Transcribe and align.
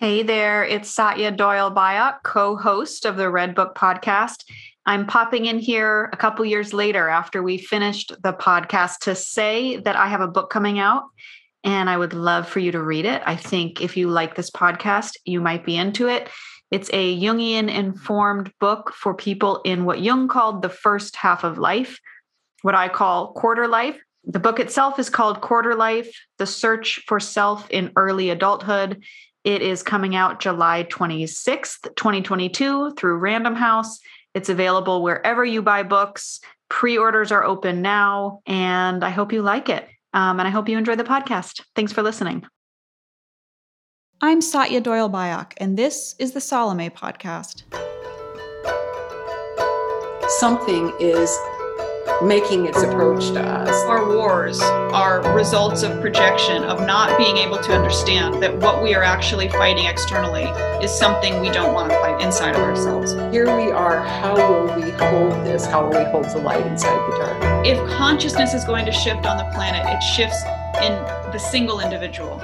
Hey 0.00 0.22
there, 0.22 0.64
it's 0.64 0.88
Satya 0.88 1.32
Doyle 1.32 1.72
Byock, 1.72 2.22
co 2.22 2.54
host 2.54 3.04
of 3.04 3.16
the 3.16 3.28
Red 3.28 3.56
Book 3.56 3.74
podcast. 3.74 4.44
I'm 4.86 5.08
popping 5.08 5.46
in 5.46 5.58
here 5.58 6.08
a 6.12 6.16
couple 6.16 6.44
years 6.44 6.72
later 6.72 7.08
after 7.08 7.42
we 7.42 7.58
finished 7.58 8.12
the 8.22 8.32
podcast 8.32 8.98
to 9.00 9.16
say 9.16 9.78
that 9.78 9.96
I 9.96 10.06
have 10.06 10.20
a 10.20 10.28
book 10.28 10.50
coming 10.50 10.78
out 10.78 11.02
and 11.64 11.90
I 11.90 11.98
would 11.98 12.12
love 12.12 12.48
for 12.48 12.60
you 12.60 12.70
to 12.70 12.80
read 12.80 13.06
it. 13.06 13.22
I 13.26 13.34
think 13.34 13.82
if 13.82 13.96
you 13.96 14.08
like 14.08 14.36
this 14.36 14.52
podcast, 14.52 15.16
you 15.24 15.40
might 15.40 15.66
be 15.66 15.76
into 15.76 16.06
it. 16.06 16.28
It's 16.70 16.90
a 16.92 17.20
Jungian 17.20 17.68
informed 17.68 18.52
book 18.60 18.92
for 18.94 19.14
people 19.14 19.62
in 19.64 19.84
what 19.84 20.00
Jung 20.00 20.28
called 20.28 20.62
the 20.62 20.68
first 20.68 21.16
half 21.16 21.42
of 21.42 21.58
life, 21.58 21.98
what 22.62 22.76
I 22.76 22.88
call 22.88 23.32
quarter 23.32 23.66
life. 23.66 23.98
The 24.22 24.38
book 24.38 24.60
itself 24.60 25.00
is 25.00 25.10
called 25.10 25.40
Quarter 25.40 25.74
Life 25.74 26.14
The 26.38 26.46
Search 26.46 27.02
for 27.08 27.18
Self 27.18 27.68
in 27.70 27.90
Early 27.96 28.30
Adulthood. 28.30 29.02
It 29.48 29.62
is 29.62 29.82
coming 29.82 30.14
out 30.14 30.40
July 30.40 30.84
26th, 30.90 31.96
2022 31.96 32.92
through 32.98 33.16
Random 33.16 33.54
House. 33.54 33.98
It's 34.34 34.50
available 34.50 35.02
wherever 35.02 35.42
you 35.42 35.62
buy 35.62 35.84
books. 35.84 36.40
Pre 36.68 36.98
orders 36.98 37.32
are 37.32 37.42
open 37.42 37.80
now, 37.80 38.42
and 38.44 39.02
I 39.02 39.08
hope 39.08 39.32
you 39.32 39.40
like 39.40 39.70
it. 39.70 39.88
Um, 40.12 40.38
and 40.38 40.46
I 40.46 40.50
hope 40.50 40.68
you 40.68 40.76
enjoy 40.76 40.96
the 40.96 41.02
podcast. 41.02 41.62
Thanks 41.74 41.94
for 41.94 42.02
listening. 42.02 42.44
I'm 44.20 44.42
Satya 44.42 44.82
Doyle 44.82 45.08
Byock, 45.08 45.54
and 45.56 45.78
this 45.78 46.14
is 46.18 46.32
the 46.32 46.42
Salome 46.42 46.90
podcast. 46.90 47.62
Something 50.28 50.92
is 51.00 51.34
making 52.22 52.66
its 52.66 52.82
approach 52.82 53.28
to 53.30 53.40
us. 53.40 53.84
Our 53.84 54.08
wars 54.08 54.60
are 54.60 55.22
results 55.34 55.82
of 55.82 56.00
projection, 56.00 56.64
of 56.64 56.80
not 56.86 57.16
being 57.16 57.36
able 57.36 57.58
to 57.58 57.72
understand 57.72 58.42
that 58.42 58.56
what 58.58 58.82
we 58.82 58.94
are 58.94 59.04
actually 59.04 59.48
fighting 59.48 59.86
externally 59.86 60.44
is 60.82 60.90
something 60.90 61.40
we 61.40 61.50
don't 61.50 61.74
want 61.74 61.90
to 61.90 61.98
fight 62.00 62.20
inside 62.20 62.56
of 62.56 62.62
ourselves. 62.62 63.12
Here 63.32 63.56
we 63.56 63.70
are. 63.70 64.02
How 64.02 64.34
will 64.34 64.74
we 64.74 64.90
hold 64.90 65.32
this? 65.46 65.66
How 65.66 65.84
will 65.84 65.96
we 65.96 66.10
hold 66.10 66.24
the 66.24 66.38
light 66.38 66.66
inside 66.66 66.98
the 67.10 67.18
dark? 67.18 67.66
If 67.66 67.78
consciousness 67.90 68.52
is 68.52 68.64
going 68.64 68.86
to 68.86 68.92
shift 68.92 69.24
on 69.24 69.36
the 69.36 69.48
planet, 69.54 69.86
it 69.86 70.00
shifts 70.00 70.42
in 70.82 70.92
the 71.32 71.38
single 71.38 71.80
individual. 71.80 72.40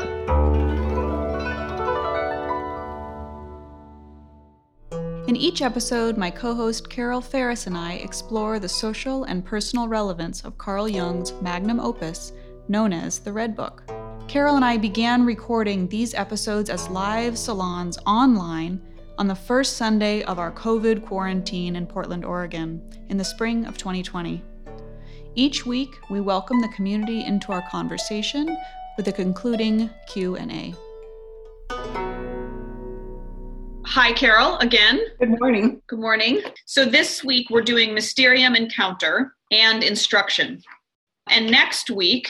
In 5.27 5.37
each 5.37 5.63
episode, 5.63 6.19
my 6.19 6.31
co 6.31 6.55
host 6.55 6.91
Carol 6.91 7.23
Ferris 7.23 7.67
and 7.67 7.79
I 7.79 7.95
explore 7.95 8.59
the 8.59 8.69
social 8.69 9.25
and 9.25 9.43
personal 9.43 9.89
relevance 9.89 10.45
of 10.45 10.59
Carl 10.59 10.87
Jung's 10.87 11.33
magnum 11.41 11.81
opus, 11.81 12.33
known 12.69 12.93
as 12.93 13.21
the 13.21 13.33
Red 13.33 13.57
Book. 13.57 13.85
Carol 14.29 14.57
and 14.57 14.65
I 14.65 14.77
began 14.77 15.25
recording 15.25 15.89
these 15.89 16.13
episodes 16.13 16.69
as 16.69 16.91
live 16.91 17.39
salons 17.39 17.99
online 18.07 18.83
on 19.17 19.27
the 19.27 19.35
first 19.35 19.79
Sunday 19.79 20.23
of 20.25 20.39
our 20.39 20.53
COVID 20.53 21.07
quarantine 21.07 21.77
in 21.77 21.87
Portland, 21.87 22.27
Oregon, 22.27 22.83
in 23.09 23.17
the 23.17 23.25
spring 23.25 23.65
of 23.65 23.79
2020. 23.79 24.43
Each 25.35 25.65
week, 25.65 25.97
we 26.11 26.21
welcome 26.21 26.61
the 26.61 26.69
community 26.77 27.25
into 27.25 27.51
our 27.51 27.67
conversation 27.71 28.55
with 28.99 29.09
a 29.09 29.13
concluding 29.13 29.89
Q&A. 30.07 30.75
Hi, 33.87 34.13
Carol, 34.13 34.57
again. 34.59 35.01
Good 35.19 35.39
morning. 35.39 35.83
Good 35.89 35.99
morning. 35.99 36.41
So, 36.65 36.85
this 36.85 37.23
week 37.23 37.51
we're 37.51 37.63
doing 37.63 37.93
Mysterium 37.93 38.57
Encounter 38.57 39.35
and 39.51 39.85
Instruction. 39.85 40.63
And 41.29 41.51
next 41.51 41.91
week, 41.91 42.29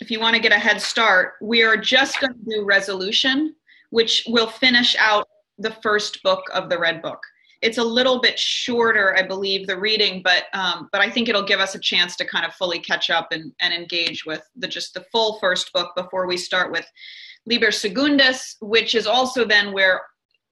if 0.00 0.10
you 0.10 0.18
want 0.18 0.34
to 0.34 0.42
get 0.42 0.52
a 0.52 0.58
head 0.58 0.80
start, 0.80 1.34
we 1.40 1.62
are 1.62 1.76
just 1.76 2.20
going 2.20 2.34
to 2.34 2.50
do 2.50 2.64
Resolution, 2.64 3.54
which 3.90 4.24
will 4.26 4.48
finish 4.48 4.96
out 4.98 5.26
the 5.58 5.70
first 5.82 6.22
book 6.22 6.42
of 6.52 6.68
the 6.68 6.78
Red 6.78 7.02
Book. 7.02 7.20
It's 7.62 7.78
a 7.78 7.84
little 7.84 8.20
bit 8.20 8.38
shorter, 8.38 9.16
I 9.16 9.22
believe, 9.22 9.66
the 9.66 9.78
reading, 9.78 10.22
but 10.22 10.44
um, 10.52 10.88
but 10.92 11.00
I 11.00 11.08
think 11.08 11.28
it'll 11.28 11.42
give 11.42 11.60
us 11.60 11.74
a 11.76 11.80
chance 11.80 12.16
to 12.16 12.26
kind 12.26 12.44
of 12.44 12.52
fully 12.54 12.80
catch 12.80 13.10
up 13.10 13.28
and, 13.30 13.52
and 13.60 13.72
engage 13.72 14.26
with 14.26 14.42
the 14.56 14.68
just 14.68 14.92
the 14.92 15.06
full 15.12 15.38
first 15.38 15.72
book 15.72 15.92
before 15.96 16.26
we 16.26 16.36
start 16.36 16.72
with 16.72 16.86
Liber 17.46 17.70
Secundus, 17.70 18.56
which 18.60 18.94
is 18.94 19.06
also 19.06 19.44
then 19.44 19.72
where 19.72 20.02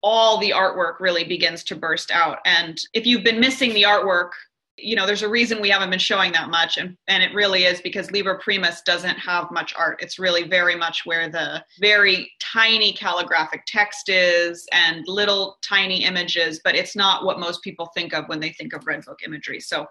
all 0.04 0.36
the 0.36 0.50
artwork 0.50 1.00
really 1.00 1.24
begins 1.24 1.64
to 1.64 1.74
burst 1.74 2.10
out. 2.10 2.38
And 2.44 2.78
if 2.92 3.06
you've 3.06 3.24
been 3.24 3.40
missing 3.40 3.72
the 3.72 3.84
artwork, 3.84 4.32
you 4.76 4.96
know, 4.96 5.06
there's 5.06 5.22
a 5.22 5.28
reason 5.28 5.62
we 5.62 5.70
haven't 5.70 5.88
been 5.88 5.98
showing 5.98 6.30
that 6.32 6.50
much. 6.50 6.76
And, 6.76 6.98
and 7.08 7.22
it 7.22 7.32
really 7.32 7.64
is 7.64 7.80
because 7.80 8.10
Liber 8.10 8.38
Primus 8.38 8.82
doesn't 8.82 9.18
have 9.18 9.50
much 9.50 9.72
art. 9.78 10.02
It's 10.02 10.18
really 10.18 10.46
very 10.46 10.76
much 10.76 11.06
where 11.06 11.30
the 11.30 11.64
very 11.80 12.30
tiny 12.38 12.92
calligraphic 12.92 13.62
text 13.66 14.10
is 14.10 14.66
and 14.72 15.02
little 15.06 15.56
tiny 15.62 16.04
images, 16.04 16.60
but 16.62 16.74
it's 16.74 16.94
not 16.94 17.24
what 17.24 17.40
most 17.40 17.62
people 17.62 17.86
think 17.94 18.12
of 18.12 18.28
when 18.28 18.40
they 18.40 18.50
think 18.50 18.74
of 18.74 18.86
Red 18.86 19.06
Book 19.06 19.20
imagery. 19.24 19.60
So, 19.60 19.86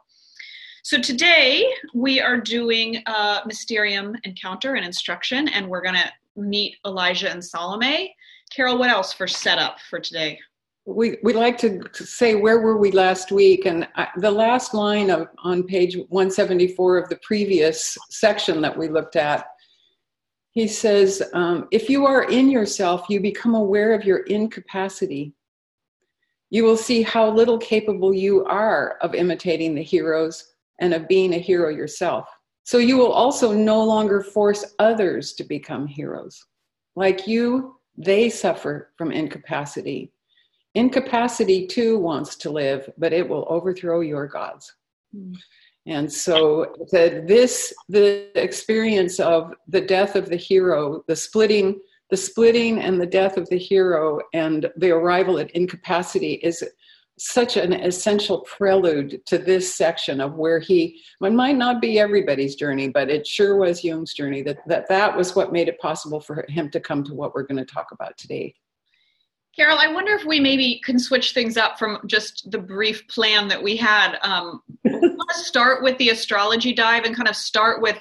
so 0.84 1.02
today 1.02 1.66
we 1.96 2.22
are 2.22 2.40
doing 2.40 3.02
a 3.07 3.41
Mysterium 3.47 4.16
encounter 4.25 4.75
and 4.75 4.85
instruction, 4.85 5.47
and 5.47 5.68
we're 5.68 5.81
going 5.81 5.96
to 5.96 6.12
meet 6.35 6.75
Elijah 6.85 7.31
and 7.31 7.44
Salome 7.44 8.13
Carol, 8.56 8.78
what 8.78 8.90
else 8.90 9.14
for 9.14 9.28
setup 9.28 9.80
for 9.90 10.00
today? 10.00 10.40
We 10.86 11.18
we 11.24 11.34
like 11.34 11.58
to 11.59 11.81
say 11.94 12.36
where 12.36 12.59
were 12.59 12.78
we 12.78 12.91
last 12.91 13.31
week, 13.31 13.66
and 13.66 13.88
I, 13.96 14.09
the 14.18 14.31
last 14.31 14.74
line 14.74 15.09
of 15.09 15.28
on 15.44 15.64
page 15.64 15.96
174 16.09 16.97
of 16.97 17.09
the 17.09 17.19
previous 17.24 17.97
section 18.09 18.62
that 18.62 18.78
we 18.78 18.90
looked 18.90 19.16
at. 19.16 19.46
He 20.52 20.68
says, 20.68 21.24
um, 21.34 21.68
"If 21.72 21.90
you 21.90 22.06
are 22.06 22.30
in 22.30 22.50
yourself, 22.50 23.06
you 23.09 23.22
become 23.22 23.56
aware 23.56 23.94
of 23.94 24.03
your 24.03 24.19
incapacity. 24.19 25.34
You 26.50 26.66
will 26.66 26.78
see 26.78 27.02
how 27.02 27.31
little 27.31 27.58
capable 27.58 28.14
you 28.14 28.44
are 28.46 28.97
of 29.02 29.16
imitating 29.16 29.74
the 29.74 29.81
heroes 29.81 30.53
and 30.80 30.94
of 30.94 31.08
being 31.08 31.34
a 31.34 31.40
hero 31.40 31.70
yourself. 31.70 32.28
So 32.66 32.78
you 32.78 32.97
will 32.97 33.12
also 33.12 33.53
no 33.53 33.84
longer 33.84 34.22
force 34.22 34.66
others 34.80 35.34
to 35.34 35.44
become 35.44 35.88
heroes. 35.88 36.46
Like 36.96 37.25
you, 37.25 37.75
they 37.97 38.29
suffer 38.29 38.91
from 38.97 39.11
incapacity. 39.11 40.11
Incapacity 40.75 41.67
too 41.67 41.99
wants 41.99 42.35
to 42.37 42.49
live, 42.49 42.89
but 42.97 43.13
it 43.13 43.27
will 43.27 43.45
overthrow 43.47 44.01
your 44.01 44.27
gods. 44.27 44.73
Mm. 45.15 45.37
And 45.85 46.11
so 46.11 46.73
the, 46.91 47.23
this, 47.27 47.73
the 47.89 48.29
experience 48.41 49.19
of 49.19 49.53
the 49.67 49.81
death 49.81 50.15
of 50.15 50.29
the 50.29 50.37
hero, 50.37 51.03
the 51.07 51.15
splitting, 51.15 51.79
the 52.09 52.17
splitting 52.17 52.79
and 52.79 52.99
the 52.99 53.05
death 53.05 53.37
of 53.37 53.49
the 53.49 53.57
hero 53.57 54.21
and 54.33 54.71
the 54.77 54.91
arrival 54.91 55.39
at 55.39 55.51
incapacity 55.51 56.33
is 56.35 56.63
such 57.18 57.57
an 57.57 57.74
essential 57.74 58.41
prelude 58.41 59.24
to 59.25 59.38
this 59.38 59.75
section 59.75 60.19
of 60.19 60.34
where 60.34 60.59
he 60.59 61.00
it 61.22 61.34
might 61.34 61.57
not 61.57 61.79
be 61.79 62.00
everybody's 62.00 62.56
journey 62.56 62.90
but 62.90 63.09
it 63.09 63.25
sure 63.25 63.56
was 63.56 63.84
jung's 63.84 64.13
journey 64.13 64.41
that 64.41 64.57
that, 64.68 64.88
that 64.90 65.16
was 65.16 65.35
what 65.35 65.53
made 65.53 65.68
it 65.68 65.79
possible 65.79 66.19
for 66.19 66.46
him 66.50 66.69
to 66.72 66.79
come 66.79 67.03
to 67.03 67.13
what 67.13 67.34
we're 67.35 67.44
going 67.44 67.63
to 67.63 67.73
talk 67.73 67.91
about 67.91 68.18
today. 68.18 68.53
Carol 69.56 69.78
i 69.78 69.88
wonder 69.88 70.13
if 70.13 70.25
we 70.25 70.40
maybe 70.40 70.81
can 70.84 70.97
switch 70.97 71.34
things 71.34 71.56
up 71.56 71.78
from 71.78 72.00
just 72.07 72.50
the 72.50 72.57
brief 72.57 73.07
plan 73.07 73.47
that 73.47 73.62
we 73.62 73.78
had. 73.78 74.18
Um, 74.23 74.62
start 75.29 75.84
with 75.84 75.97
the 76.00 76.09
astrology 76.09 76.73
dive 76.73 77.03
and 77.06 77.16
kind 77.16 77.29
of 77.29 77.35
start 77.35 77.81
with 77.81 78.00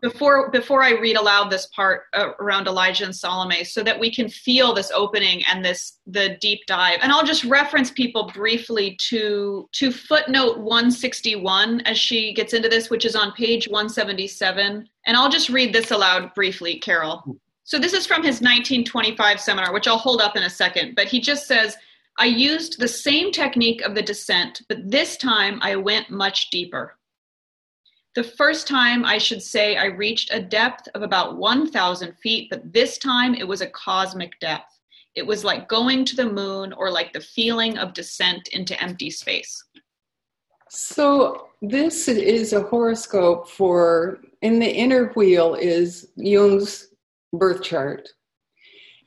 before 0.00 0.50
before 0.50 0.82
I 0.82 0.90
read 0.90 1.16
aloud 1.16 1.50
this 1.50 1.66
part 1.66 2.02
uh, 2.12 2.30
around 2.40 2.66
Elijah 2.66 3.04
and 3.04 3.14
Salome, 3.14 3.64
so 3.64 3.82
that 3.82 3.98
we 3.98 4.12
can 4.12 4.28
feel 4.28 4.74
this 4.74 4.90
opening 4.90 5.42
and 5.46 5.64
this 5.64 5.98
the 6.06 6.36
deep 6.40 6.60
dive. 6.66 6.98
And 7.02 7.10
I'll 7.10 7.24
just 7.24 7.44
reference 7.44 7.90
people 7.90 8.30
briefly 8.34 8.96
to 9.08 9.68
to 9.72 9.90
footnote 9.90 10.58
161 10.58 11.80
as 11.82 11.98
she 11.98 12.34
gets 12.34 12.52
into 12.52 12.68
this, 12.68 12.90
which 12.90 13.04
is 13.04 13.16
on 13.16 13.32
page 13.32 13.66
177. 13.68 14.88
And 15.06 15.16
I'll 15.16 15.30
just 15.30 15.48
read 15.48 15.72
this 15.72 15.90
aloud 15.90 16.34
briefly, 16.34 16.78
Carol. 16.78 17.36
So 17.64 17.78
this 17.78 17.92
is 17.92 18.06
from 18.06 18.22
his 18.22 18.40
1925 18.40 19.40
seminar, 19.40 19.72
which 19.72 19.86
I'll 19.86 19.98
hold 19.98 20.20
up 20.20 20.36
in 20.36 20.42
a 20.42 20.50
second. 20.50 20.94
But 20.94 21.08
he 21.08 21.20
just 21.20 21.46
says. 21.46 21.76
I 22.18 22.26
used 22.26 22.78
the 22.78 22.88
same 22.88 23.32
technique 23.32 23.80
of 23.80 23.94
the 23.94 24.02
descent, 24.02 24.60
but 24.68 24.78
this 24.84 25.16
time 25.16 25.58
I 25.62 25.76
went 25.76 26.10
much 26.10 26.50
deeper. 26.50 26.98
The 28.14 28.24
first 28.24 28.68
time, 28.68 29.06
I 29.06 29.16
should 29.16 29.42
say, 29.42 29.76
I 29.76 29.86
reached 29.86 30.34
a 30.34 30.42
depth 30.42 30.86
of 30.94 31.02
about 31.02 31.38
1,000 31.38 32.14
feet, 32.18 32.50
but 32.50 32.70
this 32.70 32.98
time 32.98 33.34
it 33.34 33.48
was 33.48 33.62
a 33.62 33.70
cosmic 33.70 34.38
depth. 34.38 34.78
It 35.14 35.26
was 35.26 35.44
like 35.44 35.68
going 35.68 36.04
to 36.06 36.16
the 36.16 36.30
moon 36.30 36.74
or 36.74 36.90
like 36.90 37.14
the 37.14 37.20
feeling 37.20 37.78
of 37.78 37.94
descent 37.94 38.48
into 38.48 38.80
empty 38.82 39.08
space. 39.08 39.64
So, 40.68 41.48
this 41.62 42.08
is 42.08 42.52
a 42.52 42.62
horoscope 42.62 43.48
for, 43.48 44.20
in 44.42 44.58
the 44.58 44.70
inner 44.70 45.06
wheel 45.14 45.54
is 45.54 46.08
Jung's 46.16 46.88
birth 47.32 47.62
chart. 47.62 48.08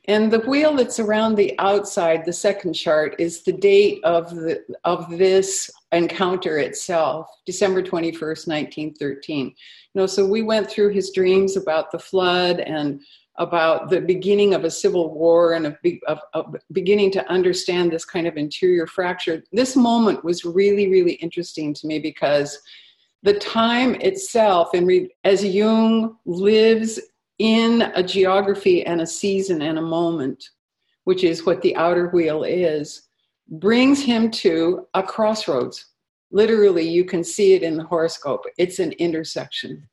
And 0.08 0.32
the 0.32 0.40
wheel 0.40 0.76
that's 0.76 1.00
around 1.00 1.34
the 1.34 1.58
outside, 1.58 2.24
the 2.24 2.32
second 2.32 2.74
chart, 2.74 3.16
is 3.18 3.42
the 3.42 3.52
date 3.52 4.02
of 4.04 4.34
the 4.34 4.64
of 4.84 5.10
this 5.10 5.70
encounter 5.96 6.58
itself, 6.58 7.28
December 7.44 7.82
21st, 7.82 8.46
1913. 8.46 9.46
You 9.46 9.54
know, 9.94 10.06
so 10.06 10.26
we 10.26 10.42
went 10.42 10.70
through 10.70 10.90
his 10.90 11.10
dreams 11.10 11.56
about 11.56 11.90
the 11.90 11.98
flood 11.98 12.60
and 12.60 13.00
about 13.38 13.90
the 13.90 14.00
beginning 14.00 14.54
of 14.54 14.64
a 14.64 14.70
civil 14.70 15.12
war 15.12 15.52
and 15.52 15.76
of, 16.06 16.56
beginning 16.72 17.10
to 17.12 17.30
understand 17.30 17.92
this 17.92 18.04
kind 18.04 18.26
of 18.26 18.36
interior 18.36 18.86
fracture. 18.86 19.42
This 19.52 19.76
moment 19.76 20.24
was 20.24 20.44
really, 20.44 20.88
really 20.88 21.14
interesting 21.14 21.74
to 21.74 21.86
me 21.86 21.98
because 21.98 22.58
the 23.22 23.34
time 23.34 23.94
itself, 23.96 24.72
and 24.74 25.10
as 25.24 25.44
Jung 25.44 26.16
lives 26.24 27.00
in 27.38 27.82
a 27.94 28.02
geography 28.02 28.86
and 28.86 29.00
a 29.00 29.06
season 29.06 29.62
and 29.62 29.78
a 29.78 29.82
moment, 29.82 30.42
which 31.04 31.24
is 31.24 31.44
what 31.44 31.60
the 31.62 31.76
outer 31.76 32.08
wheel 32.08 32.44
is, 32.44 33.05
brings 33.48 34.02
him 34.02 34.30
to 34.30 34.86
a 34.94 35.02
crossroads. 35.02 35.86
Literally, 36.30 36.88
you 36.88 37.04
can 37.04 37.22
see 37.22 37.54
it 37.54 37.62
in 37.62 37.76
the 37.76 37.84
horoscope. 37.84 38.44
It's 38.58 38.78
an 38.78 38.92
intersection. 38.92 39.88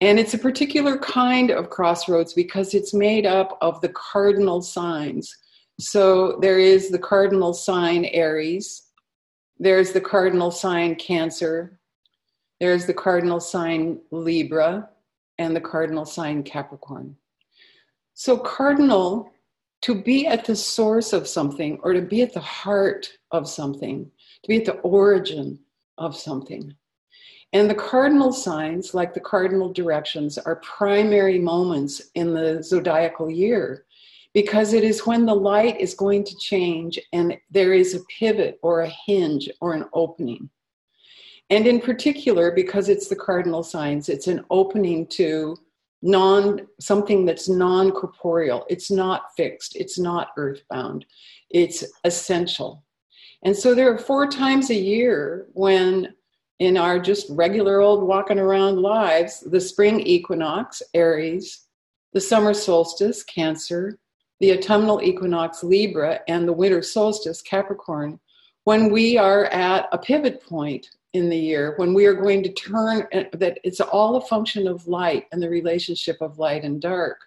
And 0.00 0.18
it's 0.18 0.32
a 0.32 0.38
particular 0.38 0.96
kind 0.98 1.50
of 1.50 1.68
crossroads 1.68 2.32
because 2.32 2.72
it's 2.72 2.94
made 2.94 3.26
up 3.26 3.58
of 3.60 3.80
the 3.82 3.90
cardinal 3.90 4.62
signs. 4.62 5.30
So 5.78 6.38
there 6.40 6.58
is 6.58 6.88
the 6.88 6.98
cardinal 6.98 7.52
sign 7.52 8.06
Aries, 8.06 8.82
there's 9.58 9.92
the 9.92 10.00
cardinal 10.00 10.50
sign 10.50 10.94
Cancer, 10.94 11.78
there's 12.60 12.86
the 12.86 12.94
cardinal 12.94 13.40
sign 13.40 14.00
Libra, 14.10 14.88
and 15.38 15.54
the 15.54 15.60
cardinal 15.60 16.04
sign 16.04 16.42
Capricorn. 16.42 17.16
So, 18.14 18.36
cardinal, 18.36 19.32
to 19.82 19.94
be 19.94 20.26
at 20.26 20.44
the 20.44 20.56
source 20.56 21.12
of 21.12 21.26
something 21.26 21.78
or 21.82 21.92
to 21.92 22.02
be 22.02 22.22
at 22.22 22.34
the 22.34 22.40
heart 22.40 23.10
of 23.30 23.48
something, 23.48 24.10
to 24.42 24.48
be 24.48 24.56
at 24.58 24.64
the 24.64 24.78
origin 24.80 25.58
of 25.98 26.16
something. 26.16 26.74
And 27.52 27.68
the 27.68 27.74
cardinal 27.74 28.32
signs, 28.32 28.94
like 28.94 29.12
the 29.12 29.20
cardinal 29.20 29.72
directions, 29.72 30.38
are 30.38 30.56
primary 30.56 31.38
moments 31.38 32.00
in 32.14 32.32
the 32.32 32.62
zodiacal 32.62 33.28
year 33.28 33.84
because 34.32 34.72
it 34.72 34.84
is 34.84 35.06
when 35.06 35.26
the 35.26 35.34
light 35.34 35.80
is 35.80 35.94
going 35.94 36.24
to 36.24 36.36
change 36.36 37.00
and 37.12 37.36
there 37.50 37.72
is 37.72 37.94
a 37.94 38.04
pivot 38.18 38.58
or 38.62 38.82
a 38.82 38.92
hinge 39.06 39.50
or 39.60 39.74
an 39.74 39.86
opening. 39.92 40.48
And 41.50 41.66
in 41.66 41.80
particular, 41.80 42.52
because 42.52 42.88
it's 42.88 43.08
the 43.08 43.16
cardinal 43.16 43.64
signs, 43.64 44.08
it's 44.08 44.28
an 44.28 44.44
opening 44.50 45.08
to 45.08 45.56
non 46.02 46.66
something 46.80 47.24
that's 47.24 47.48
non-corporeal. 47.48 48.66
It's 48.68 48.90
not 48.90 49.34
fixed, 49.36 49.76
it's 49.76 49.98
not 49.98 50.28
earthbound, 50.36 51.04
it's 51.50 51.84
essential. 52.04 52.84
And 53.42 53.56
so 53.56 53.74
there 53.74 53.92
are 53.92 53.98
four 53.98 54.26
times 54.26 54.70
a 54.70 54.74
year 54.74 55.46
when 55.52 56.14
in 56.58 56.76
our 56.76 56.98
just 56.98 57.26
regular 57.30 57.80
old 57.80 58.02
walking 58.02 58.38
around 58.38 58.82
lives 58.82 59.40
the 59.40 59.60
spring 59.60 60.00
equinox, 60.00 60.82
Aries, 60.92 61.66
the 62.12 62.20
summer 62.20 62.52
solstice, 62.52 63.22
Cancer, 63.22 63.98
the 64.40 64.52
autumnal 64.52 65.02
equinox, 65.02 65.62
Libra, 65.62 66.20
and 66.28 66.46
the 66.46 66.52
winter 66.52 66.82
solstice, 66.82 67.40
Capricorn, 67.40 68.20
when 68.64 68.90
we 68.90 69.16
are 69.16 69.46
at 69.46 69.88
a 69.92 69.98
pivot 69.98 70.42
point 70.42 70.86
in 71.12 71.28
the 71.28 71.36
year, 71.36 71.74
when 71.76 71.92
we 71.92 72.06
are 72.06 72.14
going 72.14 72.42
to 72.42 72.52
turn, 72.52 73.06
uh, 73.12 73.24
that 73.32 73.58
it's 73.64 73.80
all 73.80 74.16
a 74.16 74.20
function 74.20 74.68
of 74.68 74.86
light 74.86 75.26
and 75.32 75.42
the 75.42 75.48
relationship 75.48 76.16
of 76.20 76.38
light 76.38 76.64
and 76.64 76.80
dark. 76.80 77.18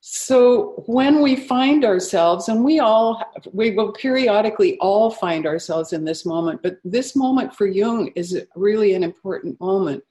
So 0.00 0.84
when 0.86 1.22
we 1.22 1.34
find 1.34 1.84
ourselves, 1.84 2.48
and 2.48 2.62
we 2.62 2.78
all, 2.78 3.22
we 3.52 3.70
will 3.70 3.92
periodically 3.92 4.76
all 4.78 5.10
find 5.10 5.46
ourselves 5.46 5.92
in 5.94 6.04
this 6.04 6.26
moment, 6.26 6.60
but 6.62 6.76
this 6.84 7.16
moment 7.16 7.54
for 7.54 7.66
Jung 7.66 8.08
is 8.14 8.38
really 8.54 8.94
an 8.94 9.02
important 9.02 9.58
moment. 9.60 10.04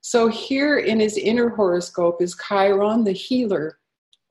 So 0.00 0.28
here 0.28 0.78
in 0.78 1.00
his 1.00 1.16
inner 1.16 1.48
horoscope 1.48 2.22
is 2.22 2.36
Chiron, 2.48 3.04
the 3.04 3.12
healer, 3.12 3.78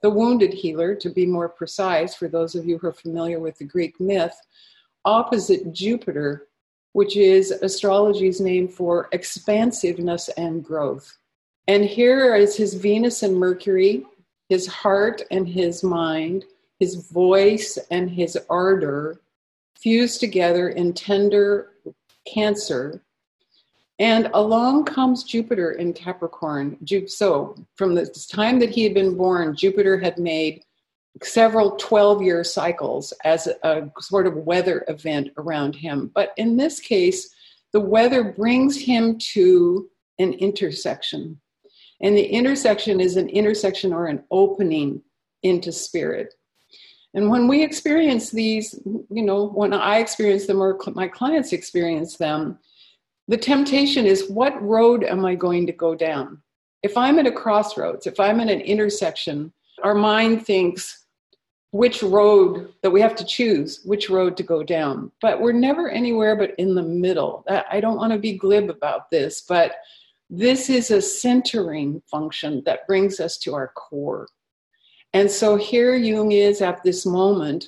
the 0.01 0.09
wounded 0.09 0.53
healer, 0.53 0.95
to 0.95 1.09
be 1.09 1.25
more 1.25 1.49
precise, 1.49 2.15
for 2.15 2.27
those 2.27 2.55
of 2.55 2.65
you 2.65 2.77
who 2.77 2.87
are 2.87 2.93
familiar 2.93 3.39
with 3.39 3.57
the 3.57 3.65
Greek 3.65 3.99
myth, 3.99 4.35
opposite 5.05 5.71
Jupiter, 5.73 6.47
which 6.95 7.17
is 7.17 7.51
astrology's 7.51 8.39
name 8.39 8.69
for 8.69 9.09
expansiveness 9.11 10.29
and 10.37 10.63
growth. 10.63 11.17
And 11.67 11.83
here 11.83 12.33
is 12.37 12.55
his 12.55 12.73
Venus 12.73 13.21
and 13.21 13.35
Mercury 13.35 14.05
his 14.47 14.65
heart 14.65 15.21
and 15.29 15.45
his 15.45 15.83
mind, 15.83 16.45
his 16.79 16.95
voice 17.11 17.77
and 17.91 18.09
his 18.09 18.37
ardor 18.49 19.19
fused 19.75 20.21
together 20.21 20.69
in 20.69 20.93
tender 20.93 21.73
cancer. 22.25 23.01
And 23.99 24.29
along 24.33 24.85
comes 24.85 25.25
Jupiter 25.25 25.73
in 25.73 25.91
Capricorn. 25.91 26.77
So, 27.07 27.57
from 27.75 27.93
the 27.93 28.05
time 28.31 28.57
that 28.59 28.69
he 28.69 28.83
had 28.83 28.93
been 28.93 29.17
born, 29.17 29.53
Jupiter 29.53 29.97
had 29.97 30.17
made 30.17 30.63
several 31.23 31.71
12 31.77 32.21
year 32.21 32.43
cycles 32.43 33.13
as 33.23 33.47
a 33.63 33.89
sort 33.99 34.27
of 34.27 34.35
weather 34.35 34.83
event 34.87 35.29
around 35.37 35.75
him. 35.75 36.11
But 36.13 36.33
in 36.37 36.57
this 36.57 36.79
case, 36.79 37.29
the 37.73 37.79
weather 37.79 38.31
brings 38.33 38.79
him 38.79 39.17
to 39.33 39.89
an 40.19 40.33
intersection. 40.33 41.39
And 42.01 42.15
the 42.15 42.25
intersection 42.25 42.99
is 42.99 43.15
an 43.15 43.29
intersection 43.29 43.93
or 43.93 44.07
an 44.07 44.23
opening 44.31 45.01
into 45.43 45.71
spirit. 45.71 46.33
And 47.13 47.29
when 47.29 47.47
we 47.47 47.63
experience 47.63 48.31
these, 48.31 48.77
you 48.85 49.23
know, 49.23 49.47
when 49.47 49.73
I 49.73 49.99
experience 49.99 50.47
them 50.47 50.61
or 50.61 50.77
my 50.93 51.07
clients 51.07 51.53
experience 51.53 52.17
them, 52.17 52.59
the 53.29 53.37
temptation 53.37 54.05
is 54.05 54.29
what 54.29 54.61
road 54.61 55.03
am 55.03 55.25
I 55.25 55.35
going 55.35 55.65
to 55.67 55.71
go 55.71 55.95
down? 55.95 56.41
If 56.83 56.97
I'm 56.97 57.17
at 57.17 57.25
a 57.25 57.31
crossroads, 57.31 58.05
if 58.05 58.19
I'm 58.19 58.41
at 58.41 58.49
an 58.49 58.59
intersection, 58.59 59.53
our 59.81 59.95
mind 59.95 60.45
thinks 60.45 61.04
which 61.75 62.01
road 62.01 62.73
that 62.83 62.89
we 62.89 63.01
have 63.01 63.15
to 63.15 63.25
choose, 63.25 63.81
which 63.83 64.09
road 64.09 64.37
to 64.37 64.43
go 64.43 64.63
down. 64.63 65.11
But 65.19 65.41
we're 65.41 65.51
never 65.51 65.89
anywhere 65.89 66.37
but 66.37 66.55
in 66.57 66.73
the 66.73 66.81
middle. 66.81 67.43
I 67.69 67.81
don't 67.81 67.97
want 67.97 68.13
to 68.13 68.17
be 68.17 68.37
glib 68.37 68.69
about 68.69 69.11
this, 69.11 69.41
but 69.41 69.73
this 70.29 70.69
is 70.69 70.89
a 70.89 71.01
centering 71.01 72.01
function 72.09 72.63
that 72.65 72.87
brings 72.87 73.19
us 73.19 73.37
to 73.39 73.53
our 73.53 73.73
core. 73.75 74.29
And 75.11 75.29
so 75.29 75.57
here 75.57 75.95
Jung 75.95 76.31
is 76.31 76.61
at 76.61 76.81
this 76.81 77.05
moment 77.05 77.65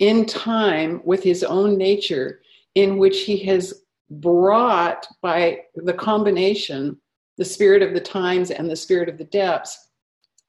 in 0.00 0.26
time 0.26 1.00
with 1.04 1.22
his 1.22 1.44
own 1.44 1.78
nature, 1.78 2.40
in 2.74 2.98
which 2.98 3.20
he 3.20 3.36
has 3.44 3.82
brought 4.10 5.06
by 5.22 5.60
the 5.76 5.94
combination, 5.94 7.00
the 7.38 7.44
spirit 7.44 7.82
of 7.82 7.94
the 7.94 8.00
times 8.00 8.50
and 8.50 8.68
the 8.68 8.74
spirit 8.74 9.08
of 9.08 9.16
the 9.16 9.24
depths, 9.24 9.90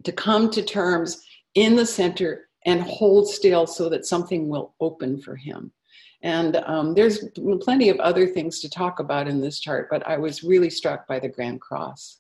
to 0.06 0.12
come 0.12 0.50
to 0.50 0.64
terms 0.64 1.22
in 1.54 1.76
the 1.76 1.86
center 1.86 2.45
and 2.66 2.82
hold 2.82 3.30
still 3.30 3.68
so 3.68 3.90
that 3.90 4.06
something 4.06 4.50
will 4.50 4.74
open 4.80 5.22
for 5.22 5.36
him. 5.36 5.72
And 6.22 6.56
um, 6.66 6.96
there's 6.96 7.24
plenty 7.62 7.90
of 7.90 8.00
other 8.00 8.28
things 8.28 8.60
to 8.62 8.70
talk 8.70 9.00
about 9.00 9.28
in 9.28 9.40
this 9.40 9.60
chart, 9.60 9.88
but 9.92 10.06
I 10.08 10.18
was 10.18 10.44
really 10.44 10.72
struck 10.72 11.08
by 11.08 11.20
the 11.20 11.30
Grand 11.30 11.62
Cross. 11.62 12.20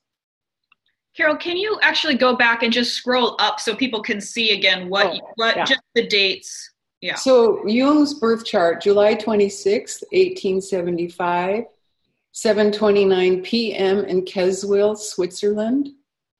Carol, 1.18 1.38
can 1.38 1.56
you 1.56 1.80
actually 1.82 2.16
go 2.16 2.36
back 2.36 2.62
and 2.62 2.72
just 2.74 2.94
scroll 2.94 3.36
up 3.40 3.60
so 3.60 3.74
people 3.74 4.04
can 4.04 4.20
see 4.20 4.52
again 4.52 4.90
what 4.90 5.08
oh, 5.08 5.32
what 5.36 5.56
yeah. 5.56 5.66
just 5.66 5.82
the 5.96 6.06
dates? 6.06 6.72
Yeah. 7.02 7.16
So 7.16 7.66
Jung's 7.66 8.16
birth 8.16 8.46
chart, 8.46 8.82
July 8.82 9.16
26th, 9.16 10.04
1875, 10.12 11.64
7:29 12.34 13.44
p.m. 13.44 14.06
in 14.06 14.26
Kesswil, 14.26 14.98
Switzerland. 14.98 15.90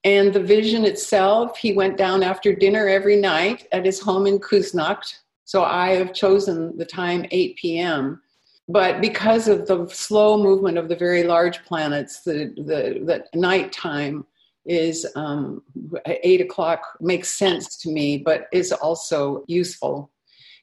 And 0.06 0.32
the 0.32 0.40
vision 0.40 0.86
itself, 0.86 1.58
he 1.58 1.74
went 1.74 1.98
down 1.98 2.22
after 2.22 2.54
dinner 2.54 2.88
every 2.88 3.16
night 3.16 3.68
at 3.72 3.86
his 3.86 4.00
home 4.00 4.28
in 4.28 4.40
Kusnacht, 4.40 5.16
so 5.46 5.64
I 5.64 5.90
have 5.96 6.14
chosen 6.14 6.78
the 6.78 6.86
time 6.86 7.26
8 7.32 7.56
p.m. 7.58 8.22
But 8.70 9.02
because 9.02 9.48
of 9.48 9.68
the 9.68 9.88
slow 9.90 10.38
movement 10.38 10.78
of 10.78 10.90
the 10.90 10.96
very 10.96 11.24
large 11.24 11.64
planets, 11.66 12.22
the 12.22 12.54
the, 12.56 13.26
the 13.34 13.40
nighttime 13.40 14.26
is 14.66 15.08
um, 15.16 15.62
eight 16.06 16.42
o'clock 16.42 16.98
makes 17.02 17.36
sense 17.36 17.78
to 17.78 17.92
me, 17.92 18.18
but 18.18 18.48
is 18.52 18.72
also 18.72 19.44
useful. 19.48 20.12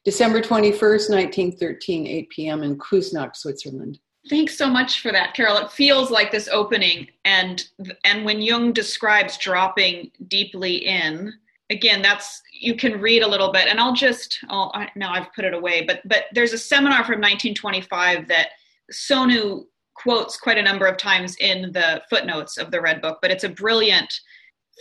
December 0.05 0.41
21st, 0.41 1.09
1913, 1.09 2.07
8 2.07 2.29
p.m. 2.29 2.63
in 2.63 2.77
Kusnacht, 2.77 3.37
Switzerland. 3.37 3.99
Thanks 4.29 4.57
so 4.57 4.69
much 4.69 5.01
for 5.01 5.11
that, 5.11 5.33
Carol. 5.33 5.57
It 5.57 5.71
feels 5.71 6.09
like 6.09 6.31
this 6.31 6.47
opening, 6.47 7.09
and 7.25 7.67
and 8.05 8.23
when 8.23 8.41
Jung 8.41 8.71
describes 8.71 9.37
dropping 9.37 10.11
deeply 10.29 10.77
in, 10.85 11.33
again 11.69 12.01
that's 12.01 12.41
you 12.51 12.75
can 12.75 13.01
read 13.01 13.23
a 13.23 13.27
little 13.27 13.51
bit. 13.51 13.67
And 13.67 13.79
i'll 13.79 13.93
just 13.93 14.39
oh 14.49 14.71
now 14.95 15.11
i've 15.13 15.33
put 15.33 15.45
it 15.45 15.53
away 15.53 15.83
but 15.85 16.01
but 16.05 16.25
there's 16.33 16.53
a 16.53 16.57
seminar 16.57 17.03
from 17.03 17.19
1925 17.19 18.27
that 18.27 18.49
sonu 18.91 19.65
quotes 19.93 20.37
quite 20.37 20.57
a 20.57 20.61
number 20.61 20.85
of 20.85 20.97
times 20.97 21.35
in 21.37 21.71
the 21.71 22.01
footnotes 22.09 22.57
of 22.57 22.71
the 22.71 22.81
red 22.81 23.01
book 23.01 23.19
but 23.21 23.31
it's 23.31 23.43
a 23.43 23.49
brilliant 23.49 24.21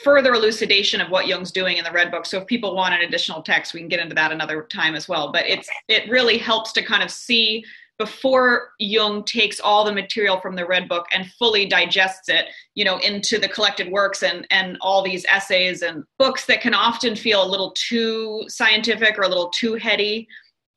further 0.02 0.32
elucidation 0.32 1.00
of 1.00 1.10
what 1.10 1.26
jung's 1.26 1.52
doing 1.52 1.76
in 1.76 1.84
the 1.84 1.92
red 1.92 2.10
book. 2.10 2.24
So 2.24 2.40
if 2.40 2.46
people 2.46 2.74
want 2.74 2.94
an 2.94 3.02
additional 3.02 3.42
text 3.42 3.74
we 3.74 3.80
can 3.80 3.88
get 3.88 4.00
into 4.00 4.14
that 4.14 4.32
another 4.32 4.62
time 4.64 4.94
as 4.94 5.08
well. 5.08 5.32
But 5.32 5.46
it's 5.46 5.68
it 5.88 6.10
really 6.10 6.38
helps 6.38 6.72
to 6.72 6.82
kind 6.82 7.02
of 7.02 7.10
see 7.10 7.64
before 7.98 8.70
Jung 8.78 9.24
takes 9.24 9.60
all 9.60 9.84
the 9.84 9.92
material 9.92 10.40
from 10.40 10.56
the 10.56 10.66
Red 10.66 10.88
Book 10.88 11.06
and 11.12 11.30
fully 11.32 11.66
digests 11.66 12.28
it, 12.28 12.46
you 12.74 12.84
know, 12.84 12.98
into 12.98 13.38
the 13.38 13.48
collected 13.48 13.90
works 13.90 14.22
and 14.22 14.46
and 14.50 14.76
all 14.80 15.02
these 15.02 15.24
essays 15.26 15.82
and 15.82 16.04
books 16.18 16.46
that 16.46 16.60
can 16.60 16.74
often 16.74 17.14
feel 17.14 17.44
a 17.44 17.48
little 17.48 17.72
too 17.72 18.44
scientific 18.48 19.18
or 19.18 19.22
a 19.22 19.28
little 19.28 19.50
too 19.50 19.74
heady. 19.74 20.26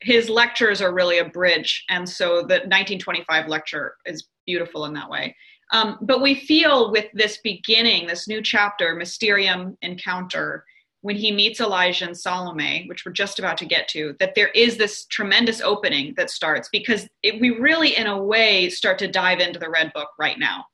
His 0.01 0.29
lectures 0.29 0.81
are 0.81 0.93
really 0.93 1.19
a 1.19 1.25
bridge, 1.25 1.84
and 1.89 2.07
so 2.07 2.41
the 2.41 2.62
1925 2.67 3.48
lecture 3.48 3.95
is 4.05 4.27
beautiful 4.45 4.86
in 4.86 4.93
that 4.93 5.10
way. 5.10 5.36
Um, 5.72 5.98
but 6.01 6.22
we 6.22 6.36
feel 6.36 6.91
with 6.91 7.07
this 7.13 7.39
beginning, 7.43 8.07
this 8.07 8.27
new 8.27 8.41
chapter, 8.41 8.93
Mysterium 8.93 9.77
Encounter, 9.81 10.63
when 11.06 11.16
he 11.16 11.32
meets 11.32 11.60
Elijah 11.60 12.04
and 12.04 12.18
Salome, 12.18 12.86
which 12.88 13.06
we're 13.06 13.12
just 13.12 13.38
about 13.38 13.60
to 13.60 13.66
get 13.68 13.88
to, 13.90 14.16
that 14.20 14.34
there 14.34 14.48
is 14.48 14.76
this 14.76 15.06
tremendous 15.06 15.62
opening 15.62 16.16
that 16.18 16.32
starts 16.32 16.68
because 16.72 17.08
it, 17.22 17.40
we 17.40 17.52
really, 17.52 17.96
in 17.96 18.08
a 18.08 18.20
way, 18.20 18.72
start 18.72 18.98
to 18.98 19.08
dive 19.08 19.40
into 19.40 19.60
the 19.60 19.70
Red 19.70 19.94
Book 19.94 20.10
right 20.18 20.40
now. 20.40 20.66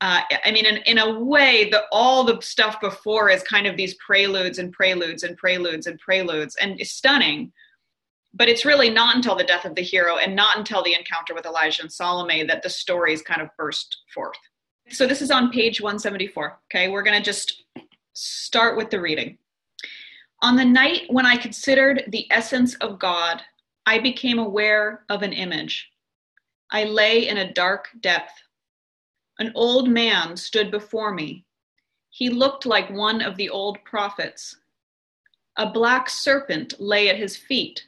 Uh, 0.00 0.22
I 0.46 0.50
mean, 0.50 0.64
in, 0.64 0.78
in 0.86 0.96
a 0.96 1.20
way, 1.20 1.68
the, 1.68 1.82
all 1.92 2.24
the 2.24 2.40
stuff 2.40 2.80
before 2.80 3.28
is 3.28 3.42
kind 3.42 3.66
of 3.66 3.76
these 3.76 3.94
preludes 3.96 4.58
and 4.58 4.72
preludes 4.72 5.24
and 5.24 5.36
preludes 5.36 5.86
and 5.86 5.98
preludes, 5.98 6.56
and 6.56 6.80
it's 6.80 6.92
stunning. 6.92 7.52
But 8.32 8.48
it's 8.48 8.64
really 8.64 8.88
not 8.88 9.14
until 9.14 9.36
the 9.36 9.44
death 9.44 9.66
of 9.66 9.74
the 9.74 9.82
hero 9.82 10.16
and 10.16 10.34
not 10.34 10.56
until 10.56 10.82
the 10.82 10.94
encounter 10.94 11.34
with 11.34 11.44
Elijah 11.44 11.82
and 11.82 11.92
Salome 11.92 12.44
that 12.44 12.62
the 12.62 12.70
stories 12.70 13.20
kind 13.20 13.42
of 13.42 13.50
burst 13.58 13.94
forth. 14.14 14.38
So 14.88 15.06
this 15.06 15.20
is 15.20 15.30
on 15.30 15.50
page 15.50 15.82
174. 15.82 16.60
Okay, 16.72 16.88
we're 16.88 17.02
going 17.02 17.18
to 17.18 17.22
just 17.22 17.62
start 18.14 18.78
with 18.78 18.88
the 18.88 19.02
reading. 19.02 19.36
On 20.42 20.54
the 20.54 20.64
night 20.64 21.04
when 21.08 21.24
I 21.24 21.36
considered 21.36 22.04
the 22.08 22.26
essence 22.30 22.74
of 22.76 22.98
God, 22.98 23.42
I 23.86 23.98
became 23.98 24.38
aware 24.38 25.04
of 25.08 25.22
an 25.22 25.32
image. 25.32 25.90
I 26.70 26.84
lay 26.84 27.28
in 27.28 27.38
a 27.38 27.52
dark 27.52 27.88
depth. 28.00 28.32
An 29.38 29.52
old 29.54 29.88
man 29.88 30.36
stood 30.36 30.70
before 30.70 31.14
me. 31.14 31.44
He 32.10 32.28
looked 32.30 32.66
like 32.66 32.90
one 32.90 33.22
of 33.22 33.36
the 33.36 33.48
old 33.48 33.82
prophets. 33.84 34.56
A 35.56 35.70
black 35.70 36.10
serpent 36.10 36.74
lay 36.78 37.08
at 37.08 37.16
his 37.16 37.36
feet. 37.36 37.86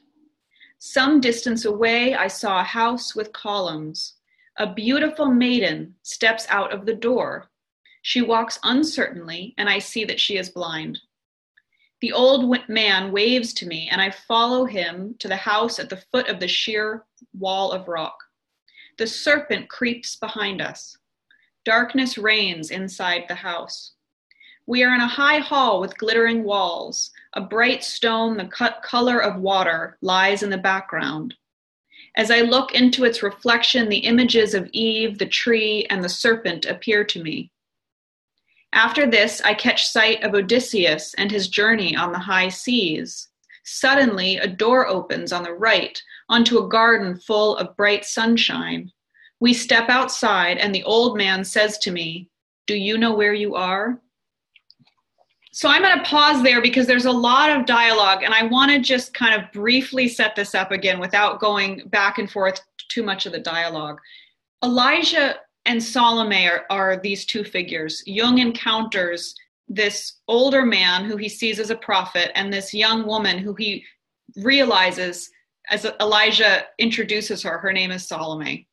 Some 0.79 1.21
distance 1.21 1.65
away, 1.65 2.15
I 2.15 2.29
saw 2.29 2.61
a 2.61 2.65
house 2.65 3.15
with 3.15 3.33
columns. 3.33 4.15
A 4.57 4.73
beautiful 4.73 5.27
maiden 5.27 5.95
steps 6.03 6.47
out 6.49 6.73
of 6.73 6.87
the 6.87 6.95
door. 6.95 7.51
She 8.03 8.23
walks 8.23 8.59
uncertainly, 8.63 9.55
and 9.59 9.69
I 9.69 9.81
see 9.81 10.05
that 10.05 10.21
she 10.21 10.39
is 10.39 10.49
blind. 10.49 11.01
The 12.01 12.13
old 12.13 12.69
man 12.69 13.11
waves 13.11 13.53
to 13.55 13.67
me, 13.67 13.89
and 13.91 14.01
I 14.01 14.11
follow 14.11 14.67
him 14.67 15.17
to 15.19 15.29
the 15.29 15.37
house 15.37 15.79
at 15.79 15.89
the 15.89 16.03
foot 16.13 16.29
of 16.29 16.39
the 16.39 16.47
sheer 16.47 17.05
wall 17.37 17.73
of 17.73 17.89
rock. 17.89 18.17
The 18.99 19.07
serpent 19.07 19.69
creeps 19.69 20.15
behind 20.17 20.61
us. 20.61 20.97
Darkness 21.65 22.17
reigns 22.17 22.71
inside 22.71 23.25
the 23.27 23.35
house. 23.35 23.93
We 24.67 24.85
are 24.85 24.95
in 24.95 25.01
a 25.01 25.09
high 25.09 25.39
hall 25.39 25.81
with 25.81 25.99
glittering 25.99 26.45
walls. 26.45 27.11
A 27.33 27.41
bright 27.41 27.83
stone, 27.83 28.37
the 28.37 28.47
cut 28.47 28.83
color 28.83 29.19
of 29.19 29.41
water, 29.41 29.97
lies 30.01 30.43
in 30.43 30.51
the 30.51 30.59
background. 30.59 31.35
As 32.17 32.31
I 32.31 32.43
look 32.43 32.75
into 32.75 33.05
its 33.05 33.23
reflection, 33.23 33.89
the 33.89 33.99
images 33.99 34.55
of 34.55 34.69
Eve, 34.73 35.19
the 35.19 35.27
tree, 35.27 35.87
and 35.91 36.03
the 36.03 36.09
serpent 36.09 36.65
appear 36.67 37.05
to 37.05 37.23
me. 37.23 37.51
After 38.73 39.11
this, 39.11 39.41
I 39.41 39.55
catch 39.55 39.89
sight 39.89 40.23
of 40.23 40.35
Odysseus 40.35 41.15
and 41.15 41.31
his 41.31 41.49
journey 41.49 41.97
on 41.97 42.13
the 42.13 42.19
high 42.19 42.49
seas. 42.49 43.29
Suddenly, 43.65 44.37
a 44.37 44.47
door 44.47 44.87
opens 44.87 45.33
on 45.33 45.43
the 45.43 45.55
right 45.55 46.01
onto 46.29 46.59
a 46.59 46.69
garden 46.69 47.19
full 47.19 47.57
of 47.57 47.77
bright 47.77 48.05
sunshine. 48.05 48.93
We 49.41 49.55
step 49.55 49.89
outside, 49.89 50.59
and 50.59 50.75
the 50.75 50.85
old 50.85 51.17
man 51.17 51.45
says 51.45 51.79
to 51.79 51.91
me, 51.91 52.29
Do 52.67 52.75
you 52.75 52.99
know 52.99 53.15
where 53.15 53.35
you 53.35 53.55
are? 53.55 54.01
So 55.53 55.69
I'm 55.69 55.83
going 55.83 55.99
to 55.99 56.05
pause 56.05 56.43
there 56.43 56.61
because 56.61 56.87
there's 56.87 57.07
a 57.07 57.11
lot 57.11 57.51
of 57.51 57.67
dialogue, 57.67 58.23
and 58.23 58.35
I 58.35 58.45
want 58.45 58.71
to 58.71 58.79
just 58.79 59.15
kind 59.15 59.35
of 59.35 59.51
briefly 59.53 60.09
set 60.09 60.37
this 60.37 60.55
up 60.55 60.71
again 60.71 61.01
without 61.01 61.41
going 61.41 61.83
back 61.89 62.19
and 62.19 62.31
forth 62.31 62.61
too 62.89 63.03
much 63.03 63.27
of 63.27 63.33
the 63.33 63.41
dialogue. 63.41 63.99
Elijah 64.63 65.37
and 65.69 65.83
Salome 65.83 66.49
are, 66.49 66.65
are 66.71 66.97
these 66.97 67.27
two 67.27 67.45
figures. 67.45 68.03
Jung 68.07 68.39
encounters 68.39 69.35
this 69.69 70.15
older 70.27 70.65
man 70.65 71.05
who 71.05 71.19
he 71.19 71.29
sees 71.29 71.61
as 71.61 71.69
a 71.69 71.77
prophet 71.77 72.33
and 72.35 72.51
this 72.51 72.73
young 72.73 73.07
woman 73.07 73.37
who 73.37 73.55
he 73.55 73.85
realizes 74.37 75.31
as 75.71 75.87
Elijah 76.01 76.65
introduces 76.79 77.43
her, 77.43 77.59
her 77.59 77.73
name 77.73 77.91
is 77.91 78.09
Salome. 78.09 78.67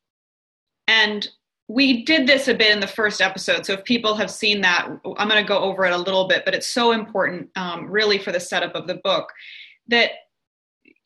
And 0.88 1.28
we 1.68 2.04
did 2.04 2.26
this 2.26 2.48
a 2.48 2.54
bit 2.54 2.72
in 2.72 2.80
the 2.80 2.86
first 2.86 3.20
episode. 3.20 3.66
So 3.66 3.74
if 3.74 3.84
people 3.84 4.14
have 4.14 4.30
seen 4.30 4.62
that, 4.62 4.88
I'm 5.18 5.28
going 5.28 5.42
to 5.42 5.48
go 5.48 5.58
over 5.58 5.84
it 5.84 5.92
a 5.92 5.98
little 5.98 6.26
bit, 6.26 6.46
but 6.46 6.54
it's 6.54 6.68
so 6.68 6.92
important, 6.92 7.50
um, 7.56 7.90
really, 7.90 8.16
for 8.16 8.32
the 8.32 8.40
setup 8.40 8.74
of 8.74 8.86
the 8.86 9.00
book 9.04 9.30
that 9.88 10.12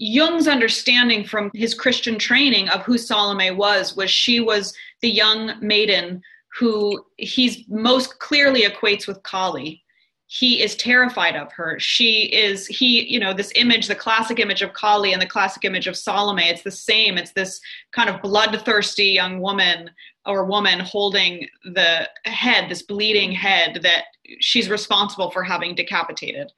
Jung's 0.02 0.48
understanding 0.48 1.24
from 1.24 1.50
his 1.52 1.74
Christian 1.74 2.18
training 2.18 2.70
of 2.70 2.82
who 2.82 2.96
Salome 2.96 3.50
was 3.50 3.94
was 3.94 4.10
she 4.10 4.40
was 4.40 4.72
the 5.02 5.10
young 5.10 5.52
maiden 5.60 6.22
who 6.58 7.04
he's 7.18 7.68
most 7.68 8.18
clearly 8.18 8.62
equates 8.62 9.06
with 9.06 9.22
Kali. 9.24 9.84
He 10.26 10.62
is 10.62 10.74
terrified 10.74 11.36
of 11.36 11.52
her. 11.52 11.78
She 11.78 12.22
is 12.32 12.66
he, 12.66 13.06
you 13.12 13.20
know, 13.20 13.34
this 13.34 13.52
image, 13.56 13.88
the 13.88 13.94
classic 13.94 14.38
image 14.38 14.62
of 14.62 14.72
Kali 14.72 15.12
and 15.12 15.20
the 15.20 15.26
classic 15.26 15.66
image 15.66 15.86
of 15.86 15.98
Salome, 15.98 16.48
it's 16.48 16.62
the 16.62 16.70
same. 16.70 17.18
It's 17.18 17.32
this 17.32 17.60
kind 17.92 18.08
of 18.08 18.22
bloodthirsty 18.22 19.04
young 19.04 19.40
woman 19.40 19.90
or 20.24 20.46
woman 20.46 20.80
holding 20.80 21.46
the 21.64 22.08
head, 22.24 22.70
this 22.70 22.82
bleeding 22.82 23.32
head 23.32 23.80
that 23.82 24.04
she's 24.38 24.70
responsible 24.70 25.30
for 25.30 25.42
having 25.42 25.74
decapitated. 25.74 26.50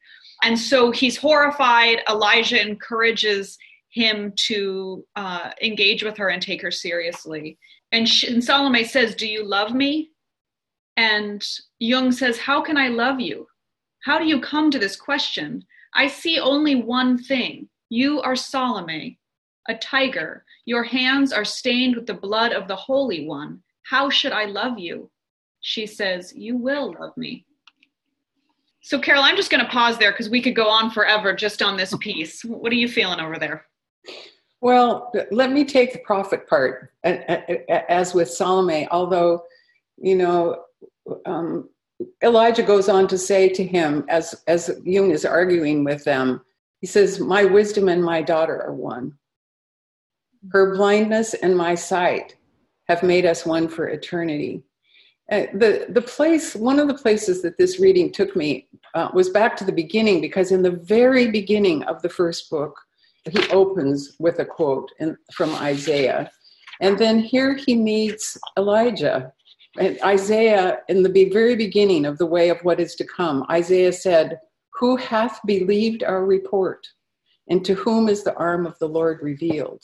And 0.42 0.58
so 0.58 0.90
he's 0.90 1.16
horrified. 1.16 1.98
Elijah 2.08 2.60
encourages 2.60 3.56
him 3.90 4.32
to 4.36 5.04
uh, 5.16 5.50
engage 5.62 6.02
with 6.02 6.16
her 6.16 6.28
and 6.28 6.42
take 6.42 6.62
her 6.62 6.70
seriously. 6.70 7.58
And, 7.92 8.08
she, 8.08 8.32
and 8.32 8.42
Salome 8.42 8.84
says, 8.84 9.14
Do 9.14 9.26
you 9.26 9.44
love 9.44 9.72
me? 9.72 10.10
And 10.96 11.46
Jung 11.78 12.10
says, 12.12 12.38
How 12.38 12.62
can 12.62 12.76
I 12.76 12.88
love 12.88 13.20
you? 13.20 13.46
How 14.04 14.18
do 14.18 14.26
you 14.26 14.40
come 14.40 14.70
to 14.70 14.78
this 14.78 14.96
question? 14.96 15.64
I 15.94 16.08
see 16.08 16.38
only 16.38 16.74
one 16.74 17.18
thing. 17.18 17.68
You 17.90 18.22
are 18.22 18.34
Salome, 18.34 19.18
a 19.68 19.74
tiger. 19.76 20.44
Your 20.64 20.82
hands 20.82 21.32
are 21.32 21.44
stained 21.44 21.94
with 21.94 22.06
the 22.06 22.14
blood 22.14 22.52
of 22.52 22.66
the 22.66 22.76
Holy 22.76 23.26
One. 23.26 23.62
How 23.84 24.08
should 24.08 24.32
I 24.32 24.46
love 24.46 24.78
you? 24.78 25.10
She 25.60 25.86
says, 25.86 26.32
You 26.34 26.56
will 26.56 26.96
love 26.98 27.16
me. 27.16 27.44
So, 28.92 28.98
Carol, 28.98 29.22
I'm 29.22 29.36
just 29.36 29.50
going 29.50 29.64
to 29.64 29.70
pause 29.70 29.96
there 29.96 30.12
because 30.12 30.28
we 30.28 30.42
could 30.42 30.54
go 30.54 30.68
on 30.68 30.90
forever 30.90 31.32
just 31.32 31.62
on 31.62 31.78
this 31.78 31.94
piece. 32.00 32.44
What 32.44 32.70
are 32.70 32.76
you 32.76 32.88
feeling 32.88 33.20
over 33.20 33.38
there? 33.38 33.64
Well, 34.60 35.10
let 35.30 35.50
me 35.50 35.64
take 35.64 35.94
the 35.94 36.00
prophet 36.00 36.46
part, 36.46 36.92
as 37.02 38.12
with 38.12 38.28
Salome, 38.28 38.86
although, 38.90 39.44
you 39.96 40.14
know, 40.14 40.64
um, 41.24 41.70
Elijah 42.22 42.62
goes 42.62 42.90
on 42.90 43.08
to 43.08 43.16
say 43.16 43.48
to 43.48 43.64
him, 43.64 44.04
as, 44.10 44.34
as 44.46 44.78
Jung 44.84 45.10
is 45.10 45.24
arguing 45.24 45.84
with 45.84 46.04
them, 46.04 46.42
he 46.82 46.86
says, 46.86 47.18
My 47.18 47.44
wisdom 47.46 47.88
and 47.88 48.04
my 48.04 48.20
daughter 48.20 48.62
are 48.62 48.74
one. 48.74 49.16
Her 50.50 50.76
blindness 50.76 51.32
and 51.32 51.56
my 51.56 51.76
sight 51.76 52.36
have 52.88 53.02
made 53.02 53.24
us 53.24 53.46
one 53.46 53.68
for 53.68 53.88
eternity. 53.88 54.64
Uh, 55.32 55.46
the 55.54 55.86
the 55.88 56.02
place 56.02 56.54
one 56.54 56.78
of 56.78 56.88
the 56.88 57.02
places 57.04 57.40
that 57.40 57.56
this 57.56 57.80
reading 57.80 58.12
took 58.12 58.36
me 58.36 58.68
uh, 58.94 59.08
was 59.14 59.30
back 59.30 59.56
to 59.56 59.64
the 59.64 59.72
beginning 59.72 60.20
because 60.20 60.52
in 60.52 60.60
the 60.62 60.70
very 60.70 61.30
beginning 61.30 61.82
of 61.84 62.02
the 62.02 62.08
first 62.08 62.50
book 62.50 62.78
he 63.30 63.48
opens 63.48 64.14
with 64.18 64.40
a 64.40 64.44
quote 64.44 64.90
in, 64.98 65.16
from 65.32 65.54
Isaiah. 65.54 66.30
And 66.82 66.98
then 66.98 67.18
here 67.18 67.54
he 67.54 67.74
meets 67.74 68.36
Elijah. 68.58 69.32
And 69.78 69.98
Isaiah 70.04 70.80
in 70.88 71.02
the 71.02 71.30
very 71.32 71.56
beginning 71.56 72.04
of 72.04 72.18
the 72.18 72.26
way 72.26 72.50
of 72.50 72.58
what 72.62 72.78
is 72.78 72.94
to 72.96 73.06
come 73.06 73.46
Isaiah 73.50 73.92
said 73.92 74.38
who 74.74 74.96
hath 74.96 75.40
believed 75.46 76.02
our 76.02 76.26
report? 76.26 76.86
And 77.48 77.64
to 77.64 77.74
whom 77.74 78.10
is 78.10 78.22
the 78.22 78.34
arm 78.34 78.66
of 78.66 78.78
the 78.80 78.88
Lord 78.88 79.20
revealed 79.22 79.82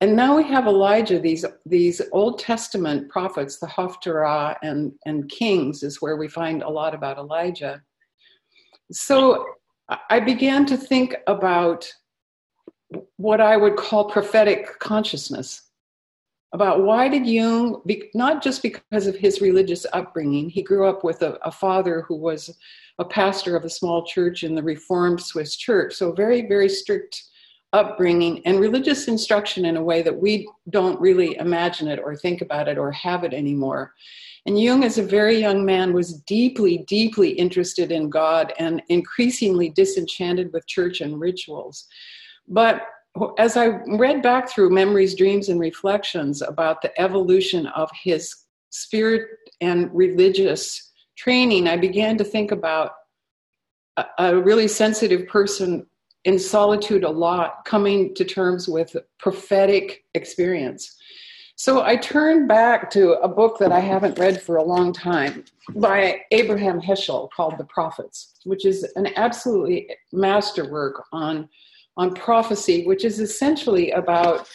and 0.00 0.16
now 0.16 0.34
we 0.34 0.44
have 0.44 0.66
Elijah, 0.66 1.18
these, 1.18 1.44
these 1.66 2.00
Old 2.12 2.38
Testament 2.38 3.10
prophets, 3.10 3.58
the 3.58 3.66
Haftarah 3.66 4.56
and, 4.62 4.92
and 5.04 5.28
Kings 5.28 5.82
is 5.82 6.00
where 6.00 6.16
we 6.16 6.26
find 6.26 6.62
a 6.62 6.68
lot 6.68 6.94
about 6.94 7.18
Elijah. 7.18 7.82
So 8.90 9.44
I 10.08 10.20
began 10.20 10.64
to 10.66 10.76
think 10.76 11.16
about 11.26 11.90
what 13.16 13.42
I 13.42 13.58
would 13.58 13.76
call 13.76 14.10
prophetic 14.10 14.78
consciousness 14.78 15.70
about 16.52 16.82
why 16.82 17.08
did 17.08 17.26
Jung, 17.26 17.82
not 18.14 18.42
just 18.42 18.62
because 18.62 19.06
of 19.06 19.14
his 19.14 19.40
religious 19.40 19.86
upbringing, 19.92 20.48
he 20.48 20.62
grew 20.62 20.88
up 20.88 21.04
with 21.04 21.22
a, 21.22 21.38
a, 21.46 21.52
father 21.52 22.02
who 22.08 22.16
was 22.16 22.56
a 22.98 23.04
pastor 23.04 23.54
of 23.54 23.64
a 23.64 23.70
small 23.70 24.04
church 24.04 24.42
in 24.42 24.56
the 24.56 24.62
Reformed 24.62 25.20
Swiss 25.20 25.54
church, 25.54 25.94
so 25.94 26.10
very, 26.10 26.48
very 26.48 26.68
strict 26.68 27.29
upbringing 27.72 28.44
and 28.46 28.58
religious 28.58 29.06
instruction 29.06 29.64
in 29.64 29.76
a 29.76 29.82
way 29.82 30.02
that 30.02 30.20
we 30.20 30.48
don't 30.70 31.00
really 31.00 31.36
imagine 31.36 31.86
it 31.88 32.00
or 32.02 32.16
think 32.16 32.40
about 32.40 32.68
it 32.68 32.78
or 32.78 32.90
have 32.90 33.22
it 33.22 33.32
anymore. 33.32 33.94
And 34.46 34.60
Jung, 34.60 34.84
as 34.84 34.98
a 34.98 35.02
very 35.02 35.38
young 35.38 35.64
man, 35.64 35.92
was 35.92 36.20
deeply, 36.22 36.84
deeply 36.88 37.30
interested 37.30 37.92
in 37.92 38.08
God 38.08 38.52
and 38.58 38.82
increasingly 38.88 39.68
disenchanted 39.68 40.52
with 40.52 40.66
church 40.66 41.00
and 41.00 41.20
rituals. 41.20 41.86
But 42.48 42.82
as 43.38 43.56
I 43.56 43.66
read 43.98 44.22
back 44.22 44.48
through 44.48 44.70
Memories, 44.70 45.14
Dreams, 45.14 45.48
and 45.48 45.60
Reflections 45.60 46.42
about 46.42 46.80
the 46.80 46.98
evolution 47.00 47.66
of 47.68 47.90
his 48.02 48.34
spirit 48.70 49.28
and 49.60 49.90
religious 49.92 50.90
training, 51.16 51.68
I 51.68 51.76
began 51.76 52.16
to 52.18 52.24
think 52.24 52.50
about 52.50 52.92
a, 54.18 54.36
really 54.36 54.68
sensitive 54.68 55.26
person 55.26 55.86
in 56.24 56.38
solitude 56.38 57.04
a 57.04 57.10
lot, 57.10 57.64
coming 57.64 58.14
to 58.14 58.24
terms 58.24 58.68
with 58.68 58.96
prophetic 59.18 60.04
experience. 60.14 60.96
So 61.56 61.82
I 61.82 61.96
turned 61.96 62.48
back 62.48 62.90
to 62.92 63.12
a 63.20 63.28
book 63.28 63.58
that 63.58 63.70
I 63.70 63.80
haven't 63.80 64.18
read 64.18 64.40
for 64.40 64.56
a 64.56 64.64
long 64.64 64.94
time 64.94 65.44
by 65.76 66.22
Abraham 66.30 66.80
Heschel 66.80 67.28
called 67.36 67.58
The 67.58 67.64
Prophets, 67.64 68.32
which 68.44 68.64
is 68.64 68.82
an 68.96 69.08
absolutely 69.16 69.90
masterwork 70.10 71.04
on, 71.12 71.50
on 71.98 72.14
prophecy, 72.14 72.86
which 72.86 73.04
is 73.04 73.20
essentially 73.20 73.90
about 73.90 74.48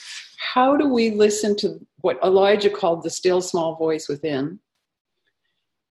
how 0.53 0.75
do 0.75 0.87
we 0.87 1.11
listen 1.11 1.55
to 1.57 1.79
what 2.01 2.19
Elijah 2.23 2.71
called 2.71 3.03
the 3.03 3.11
still 3.11 3.41
small 3.41 3.75
voice 3.75 4.09
within? 4.09 4.59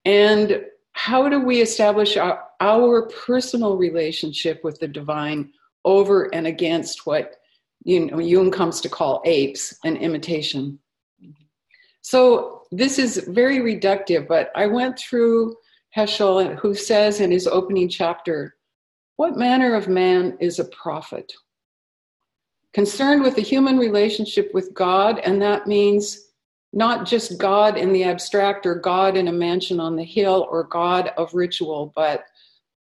And 0.04 0.64
how 0.94 1.28
do 1.28 1.40
we 1.40 1.60
establish 1.60 2.16
our, 2.16 2.42
our 2.60 3.06
personal 3.08 3.76
relationship 3.76 4.64
with 4.64 4.80
the 4.80 4.88
divine 4.88 5.52
over 5.84 6.34
and 6.34 6.46
against 6.46 7.06
what 7.06 7.36
you 7.84 8.06
know, 8.06 8.18
Jung 8.18 8.50
comes 8.50 8.80
to 8.80 8.88
call 8.88 9.22
apes 9.24 9.78
and 9.84 9.96
imitation. 9.98 10.78
So 12.00 12.62
this 12.72 12.98
is 12.98 13.28
very 13.28 13.58
reductive, 13.58 14.26
but 14.26 14.50
I 14.56 14.66
went 14.66 14.98
through 14.98 15.56
Heschel, 15.96 16.56
who 16.56 16.74
says 16.74 17.20
in 17.20 17.30
his 17.30 17.46
opening 17.46 17.88
chapter, 17.88 18.56
What 19.16 19.36
manner 19.36 19.74
of 19.74 19.86
man 19.86 20.36
is 20.40 20.58
a 20.58 20.64
prophet? 20.66 21.32
Concerned 22.72 23.22
with 23.22 23.36
the 23.36 23.42
human 23.42 23.78
relationship 23.78 24.50
with 24.52 24.74
God, 24.74 25.20
and 25.20 25.40
that 25.40 25.66
means 25.66 26.30
not 26.72 27.06
just 27.06 27.38
God 27.38 27.76
in 27.76 27.92
the 27.92 28.02
abstract 28.02 28.66
or 28.66 28.74
God 28.74 29.16
in 29.16 29.28
a 29.28 29.32
mansion 29.32 29.78
on 29.78 29.94
the 29.94 30.04
hill 30.04 30.48
or 30.50 30.64
God 30.64 31.12
of 31.16 31.32
ritual, 31.32 31.92
but 31.94 32.24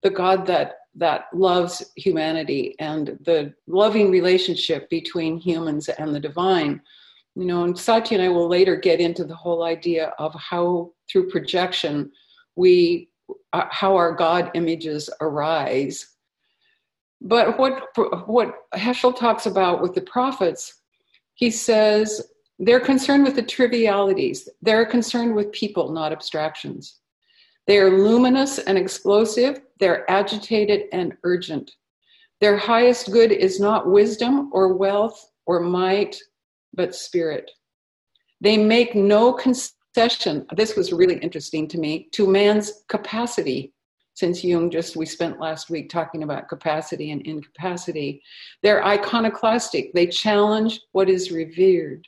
the 0.03 0.09
God 0.09 0.47
that 0.47 0.77
that 0.97 1.27
loves 1.33 1.83
humanity 1.97 2.77
and 2.79 3.19
the 3.25 3.53
loving 3.67 4.11
relationship 4.11 4.89
between 4.91 5.39
humans 5.39 5.89
and 5.89 6.15
the 6.15 6.21
divine. 6.21 6.81
You 7.35 7.47
know, 7.47 7.65
and 7.65 7.77
Satya 7.77 8.19
and 8.19 8.27
I 8.27 8.31
will 8.31 8.49
later 8.49 8.77
get 8.77 9.01
into 9.01 9.25
the 9.25 9.35
whole 9.35 9.65
idea 9.65 10.15
of 10.19 10.35
how, 10.35 10.93
through 11.11 11.31
projection, 11.31 12.13
we 12.55 13.09
uh, 13.53 13.65
how 13.71 13.97
our 13.97 14.13
God 14.13 14.51
images 14.55 15.11
arise. 15.21 16.15
But 17.21 17.59
what 17.59 17.89
what 18.27 18.55
Heschel 18.75 19.17
talks 19.17 19.47
about 19.47 19.81
with 19.83 19.95
the 19.95 20.03
prophets, 20.03 20.81
he 21.35 21.51
says 21.51 22.23
they're 22.59 22.81
concerned 22.81 23.25
with 23.25 23.35
the 23.35 23.43
trivialities. 23.43 24.49
They're 24.63 24.87
concerned 24.87 25.35
with 25.35 25.51
people, 25.53 25.93
not 25.93 26.13
abstractions. 26.13 27.01
They 27.66 27.78
are 27.78 27.99
luminous 27.99 28.59
and 28.59 28.76
explosive. 28.76 29.61
They're 29.80 30.09
agitated 30.11 30.83
and 30.92 31.16
urgent. 31.25 31.71
Their 32.40 32.56
highest 32.56 33.11
good 33.11 33.33
is 33.33 33.59
not 33.59 33.90
wisdom 33.90 34.50
or 34.52 34.75
wealth 34.75 35.33
or 35.47 35.61
might, 35.61 36.16
but 36.75 36.94
spirit. 36.94 37.50
They 38.40 38.59
make 38.59 38.94
no 38.94 39.33
concession. 39.33 40.47
This 40.54 40.76
was 40.76 40.92
really 40.92 41.18
interesting 41.18 41.66
to 41.68 41.78
me 41.78 42.09
to 42.12 42.26
man's 42.26 42.85
capacity. 42.88 43.73
Since 44.14 44.44
Jung 44.44 44.71
just, 44.71 44.94
we 44.97 45.06
spent 45.06 45.40
last 45.40 45.71
week 45.71 45.88
talking 45.88 46.23
about 46.23 46.49
capacity 46.49 47.11
and 47.11 47.23
incapacity. 47.23 48.23
They're 48.62 48.85
iconoclastic. 48.85 49.92
They 49.92 50.06
challenge 50.06 50.80
what 50.92 51.09
is 51.09 51.32
revered. 51.32 52.06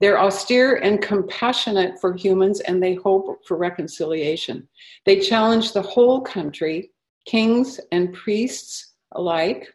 They're 0.00 0.20
austere 0.20 0.76
and 0.76 1.02
compassionate 1.02 2.00
for 2.00 2.14
humans, 2.14 2.60
and 2.60 2.82
they 2.82 2.94
hope 2.94 3.44
for 3.46 3.56
reconciliation. 3.56 4.68
They 5.04 5.18
challenge 5.18 5.72
the 5.72 5.82
whole 5.82 6.20
country, 6.20 6.92
kings 7.26 7.80
and 7.90 8.12
priests 8.12 8.94
alike. 9.12 9.74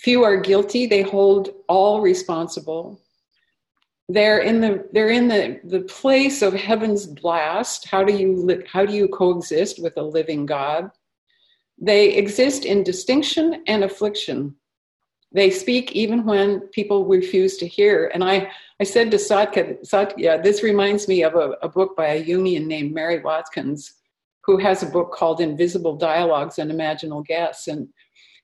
Few 0.00 0.22
are 0.22 0.36
guilty, 0.36 0.86
they 0.86 1.02
hold 1.02 1.50
all 1.68 2.00
responsible. 2.00 3.00
They're 4.10 4.40
in 4.40 4.60
the 4.60 4.88
they're 4.92 5.10
in 5.10 5.28
the, 5.28 5.60
the 5.64 5.80
place 5.80 6.40
of 6.40 6.54
heaven's 6.54 7.06
blast. 7.06 7.86
How 7.86 8.04
do 8.04 8.14
you 8.14 8.36
li- 8.36 8.64
how 8.66 8.86
do 8.86 8.94
you 8.94 9.08
coexist 9.08 9.82
with 9.82 9.96
a 9.96 10.02
living 10.02 10.46
God? 10.46 10.90
They 11.80 12.14
exist 12.14 12.64
in 12.64 12.82
distinction 12.82 13.62
and 13.66 13.84
affliction. 13.84 14.56
They 15.32 15.50
speak 15.50 15.92
even 15.92 16.24
when 16.24 16.60
people 16.68 17.04
refuse 17.04 17.58
to 17.58 17.66
hear. 17.66 18.10
And 18.14 18.24
I, 18.24 18.50
I 18.80 18.84
said 18.84 19.10
to 19.10 19.18
Satya, 19.18 19.76
Satya, 19.84 20.40
this 20.42 20.62
reminds 20.62 21.06
me 21.06 21.22
of 21.22 21.34
a, 21.34 21.50
a 21.62 21.68
book 21.68 21.96
by 21.96 22.06
a 22.06 22.24
Jungian 22.24 22.66
named 22.66 22.94
Mary 22.94 23.20
Watkins, 23.20 23.94
who 24.44 24.56
has 24.56 24.82
a 24.82 24.86
book 24.86 25.12
called 25.12 25.40
Invisible 25.40 25.96
Dialogues 25.96 26.58
and 26.58 26.70
Imaginal 26.70 27.26
Guests. 27.26 27.68
And 27.68 27.88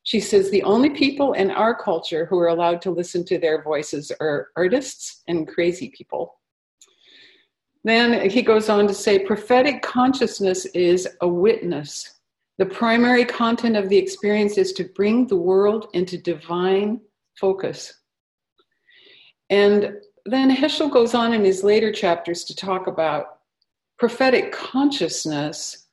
she 0.02 0.20
says 0.20 0.50
the 0.50 0.62
only 0.64 0.90
people 0.90 1.32
in 1.32 1.50
our 1.50 1.74
culture 1.74 2.26
who 2.26 2.38
are 2.38 2.48
allowed 2.48 2.82
to 2.82 2.90
listen 2.90 3.24
to 3.24 3.38
their 3.38 3.62
voices 3.62 4.12
are 4.20 4.48
artists 4.54 5.22
and 5.26 5.48
crazy 5.48 5.90
people. 5.96 6.38
Then 7.84 8.28
he 8.28 8.42
goes 8.42 8.68
on 8.68 8.86
to 8.88 8.94
say 8.94 9.18
prophetic 9.18 9.80
consciousness 9.80 10.66
is 10.66 11.08
a 11.22 11.28
witness 11.28 12.13
the 12.58 12.66
primary 12.66 13.24
content 13.24 13.76
of 13.76 13.88
the 13.88 13.96
experience 13.96 14.58
is 14.58 14.72
to 14.74 14.84
bring 14.84 15.26
the 15.26 15.36
world 15.36 15.88
into 15.92 16.16
divine 16.16 17.00
focus. 17.40 17.92
And 19.50 19.94
then 20.24 20.54
Heschel 20.54 20.90
goes 20.90 21.14
on 21.14 21.32
in 21.32 21.44
his 21.44 21.64
later 21.64 21.92
chapters 21.92 22.44
to 22.44 22.56
talk 22.56 22.86
about 22.86 23.38
prophetic 23.98 24.52
consciousness, 24.52 25.86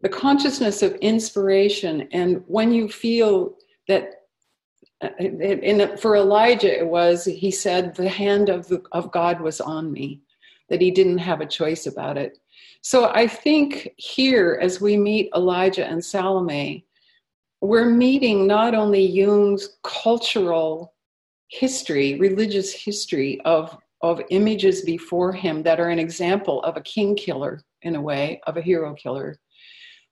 the 0.00 0.08
consciousness 0.08 0.82
of 0.82 0.94
inspiration, 0.96 2.08
and 2.12 2.42
when 2.46 2.72
you 2.72 2.88
feel 2.88 3.56
that. 3.88 4.10
Uh, 5.02 5.08
in, 5.18 5.96
for 5.96 6.16
Elijah, 6.16 6.78
it 6.78 6.86
was, 6.86 7.24
he 7.24 7.50
said, 7.50 7.94
the 7.96 8.08
hand 8.08 8.48
of, 8.48 8.68
the, 8.68 8.80
of 8.92 9.10
God 9.10 9.40
was 9.40 9.60
on 9.60 9.92
me, 9.92 10.22
that 10.68 10.80
he 10.80 10.90
didn't 10.90 11.18
have 11.18 11.40
a 11.40 11.46
choice 11.46 11.86
about 11.86 12.16
it. 12.16 12.38
So 12.84 13.06
I 13.06 13.26
think 13.26 13.94
here, 13.96 14.58
as 14.60 14.78
we 14.78 14.98
meet 14.98 15.30
Elijah 15.34 15.86
and 15.86 16.04
Salome, 16.04 16.84
we're 17.62 17.88
meeting 17.88 18.46
not 18.46 18.74
only 18.74 19.06
Jung's 19.06 19.78
cultural 19.82 20.92
history, 21.48 22.18
religious 22.18 22.74
history 22.74 23.40
of, 23.46 23.74
of 24.02 24.20
images 24.28 24.82
before 24.82 25.32
him 25.32 25.62
that 25.62 25.80
are 25.80 25.88
an 25.88 25.98
example 25.98 26.62
of 26.62 26.76
a 26.76 26.82
king 26.82 27.16
killer, 27.16 27.62
in 27.80 27.96
a 27.96 28.02
way, 28.02 28.42
of 28.46 28.58
a 28.58 28.62
hero 28.62 28.92
killer, 28.92 29.38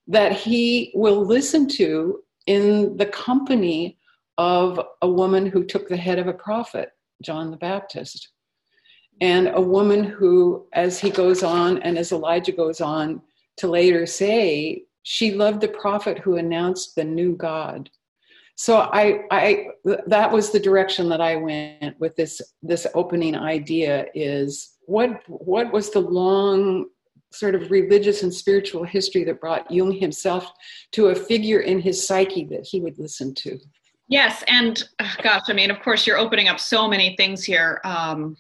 that 0.06 0.32
he 0.32 0.92
will 0.94 1.26
listen 1.26 1.68
to 1.68 2.22
in 2.46 2.96
the 2.96 3.06
company 3.06 3.98
of 4.38 4.80
a 5.02 5.08
woman 5.08 5.44
who 5.44 5.62
took 5.62 5.90
the 5.90 5.96
head 5.96 6.18
of 6.18 6.26
a 6.26 6.32
prophet, 6.32 6.92
John 7.20 7.50
the 7.50 7.58
Baptist 7.58 8.31
and 9.20 9.48
a 9.55 9.61
woman 9.61 10.05
who, 10.05 10.66
as 10.72 10.98
he 10.98 11.11
goes 11.11 11.42
on 11.42 11.79
and 11.83 11.96
as 11.98 12.12
Elijah 12.12 12.53
goes 12.53 12.81
on 12.81 13.22
to 13.59 13.68
later 13.68 14.07
say, 14.07 14.85
she 15.03 15.33
loved 15.33 15.61
the 15.61 15.68
prophet 15.68 16.18
who 16.18 16.37
announced 16.37 16.94
the 16.94 17.05
new 17.05 17.37
God. 17.37 17.90
So 18.55 18.79
I, 18.79 19.22
I, 19.31 19.66
that 20.07 20.31
was 20.31 20.51
the 20.51 20.61
direction 20.61 21.09
that 21.09 21.20
I 21.20 21.37
went 21.37 21.98
with 21.98 22.14
this 22.16 22.40
this 22.62 22.87
opening 22.94 23.35
idea. 23.35 24.07
Is 24.14 24.77
what 24.87 25.22
what 25.27 25.72
was 25.72 25.90
the 25.90 26.01
long 26.01 26.87
sort 27.35 27.55
of 27.55 27.70
religious 27.70 28.22
and 28.22 28.33
spiritual 28.33 28.85
history 28.85 29.25
that 29.25 29.40
brought 29.40 29.70
Jung 29.70 29.92
himself 29.92 30.53
to 30.92 31.09
a 31.09 31.14
figure 31.14 31.61
in 31.61 31.81
his 31.81 32.07
psyche 32.07 32.44
that 32.44 32.66
he 32.66 32.81
would 32.81 32.98
listen 32.98 33.35
to. 33.37 33.59
Yes, 34.09 34.44
and 34.46 34.85
oh 35.01 35.14
gosh, 35.22 35.42
I 35.48 35.55
mean, 35.55 35.70
of 35.70 35.81
course, 35.81 36.07
you're 36.07 36.18
opening 36.18 36.48
up 36.48 36.61
so 36.61 36.87
many 36.87 37.16
things 37.16 37.44
here. 37.44 37.81
Um, 37.85 38.37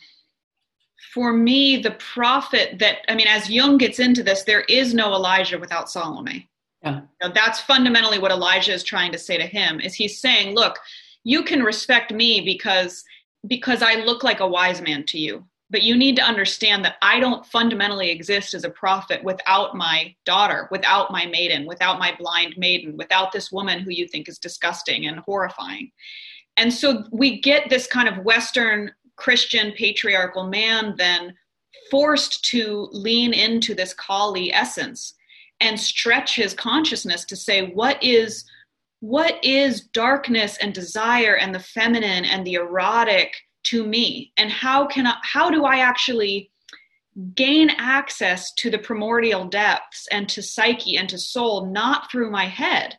for 1.12 1.32
me, 1.32 1.78
the 1.78 1.92
prophet 1.92 2.78
that, 2.78 2.98
I 3.08 3.14
mean, 3.14 3.26
as 3.26 3.50
Jung 3.50 3.78
gets 3.78 3.98
into 3.98 4.22
this, 4.22 4.44
there 4.44 4.62
is 4.62 4.94
no 4.94 5.12
Elijah 5.12 5.58
without 5.58 5.90
Salome. 5.90 6.48
Yeah. 6.82 7.00
You 7.20 7.28
know, 7.28 7.32
that's 7.34 7.60
fundamentally 7.60 8.18
what 8.18 8.30
Elijah 8.30 8.72
is 8.72 8.82
trying 8.82 9.12
to 9.12 9.18
say 9.18 9.36
to 9.36 9.46
him 9.46 9.80
is 9.80 9.94
he's 9.94 10.20
saying, 10.20 10.54
look, 10.54 10.78
you 11.24 11.42
can 11.42 11.62
respect 11.62 12.12
me 12.12 12.40
because 12.40 13.04
because 13.46 13.82
I 13.82 13.96
look 13.96 14.22
like 14.22 14.40
a 14.40 14.46
wise 14.46 14.80
man 14.80 15.04
to 15.06 15.18
you. 15.18 15.44
But 15.70 15.82
you 15.82 15.96
need 15.96 16.16
to 16.16 16.22
understand 16.22 16.84
that 16.84 16.96
I 17.00 17.18
don't 17.18 17.46
fundamentally 17.46 18.10
exist 18.10 18.52
as 18.52 18.64
a 18.64 18.70
prophet 18.70 19.24
without 19.24 19.74
my 19.74 20.14
daughter, 20.26 20.68
without 20.70 21.10
my 21.10 21.24
maiden, 21.24 21.64
without 21.64 21.98
my 21.98 22.14
blind 22.18 22.54
maiden, 22.58 22.96
without 22.98 23.32
this 23.32 23.50
woman 23.50 23.80
who 23.80 23.90
you 23.90 24.06
think 24.06 24.28
is 24.28 24.38
disgusting 24.38 25.06
and 25.06 25.20
horrifying. 25.20 25.90
And 26.58 26.72
so 26.72 27.04
we 27.10 27.40
get 27.40 27.70
this 27.70 27.86
kind 27.86 28.06
of 28.06 28.22
Western 28.22 28.92
Christian 29.16 29.72
patriarchal 29.72 30.48
man 30.48 30.94
then 30.96 31.34
forced 31.90 32.44
to 32.46 32.88
lean 32.92 33.32
into 33.32 33.74
this 33.74 33.94
Kali 33.94 34.52
essence 34.52 35.14
and 35.60 35.78
stretch 35.78 36.36
his 36.36 36.54
consciousness 36.54 37.24
to 37.26 37.36
say, 37.36 37.70
what 37.70 38.02
is 38.02 38.44
what 39.00 39.44
is 39.44 39.80
darkness 39.80 40.56
and 40.58 40.72
desire 40.72 41.34
and 41.34 41.52
the 41.52 41.58
feminine 41.58 42.24
and 42.24 42.46
the 42.46 42.54
erotic 42.54 43.34
to 43.64 43.84
me? 43.84 44.32
And 44.36 44.48
how 44.48 44.86
can 44.86 45.08
I, 45.08 45.16
how 45.22 45.50
do 45.50 45.64
i 45.64 45.78
actually 45.78 46.52
gain 47.34 47.70
access 47.78 48.52
to 48.54 48.70
the 48.70 48.78
primordial 48.78 49.48
depths 49.48 50.06
and 50.12 50.28
to 50.28 50.40
psyche 50.40 50.96
and 50.96 51.08
to 51.08 51.18
soul 51.18 51.66
not 51.66 52.10
through 52.12 52.30
my 52.30 52.44
head? 52.44 52.96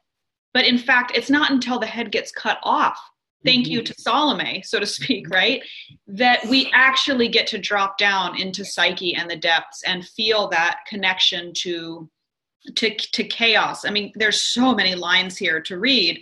But 0.54 0.66
in 0.66 0.78
fact 0.78 1.14
it's 1.16 1.30
not 1.30 1.52
until 1.52 1.80
the 1.80 1.86
head 1.86 2.12
gets 2.12 2.34
cut 2.34 2.60
off 2.64 3.00
thank 3.46 3.68
you 3.68 3.80
mm-hmm. 3.80 3.94
to 3.94 4.02
salome 4.02 4.62
so 4.64 4.80
to 4.80 4.86
speak 4.86 5.30
right 5.30 5.62
that 6.08 6.46
we 6.48 6.72
actually 6.74 7.28
get 7.28 7.48
to 7.48 7.58
drop 7.58 7.98
down 7.98 8.40
into 8.40 8.64
psyche 8.66 9.16
and 9.16 9.30
the 9.30 9.36
depths 9.36 9.82
and 9.86 10.08
feel 10.08 10.48
that 10.48 10.80
connection 10.88 11.52
to 11.54 12.10
to, 12.76 12.96
to 12.96 13.24
chaos. 13.24 13.86
I 13.86 13.90
mean, 13.90 14.12
there's 14.16 14.42
so 14.42 14.74
many 14.74 14.96
lines 14.96 15.38
here 15.38 15.62
to 15.62 15.80
read. 15.80 16.22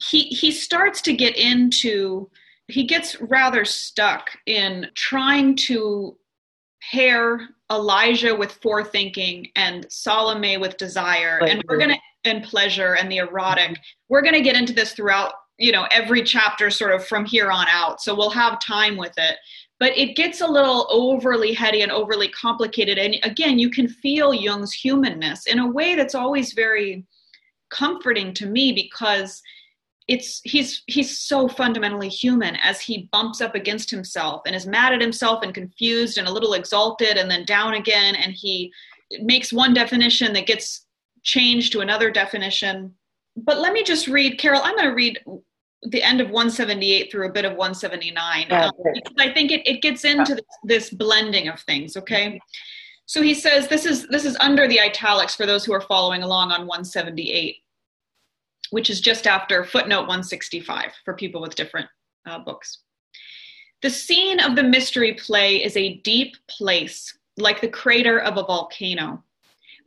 He 0.00 0.24
he 0.24 0.52
starts 0.52 1.00
to 1.02 1.12
get 1.12 1.36
into 1.36 2.30
he 2.68 2.84
gets 2.84 3.20
rather 3.20 3.64
stuck 3.64 4.30
in 4.46 4.88
trying 4.94 5.56
to 5.56 6.16
pair 6.92 7.48
Elijah 7.70 8.34
with 8.34 8.60
forethinking 8.60 9.50
and 9.56 9.90
Salome 9.90 10.58
with 10.58 10.76
desire. 10.76 11.38
Pleasure. 11.38 11.52
And 11.52 11.64
we're 11.66 11.78
gonna 11.78 11.98
and 12.24 12.44
pleasure 12.44 12.94
and 12.94 13.10
the 13.10 13.18
erotic. 13.18 13.78
We're 14.08 14.22
gonna 14.22 14.42
get 14.42 14.56
into 14.56 14.72
this 14.72 14.92
throughout, 14.92 15.32
you 15.58 15.72
know, 15.72 15.86
every 15.90 16.22
chapter 16.22 16.70
sort 16.70 16.94
of 16.94 17.06
from 17.06 17.24
here 17.24 17.50
on 17.50 17.66
out. 17.68 18.00
So 18.00 18.14
we'll 18.14 18.30
have 18.30 18.60
time 18.60 18.96
with 18.96 19.12
it. 19.16 19.36
But 19.80 19.96
it 19.96 20.16
gets 20.16 20.40
a 20.40 20.46
little 20.46 20.86
overly 20.90 21.52
heady 21.52 21.82
and 21.82 21.92
overly 21.92 22.28
complicated. 22.28 22.98
And 22.98 23.16
again 23.22 23.58
you 23.58 23.70
can 23.70 23.88
feel 23.88 24.34
jung's 24.34 24.72
humanness 24.72 25.46
in 25.46 25.58
a 25.58 25.70
way 25.70 25.94
that's 25.94 26.14
always 26.14 26.52
very 26.52 27.04
comforting 27.70 28.32
to 28.34 28.46
me 28.46 28.72
because 28.72 29.42
it's 30.08 30.40
he's 30.44 30.82
he's 30.86 31.18
so 31.18 31.46
fundamentally 31.46 32.08
human 32.08 32.56
as 32.56 32.80
he 32.80 33.08
bumps 33.12 33.42
up 33.42 33.54
against 33.54 33.90
himself 33.90 34.42
and 34.46 34.56
is 34.56 34.66
mad 34.66 34.94
at 34.94 35.02
himself 35.02 35.42
and 35.42 35.54
confused 35.54 36.16
and 36.16 36.26
a 36.26 36.32
little 36.32 36.54
exalted 36.54 37.18
and 37.18 37.30
then 37.30 37.44
down 37.44 37.74
again. 37.74 38.14
And 38.14 38.32
he 38.32 38.72
makes 39.20 39.52
one 39.52 39.74
definition 39.74 40.32
that 40.32 40.46
gets 40.46 40.86
changed 41.22 41.72
to 41.72 41.80
another 41.80 42.10
definition. 42.10 42.94
But 43.36 43.58
let 43.58 43.72
me 43.72 43.84
just 43.84 44.08
read 44.08 44.38
carol 44.38 44.60
i'm 44.64 44.74
going 44.74 44.88
to 44.88 44.94
read 44.94 45.20
the 45.82 46.02
end 46.02 46.20
of 46.20 46.28
178 46.28 47.10
through 47.10 47.28
a 47.28 47.32
bit 47.32 47.44
of 47.44 47.52
179 47.52 48.46
um, 48.50 48.70
because 48.94 49.14
I 49.18 49.32
think 49.32 49.52
it, 49.52 49.66
it 49.66 49.80
gets 49.80 50.04
into 50.04 50.34
this, 50.34 50.44
this 50.64 50.90
blending 50.90 51.48
of 51.48 51.60
things. 51.60 51.96
Okay, 51.96 52.40
so 53.06 53.22
he 53.22 53.34
says 53.34 53.68
this 53.68 53.86
is 53.86 54.06
this 54.08 54.24
is 54.24 54.36
under 54.40 54.68
the 54.68 54.80
italics 54.80 55.34
for 55.34 55.46
those 55.46 55.64
who 55.64 55.72
are 55.72 55.80
following 55.80 56.22
along 56.22 56.50
on 56.50 56.66
178, 56.66 57.56
which 58.70 58.90
is 58.90 59.00
just 59.00 59.26
after 59.26 59.64
footnote 59.64 60.02
165 60.02 60.92
for 61.04 61.14
people 61.14 61.40
with 61.40 61.54
different 61.54 61.88
uh, 62.26 62.38
books. 62.38 62.78
The 63.80 63.90
scene 63.90 64.40
of 64.40 64.56
the 64.56 64.62
mystery 64.64 65.14
play 65.14 65.62
is 65.62 65.76
a 65.76 65.98
deep 65.98 66.36
place, 66.48 67.16
like 67.36 67.60
the 67.60 67.68
crater 67.68 68.18
of 68.18 68.36
a 68.36 68.42
volcano. 68.42 69.22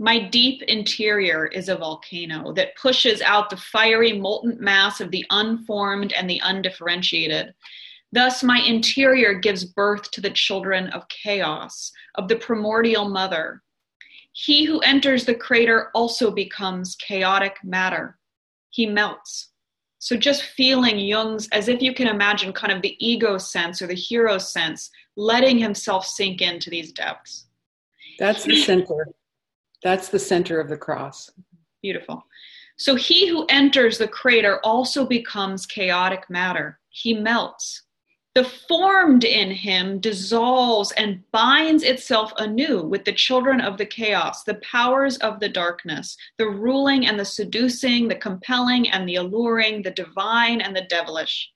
My 0.01 0.17
deep 0.17 0.63
interior 0.63 1.45
is 1.45 1.69
a 1.69 1.75
volcano 1.75 2.53
that 2.53 2.75
pushes 2.75 3.21
out 3.21 3.51
the 3.51 3.57
fiery 3.57 4.13
molten 4.13 4.57
mass 4.59 4.99
of 4.99 5.11
the 5.11 5.23
unformed 5.29 6.11
and 6.11 6.27
the 6.27 6.41
undifferentiated. 6.43 7.53
Thus, 8.11 8.41
my 8.41 8.57
interior 8.61 9.35
gives 9.35 9.63
birth 9.63 10.09
to 10.09 10.19
the 10.19 10.31
children 10.31 10.87
of 10.87 11.07
chaos, 11.09 11.91
of 12.15 12.27
the 12.27 12.35
primordial 12.35 13.09
mother. 13.09 13.61
He 14.31 14.63
who 14.63 14.79
enters 14.79 15.25
the 15.25 15.35
crater 15.35 15.91
also 15.93 16.31
becomes 16.31 16.95
chaotic 16.95 17.57
matter. 17.63 18.17
He 18.71 18.87
melts. 18.87 19.49
So, 19.99 20.17
just 20.17 20.41
feeling 20.41 20.97
Jung's, 20.97 21.47
as 21.49 21.67
if 21.67 21.79
you 21.79 21.93
can 21.93 22.07
imagine 22.07 22.53
kind 22.53 22.73
of 22.73 22.81
the 22.81 22.97
ego 22.97 23.37
sense 23.37 23.83
or 23.83 23.87
the 23.87 23.93
hero 23.93 24.39
sense, 24.39 24.89
letting 25.15 25.59
himself 25.59 26.07
sink 26.07 26.41
into 26.41 26.71
these 26.71 26.91
depths. 26.91 27.45
That's 28.17 28.45
the 28.45 28.55
center. 28.55 29.13
That's 29.83 30.09
the 30.09 30.19
center 30.19 30.59
of 30.59 30.69
the 30.69 30.77
cross. 30.77 31.29
Beautiful. 31.81 32.23
So 32.77 32.95
he 32.95 33.27
who 33.27 33.45
enters 33.47 33.97
the 33.97 34.07
crater 34.07 34.59
also 34.63 35.05
becomes 35.05 35.65
chaotic 35.65 36.29
matter. 36.29 36.79
He 36.89 37.13
melts. 37.13 37.83
The 38.33 38.45
formed 38.45 39.25
in 39.25 39.51
him 39.51 39.99
dissolves 39.99 40.93
and 40.93 41.21
binds 41.31 41.83
itself 41.83 42.31
anew 42.37 42.81
with 42.81 43.03
the 43.03 43.11
children 43.11 43.59
of 43.59 43.77
the 43.77 43.85
chaos, 43.85 44.43
the 44.43 44.55
powers 44.55 45.17
of 45.17 45.41
the 45.41 45.49
darkness, 45.49 46.15
the 46.37 46.47
ruling 46.47 47.05
and 47.05 47.19
the 47.19 47.25
seducing, 47.25 48.07
the 48.07 48.15
compelling 48.15 48.89
and 48.89 49.07
the 49.07 49.15
alluring, 49.15 49.81
the 49.81 49.91
divine 49.91 50.61
and 50.61 50.73
the 50.73 50.85
devilish. 50.89 51.51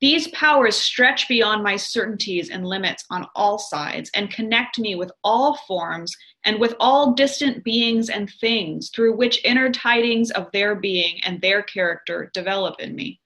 These 0.00 0.28
powers 0.28 0.76
stretch 0.76 1.26
beyond 1.26 1.62
my 1.62 1.76
certainties 1.76 2.50
and 2.50 2.66
limits 2.66 3.04
on 3.10 3.26
all 3.34 3.58
sides 3.58 4.10
and 4.14 4.30
connect 4.30 4.78
me 4.78 4.94
with 4.94 5.10
all 5.24 5.56
forms 5.66 6.14
and 6.44 6.60
with 6.60 6.74
all 6.78 7.14
distant 7.14 7.64
beings 7.64 8.10
and 8.10 8.30
things 8.30 8.90
through 8.90 9.16
which 9.16 9.42
inner 9.42 9.70
tidings 9.70 10.30
of 10.32 10.52
their 10.52 10.74
being 10.74 11.20
and 11.24 11.40
their 11.40 11.62
character 11.62 12.30
develop 12.34 12.78
in 12.78 12.94
me. 12.94 13.20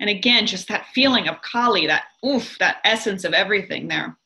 And 0.00 0.10
again, 0.10 0.46
just 0.46 0.68
that 0.68 0.86
feeling 0.94 1.28
of 1.28 1.40
Kali, 1.40 1.86
that 1.86 2.04
oof, 2.26 2.58
that 2.58 2.78
essence 2.84 3.24
of 3.24 3.32
everything 3.32 3.88
there. 3.88 4.18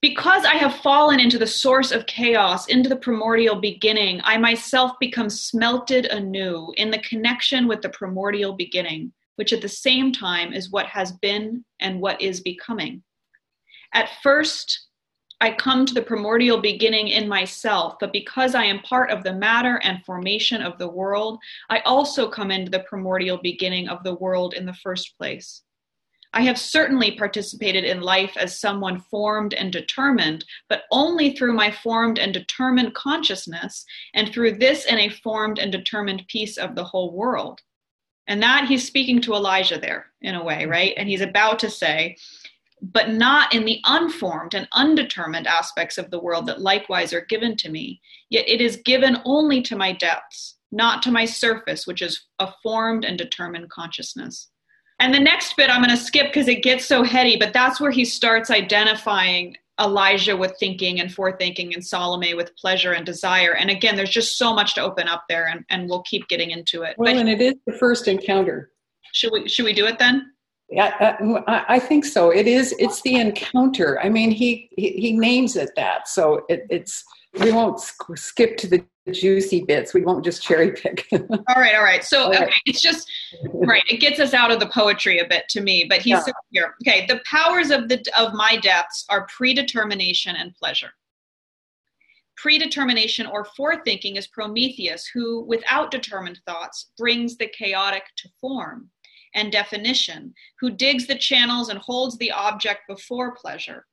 Because 0.00 0.44
I 0.44 0.54
have 0.54 0.76
fallen 0.76 1.18
into 1.18 1.38
the 1.38 1.46
source 1.48 1.90
of 1.90 2.06
chaos, 2.06 2.68
into 2.68 2.88
the 2.88 2.94
primordial 2.94 3.56
beginning, 3.56 4.20
I 4.22 4.38
myself 4.38 4.92
become 5.00 5.28
smelted 5.28 6.06
anew 6.06 6.72
in 6.76 6.92
the 6.92 7.00
connection 7.00 7.66
with 7.66 7.82
the 7.82 7.88
primordial 7.88 8.52
beginning 8.52 9.12
which 9.38 9.52
at 9.52 9.62
the 9.62 9.68
same 9.68 10.12
time 10.12 10.52
is 10.52 10.70
what 10.70 10.86
has 10.86 11.12
been 11.12 11.64
and 11.78 12.00
what 12.00 12.20
is 12.20 12.40
becoming. 12.40 13.02
At 13.94 14.10
first, 14.20 14.86
I 15.40 15.52
come 15.52 15.86
to 15.86 15.94
the 15.94 16.02
primordial 16.02 16.60
beginning 16.60 17.06
in 17.06 17.28
myself, 17.28 17.94
but 18.00 18.12
because 18.12 18.56
I 18.56 18.64
am 18.64 18.80
part 18.80 19.12
of 19.12 19.22
the 19.22 19.32
matter 19.32 19.80
and 19.84 20.04
formation 20.04 20.60
of 20.60 20.76
the 20.78 20.88
world, 20.88 21.38
I 21.70 21.78
also 21.80 22.28
come 22.28 22.50
into 22.50 22.72
the 22.72 22.80
primordial 22.80 23.38
beginning 23.40 23.88
of 23.88 24.02
the 24.02 24.16
world 24.16 24.54
in 24.54 24.66
the 24.66 24.74
first 24.74 25.16
place. 25.16 25.62
I 26.32 26.42
have 26.42 26.58
certainly 26.58 27.12
participated 27.12 27.84
in 27.84 28.00
life 28.00 28.36
as 28.36 28.60
someone 28.60 29.00
formed 29.00 29.54
and 29.54 29.72
determined, 29.72 30.44
but 30.68 30.82
only 30.90 31.36
through 31.36 31.54
my 31.54 31.70
formed 31.70 32.18
and 32.18 32.34
determined 32.34 32.94
consciousness, 32.94 33.84
and 34.14 34.28
through 34.32 34.58
this 34.58 34.86
in 34.86 34.98
a 34.98 35.08
formed 35.08 35.60
and 35.60 35.70
determined 35.70 36.26
piece 36.26 36.58
of 36.58 36.74
the 36.74 36.84
whole 36.84 37.12
world. 37.12 37.60
And 38.28 38.42
that 38.42 38.68
he's 38.68 38.86
speaking 38.86 39.20
to 39.22 39.34
Elijah 39.34 39.78
there 39.78 40.06
in 40.20 40.34
a 40.34 40.44
way, 40.44 40.66
right? 40.66 40.94
And 40.96 41.08
he's 41.08 41.22
about 41.22 41.58
to 41.60 41.70
say, 41.70 42.16
but 42.80 43.10
not 43.10 43.54
in 43.54 43.64
the 43.64 43.80
unformed 43.86 44.54
and 44.54 44.68
undetermined 44.72 45.46
aspects 45.46 45.98
of 45.98 46.10
the 46.10 46.20
world 46.20 46.46
that 46.46 46.60
likewise 46.60 47.12
are 47.12 47.22
given 47.22 47.56
to 47.56 47.70
me. 47.70 48.00
Yet 48.30 48.48
it 48.48 48.60
is 48.60 48.76
given 48.84 49.18
only 49.24 49.62
to 49.62 49.76
my 49.76 49.92
depths, 49.92 50.56
not 50.70 51.02
to 51.02 51.10
my 51.10 51.24
surface, 51.24 51.86
which 51.86 52.02
is 52.02 52.26
a 52.38 52.52
formed 52.62 53.04
and 53.04 53.18
determined 53.18 53.70
consciousness. 53.70 54.48
And 55.00 55.14
the 55.14 55.20
next 55.20 55.56
bit 55.56 55.70
I'm 55.70 55.82
going 55.82 55.96
to 55.96 56.02
skip 56.02 56.26
because 56.26 56.48
it 56.48 56.62
gets 56.62 56.84
so 56.84 57.02
heady, 57.02 57.36
but 57.36 57.52
that's 57.52 57.80
where 57.80 57.90
he 57.90 58.04
starts 58.04 58.50
identifying 58.50 59.56
Elijah 59.80 60.36
with 60.36 60.54
thinking 60.58 61.00
and 61.00 61.10
forethinking 61.10 61.74
and 61.74 61.84
Salome 61.84 62.34
with 62.34 62.56
pleasure 62.56 62.92
and 62.92 63.06
desire. 63.06 63.54
And 63.54 63.70
again, 63.70 63.96
there's 63.96 64.10
just 64.10 64.36
so 64.36 64.54
much 64.54 64.74
to 64.74 64.82
open 64.82 65.08
up 65.08 65.24
there 65.28 65.46
and, 65.46 65.64
and 65.70 65.88
we'll 65.88 66.02
keep 66.02 66.26
getting 66.28 66.50
into 66.50 66.82
it. 66.82 66.96
Well, 66.98 67.12
but, 67.12 67.20
and 67.20 67.28
it 67.28 67.40
is 67.40 67.54
the 67.66 67.72
first 67.72 68.08
encounter. 68.08 68.72
Should 69.12 69.32
we, 69.32 69.48
should 69.48 69.64
we 69.64 69.72
do 69.72 69.86
it 69.86 69.98
then? 69.98 70.32
Yeah, 70.68 71.16
uh, 71.20 71.64
I 71.68 71.78
think 71.78 72.04
so. 72.04 72.30
It 72.30 72.46
is, 72.46 72.74
it's 72.78 73.00
the 73.02 73.14
encounter. 73.14 73.98
I 74.00 74.08
mean, 74.08 74.30
he, 74.30 74.68
he, 74.76 74.90
he 74.92 75.12
names 75.12 75.56
it 75.56 75.70
that. 75.76 76.08
So 76.08 76.44
it, 76.48 76.66
it's, 76.68 77.04
we 77.40 77.52
won't 77.52 77.80
skip 78.16 78.56
to 78.58 78.66
the 78.66 78.84
juicy 79.12 79.64
bits. 79.64 79.94
We 79.94 80.02
won't 80.02 80.24
just 80.24 80.42
cherry 80.42 80.72
pick. 80.72 81.06
all 81.12 81.54
right, 81.56 81.74
all 81.74 81.82
right. 81.82 82.04
So 82.04 82.28
okay, 82.28 82.50
it's 82.66 82.80
just 82.80 83.10
right. 83.54 83.82
It 83.88 84.00
gets 84.00 84.20
us 84.20 84.34
out 84.34 84.50
of 84.50 84.60
the 84.60 84.68
poetry 84.68 85.18
a 85.18 85.26
bit 85.26 85.44
to 85.50 85.60
me, 85.60 85.86
but 85.88 85.98
he's 85.98 86.26
yeah. 86.26 86.32
here. 86.50 86.74
Okay, 86.82 87.06
the 87.06 87.20
powers 87.24 87.70
of 87.70 87.88
the 87.88 88.04
of 88.16 88.32
my 88.34 88.56
depths 88.56 89.04
are 89.08 89.26
predetermination 89.26 90.36
and 90.36 90.54
pleasure. 90.54 90.90
Predetermination 92.36 93.26
or 93.26 93.44
forethinking 93.58 94.16
is 94.16 94.28
Prometheus, 94.28 95.10
who, 95.12 95.44
without 95.44 95.90
determined 95.90 96.40
thoughts, 96.46 96.92
brings 96.96 97.36
the 97.36 97.48
chaotic 97.48 98.04
to 98.16 98.28
form 98.40 98.90
and 99.34 99.50
definition, 99.50 100.32
who 100.60 100.70
digs 100.70 101.06
the 101.06 101.18
channels 101.18 101.68
and 101.68 101.78
holds 101.80 102.16
the 102.18 102.30
object 102.30 102.82
before 102.88 103.34
pleasure. 103.34 103.86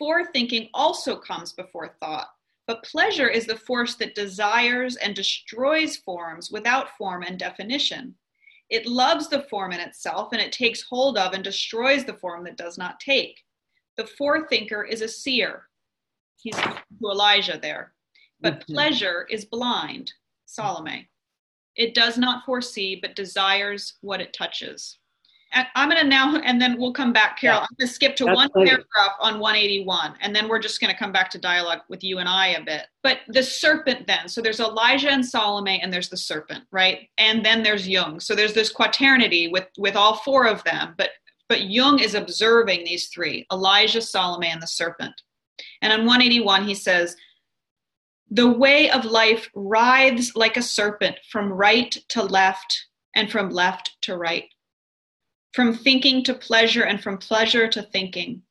Forethinking 0.00 0.70
also 0.74 1.16
comes 1.16 1.52
before 1.52 1.96
thought, 2.00 2.28
but 2.66 2.84
pleasure 2.84 3.28
is 3.28 3.46
the 3.46 3.56
force 3.56 3.96
that 3.96 4.14
desires 4.14 4.96
and 4.96 5.14
destroys 5.14 5.96
forms 5.96 6.50
without 6.50 6.96
form 6.96 7.22
and 7.22 7.38
definition. 7.38 8.14
It 8.70 8.86
loves 8.86 9.28
the 9.28 9.42
form 9.42 9.72
in 9.72 9.80
itself 9.80 10.32
and 10.32 10.40
it 10.40 10.52
takes 10.52 10.82
hold 10.82 11.18
of 11.18 11.34
and 11.34 11.44
destroys 11.44 12.04
the 12.04 12.14
form 12.14 12.44
that 12.44 12.56
does 12.56 12.78
not 12.78 13.00
take. 13.00 13.40
The 13.96 14.08
forethinker 14.18 14.88
is 14.88 15.02
a 15.02 15.08
seer. 15.08 15.68
He's 16.36 16.56
to 16.56 16.82
Elijah 17.02 17.58
there. 17.60 17.92
But 18.40 18.60
mm-hmm. 18.60 18.72
pleasure 18.72 19.26
is 19.30 19.44
blind, 19.44 20.12
Salome. 20.46 21.08
It 21.76 21.94
does 21.94 22.16
not 22.16 22.44
foresee, 22.44 22.98
but 23.00 23.16
desires 23.16 23.94
what 24.00 24.20
it 24.20 24.32
touches. 24.32 24.98
I'm 25.54 25.88
going 25.88 26.02
to 26.02 26.08
now, 26.08 26.36
and 26.36 26.60
then 26.60 26.78
we'll 26.78 26.92
come 26.92 27.12
back, 27.12 27.38
Carol. 27.38 27.58
Yeah. 27.58 27.62
I'm 27.62 27.76
going 27.78 27.88
to 27.88 27.94
skip 27.94 28.16
to 28.16 28.24
That's 28.24 28.36
one 28.36 28.50
paragraph 28.52 29.12
on 29.20 29.38
181, 29.38 30.14
and 30.20 30.34
then 30.34 30.48
we're 30.48 30.58
just 30.58 30.80
going 30.80 30.92
to 30.92 30.98
come 30.98 31.12
back 31.12 31.30
to 31.30 31.38
dialogue 31.38 31.80
with 31.88 32.02
you 32.02 32.18
and 32.18 32.28
I 32.28 32.48
a 32.48 32.64
bit. 32.64 32.86
But 33.02 33.18
the 33.28 33.42
serpent, 33.42 34.06
then, 34.06 34.28
so 34.28 34.40
there's 34.40 34.60
Elijah 34.60 35.10
and 35.10 35.24
Salome, 35.24 35.80
and 35.80 35.92
there's 35.92 36.08
the 36.08 36.16
serpent, 36.16 36.64
right? 36.72 37.08
And 37.18 37.44
then 37.44 37.62
there's 37.62 37.86
Jung. 37.86 38.20
So 38.20 38.34
there's 38.34 38.54
this 38.54 38.70
quaternity 38.70 39.48
with 39.48 39.68
with 39.78 39.96
all 39.96 40.16
four 40.16 40.46
of 40.46 40.64
them, 40.64 40.94
but 40.98 41.10
but 41.48 41.62
Jung 41.62 42.00
is 42.00 42.14
observing 42.14 42.84
these 42.84 43.08
three: 43.08 43.46
Elijah, 43.52 44.02
Salome, 44.02 44.48
and 44.48 44.62
the 44.62 44.66
serpent. 44.66 45.14
And 45.82 45.92
on 45.92 46.00
181, 46.00 46.64
he 46.64 46.74
says, 46.74 47.16
"The 48.30 48.48
way 48.48 48.90
of 48.90 49.04
life 49.04 49.50
writhes 49.54 50.34
like 50.34 50.56
a 50.56 50.62
serpent 50.62 51.16
from 51.30 51.52
right 51.52 51.92
to 52.08 52.22
left, 52.22 52.86
and 53.14 53.30
from 53.30 53.50
left 53.50 53.96
to 54.02 54.16
right." 54.16 54.48
From 55.54 55.72
thinking 55.72 56.24
to 56.24 56.34
pleasure, 56.34 56.82
and 56.82 57.00
from 57.00 57.16
pleasure 57.16 57.68
to 57.68 57.80
thinking. 57.80 58.42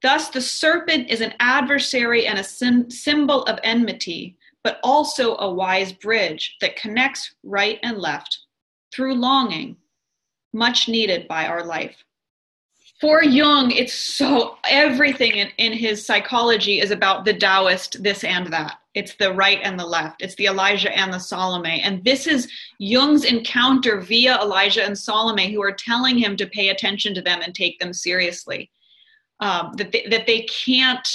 Thus, 0.00 0.30
the 0.30 0.40
serpent 0.40 1.10
is 1.10 1.20
an 1.20 1.34
adversary 1.40 2.26
and 2.26 2.38
a 2.38 2.44
sim- 2.44 2.90
symbol 2.90 3.42
of 3.44 3.58
enmity, 3.62 4.38
but 4.64 4.80
also 4.82 5.36
a 5.36 5.52
wise 5.52 5.92
bridge 5.92 6.56
that 6.62 6.76
connects 6.76 7.34
right 7.42 7.78
and 7.82 7.98
left 7.98 8.46
through 8.94 9.14
longing, 9.14 9.76
much 10.54 10.88
needed 10.88 11.28
by 11.28 11.46
our 11.46 11.66
life. 11.66 12.02
For 13.00 13.24
Jung, 13.24 13.70
it's 13.70 13.94
so 13.94 14.58
everything 14.68 15.36
in, 15.36 15.48
in 15.56 15.72
his 15.72 16.04
psychology 16.04 16.80
is 16.80 16.90
about 16.90 17.24
the 17.24 17.32
Taoist, 17.32 18.02
this 18.02 18.24
and 18.24 18.46
that. 18.48 18.76
It's 18.94 19.14
the 19.14 19.32
right 19.32 19.58
and 19.62 19.80
the 19.80 19.86
left. 19.86 20.20
It's 20.20 20.34
the 20.34 20.46
Elijah 20.46 20.94
and 20.94 21.10
the 21.10 21.18
Salome. 21.18 21.80
And 21.80 22.04
this 22.04 22.26
is 22.26 22.50
Jung's 22.78 23.24
encounter 23.24 24.02
via 24.02 24.38
Elijah 24.42 24.84
and 24.84 24.98
Salome, 24.98 25.50
who 25.50 25.62
are 25.62 25.72
telling 25.72 26.18
him 26.18 26.36
to 26.36 26.46
pay 26.46 26.68
attention 26.68 27.14
to 27.14 27.22
them 27.22 27.40
and 27.42 27.54
take 27.54 27.78
them 27.78 27.94
seriously. 27.94 28.70
Um, 29.38 29.72
that, 29.78 29.92
they, 29.92 30.06
that 30.10 30.26
they 30.26 30.42
can't, 30.42 31.08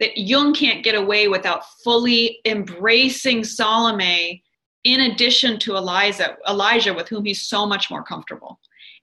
that 0.00 0.16
Jung 0.16 0.52
can't 0.52 0.82
get 0.82 0.96
away 0.96 1.28
without 1.28 1.62
fully 1.84 2.40
embracing 2.44 3.44
Salome 3.44 4.42
in 4.82 5.00
addition 5.12 5.60
to 5.60 5.76
Elijah, 5.76 6.36
Elijah, 6.48 6.92
with 6.92 7.08
whom 7.08 7.24
he's 7.24 7.42
so 7.42 7.66
much 7.66 7.88
more 7.88 8.02
comfortable. 8.02 8.58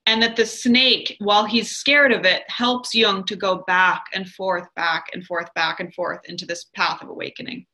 And 0.08 0.24
that 0.24 0.38
the 0.38 0.46
snake, 0.46 1.18
while 1.20 1.46
he's 1.46 1.76
scared 1.76 2.14
of 2.14 2.26
it, 2.26 2.44
helps 2.48 2.96
Jung 2.96 3.26
to 3.26 3.36
go 3.36 3.64
back 3.68 4.06
and 4.14 4.28
forth, 4.28 4.68
back 4.74 5.08
and 5.14 5.24
forth, 5.26 5.54
back 5.54 5.80
and 5.80 5.94
forth 5.94 6.22
into 6.26 6.46
this 6.46 6.66
path 6.76 7.04
of 7.04 7.10
awakening. 7.10 7.66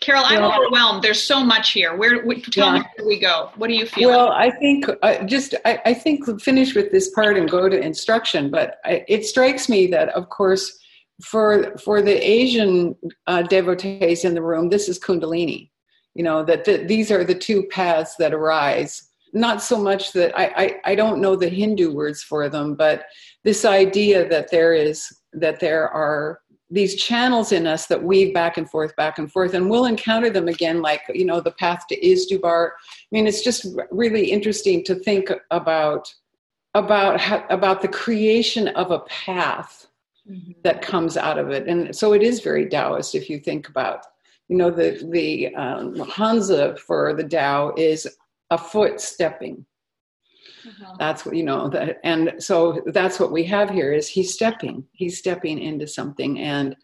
Carol, 0.00 0.22
I'm 0.24 0.42
overwhelmed. 0.42 1.02
There's 1.02 1.22
so 1.22 1.44
much 1.44 1.72
here. 1.72 1.94
Where, 1.94 2.22
tell 2.40 2.74
yeah. 2.74 2.80
me 2.80 2.84
where 2.96 3.06
we 3.06 3.20
go. 3.20 3.50
What 3.56 3.68
do 3.68 3.74
you 3.74 3.84
feel? 3.84 4.08
Well, 4.08 4.30
I 4.30 4.50
think 4.50 4.86
uh, 5.02 5.24
just 5.24 5.54
I, 5.66 5.78
I, 5.84 5.92
think 5.92 6.24
finish 6.40 6.74
with 6.74 6.90
this 6.90 7.10
part 7.10 7.36
and 7.36 7.50
go 7.50 7.68
to 7.68 7.78
instruction. 7.78 8.50
But 8.50 8.78
I, 8.84 9.04
it 9.08 9.26
strikes 9.26 9.68
me 9.68 9.88
that, 9.88 10.08
of 10.10 10.30
course, 10.30 10.78
for 11.22 11.76
for 11.76 12.00
the 12.00 12.16
Asian 12.16 12.96
uh, 13.26 13.42
devotees 13.42 14.24
in 14.24 14.34
the 14.34 14.42
room, 14.42 14.70
this 14.70 14.88
is 14.88 14.98
Kundalini. 14.98 15.70
You 16.14 16.24
know 16.24 16.44
that 16.44 16.64
the, 16.64 16.78
these 16.78 17.10
are 17.10 17.22
the 17.22 17.34
two 17.34 17.64
paths 17.64 18.16
that 18.16 18.32
arise. 18.32 19.06
Not 19.32 19.62
so 19.62 19.78
much 19.78 20.12
that 20.12 20.36
I, 20.38 20.46
I 20.56 20.92
I 20.92 20.94
don't 20.94 21.20
know 21.20 21.36
the 21.36 21.48
Hindu 21.48 21.92
words 21.92 22.22
for 22.22 22.48
them, 22.48 22.74
but 22.74 23.04
this 23.44 23.64
idea 23.64 24.28
that 24.28 24.50
there 24.50 24.74
is 24.74 25.06
that 25.32 25.60
there 25.60 25.88
are 25.88 26.40
these 26.70 26.94
channels 26.94 27.50
in 27.52 27.66
us 27.66 27.86
that 27.86 28.02
weave 28.02 28.32
back 28.32 28.56
and 28.56 28.70
forth, 28.70 28.94
back 28.94 29.18
and 29.18 29.30
forth, 29.30 29.54
and 29.54 29.68
we'll 29.68 29.86
encounter 29.86 30.30
them 30.30 30.48
again, 30.48 30.80
like 30.80 31.02
you 31.12 31.24
know, 31.24 31.40
the 31.40 31.50
path 31.50 31.84
to 31.88 32.00
Izdubar. 32.00 32.70
I 32.70 33.06
mean, 33.10 33.26
it's 33.26 33.42
just 33.42 33.66
really 33.90 34.30
interesting 34.30 34.84
to 34.84 34.94
think 34.94 35.32
about 35.50 36.12
about 36.74 37.20
how, 37.20 37.44
about 37.50 37.82
the 37.82 37.88
creation 37.88 38.68
of 38.68 38.92
a 38.92 39.00
path 39.00 39.88
mm-hmm. 40.28 40.52
that 40.62 40.82
comes 40.82 41.16
out 41.16 41.38
of 41.38 41.50
it, 41.50 41.66
and 41.66 41.94
so 41.94 42.12
it 42.12 42.22
is 42.22 42.40
very 42.40 42.68
Taoist 42.68 43.14
if 43.14 43.28
you 43.28 43.40
think 43.40 43.68
about, 43.68 44.06
you 44.48 44.56
know, 44.56 44.70
the 44.70 45.04
the 45.10 45.54
um, 45.56 45.94
Hanzi 45.96 46.78
for 46.78 47.14
the 47.14 47.24
Tao 47.24 47.74
is 47.76 48.06
a 48.50 48.58
foot 48.58 49.00
stepping. 49.00 49.64
Uh-huh. 50.66 50.94
That's 50.98 51.24
what 51.24 51.36
you 51.36 51.42
know 51.42 51.68
that, 51.70 52.00
and 52.04 52.34
so 52.38 52.82
that's 52.86 53.18
what 53.18 53.32
we 53.32 53.44
have 53.44 53.70
here 53.70 53.92
is 53.92 54.08
he's 54.08 54.34
stepping, 54.34 54.84
he's 54.92 55.18
stepping 55.18 55.58
into 55.58 55.86
something, 55.86 56.38
and 56.38 56.76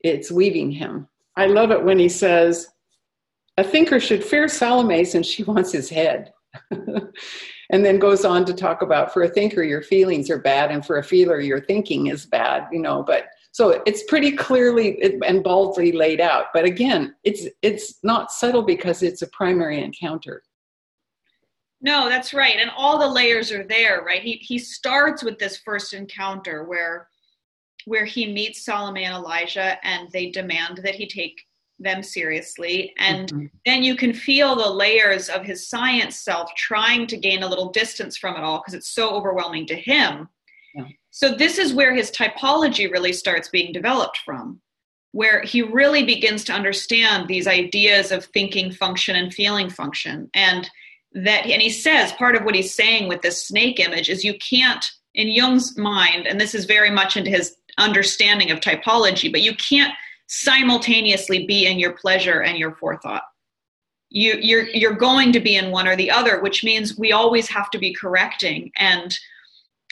it's 0.00 0.32
weaving 0.32 0.72
him. 0.72 1.06
I 1.36 1.46
love 1.46 1.70
it 1.70 1.84
when 1.84 1.98
he 1.98 2.08
says, 2.08 2.68
"A 3.58 3.64
thinker 3.64 4.00
should 4.00 4.24
fear 4.24 4.48
Salome 4.48 5.04
since 5.04 5.26
she 5.26 5.44
wants 5.44 5.70
his 5.70 5.88
head," 5.88 6.32
and 6.70 7.84
then 7.84 8.00
goes 8.00 8.24
on 8.24 8.44
to 8.46 8.54
talk 8.54 8.82
about 8.82 9.12
for 9.12 9.22
a 9.22 9.28
thinker 9.28 9.62
your 9.62 9.82
feelings 9.82 10.28
are 10.28 10.40
bad, 10.40 10.72
and 10.72 10.84
for 10.84 10.98
a 10.98 11.04
feeler 11.04 11.40
your 11.40 11.60
thinking 11.60 12.08
is 12.08 12.26
bad. 12.26 12.66
You 12.72 12.80
know, 12.80 13.04
but 13.04 13.26
so 13.52 13.82
it's 13.86 14.02
pretty 14.04 14.32
clearly 14.32 15.20
and 15.24 15.44
boldly 15.44 15.92
laid 15.92 16.20
out. 16.20 16.46
But 16.52 16.64
again, 16.64 17.14
it's 17.22 17.46
it's 17.60 17.98
not 18.02 18.32
subtle 18.32 18.62
because 18.62 19.02
it's 19.02 19.22
a 19.22 19.28
primary 19.28 19.80
encounter. 19.80 20.42
No, 21.82 22.08
that's 22.08 22.32
right. 22.32 22.56
And 22.58 22.70
all 22.76 22.98
the 22.98 23.08
layers 23.08 23.50
are 23.50 23.64
there, 23.64 24.02
right? 24.06 24.22
He 24.22 24.34
he 24.34 24.58
starts 24.58 25.22
with 25.22 25.38
this 25.38 25.58
first 25.58 25.92
encounter 25.92 26.64
where 26.64 27.08
where 27.86 28.04
he 28.04 28.32
meets 28.32 28.64
Salome 28.64 29.04
and 29.04 29.14
Elijah 29.14 29.76
and 29.84 30.08
they 30.12 30.30
demand 30.30 30.78
that 30.84 30.94
he 30.94 31.06
take 31.06 31.42
them 31.80 32.02
seriously. 32.02 32.94
And 32.98 33.32
mm-hmm. 33.32 33.46
then 33.66 33.82
you 33.82 33.96
can 33.96 34.14
feel 34.14 34.54
the 34.54 34.70
layers 34.70 35.28
of 35.28 35.42
his 35.42 35.68
science 35.68 36.20
self 36.20 36.54
trying 36.56 37.08
to 37.08 37.16
gain 37.16 37.42
a 37.42 37.48
little 37.48 37.70
distance 37.70 38.16
from 38.16 38.36
it 38.36 38.44
all 38.44 38.58
because 38.58 38.74
it's 38.74 38.94
so 38.94 39.10
overwhelming 39.10 39.66
to 39.66 39.74
him. 39.74 40.28
Yeah. 40.74 40.84
So, 41.10 41.34
this 41.34 41.58
is 41.58 41.74
where 41.74 41.92
his 41.94 42.10
typology 42.10 42.90
really 42.90 43.12
starts 43.12 43.48
being 43.48 43.72
developed 43.72 44.18
from, 44.24 44.60
where 45.10 45.42
he 45.42 45.62
really 45.62 46.04
begins 46.04 46.44
to 46.44 46.52
understand 46.52 47.28
these 47.28 47.46
ideas 47.46 48.12
of 48.12 48.24
thinking 48.26 48.70
function 48.72 49.16
and 49.16 49.34
feeling 49.34 49.68
function. 49.68 50.30
And 50.32 50.70
that 51.14 51.46
and 51.46 51.60
he 51.60 51.70
says 51.70 52.12
part 52.12 52.34
of 52.34 52.44
what 52.44 52.54
he's 52.54 52.74
saying 52.74 53.08
with 53.08 53.22
this 53.22 53.46
snake 53.46 53.78
image 53.78 54.08
is 54.08 54.24
you 54.24 54.34
can't 54.38 54.90
in 55.14 55.30
jung's 55.30 55.76
mind 55.76 56.26
and 56.26 56.40
this 56.40 56.54
is 56.54 56.64
very 56.64 56.90
much 56.90 57.16
into 57.16 57.30
his 57.30 57.56
understanding 57.78 58.50
of 58.50 58.60
typology 58.60 59.30
but 59.30 59.42
you 59.42 59.54
can't 59.56 59.92
simultaneously 60.32 61.46
be 61.46 61.66
in 61.66 61.78
your 61.78 61.92
pleasure 61.92 62.40
and 62.40 62.56
your 62.56 62.74
forethought. 62.76 63.24
You 64.08 64.38
you're 64.40 64.68
you're 64.68 64.94
going 64.94 65.32
to 65.32 65.40
be 65.40 65.56
in 65.56 65.70
one 65.70 65.86
or 65.86 65.94
the 65.94 66.10
other 66.10 66.40
which 66.40 66.64
means 66.64 66.98
we 66.98 67.12
always 67.12 67.48
have 67.48 67.70
to 67.70 67.78
be 67.78 67.94
correcting 67.94 68.72
and 68.76 69.16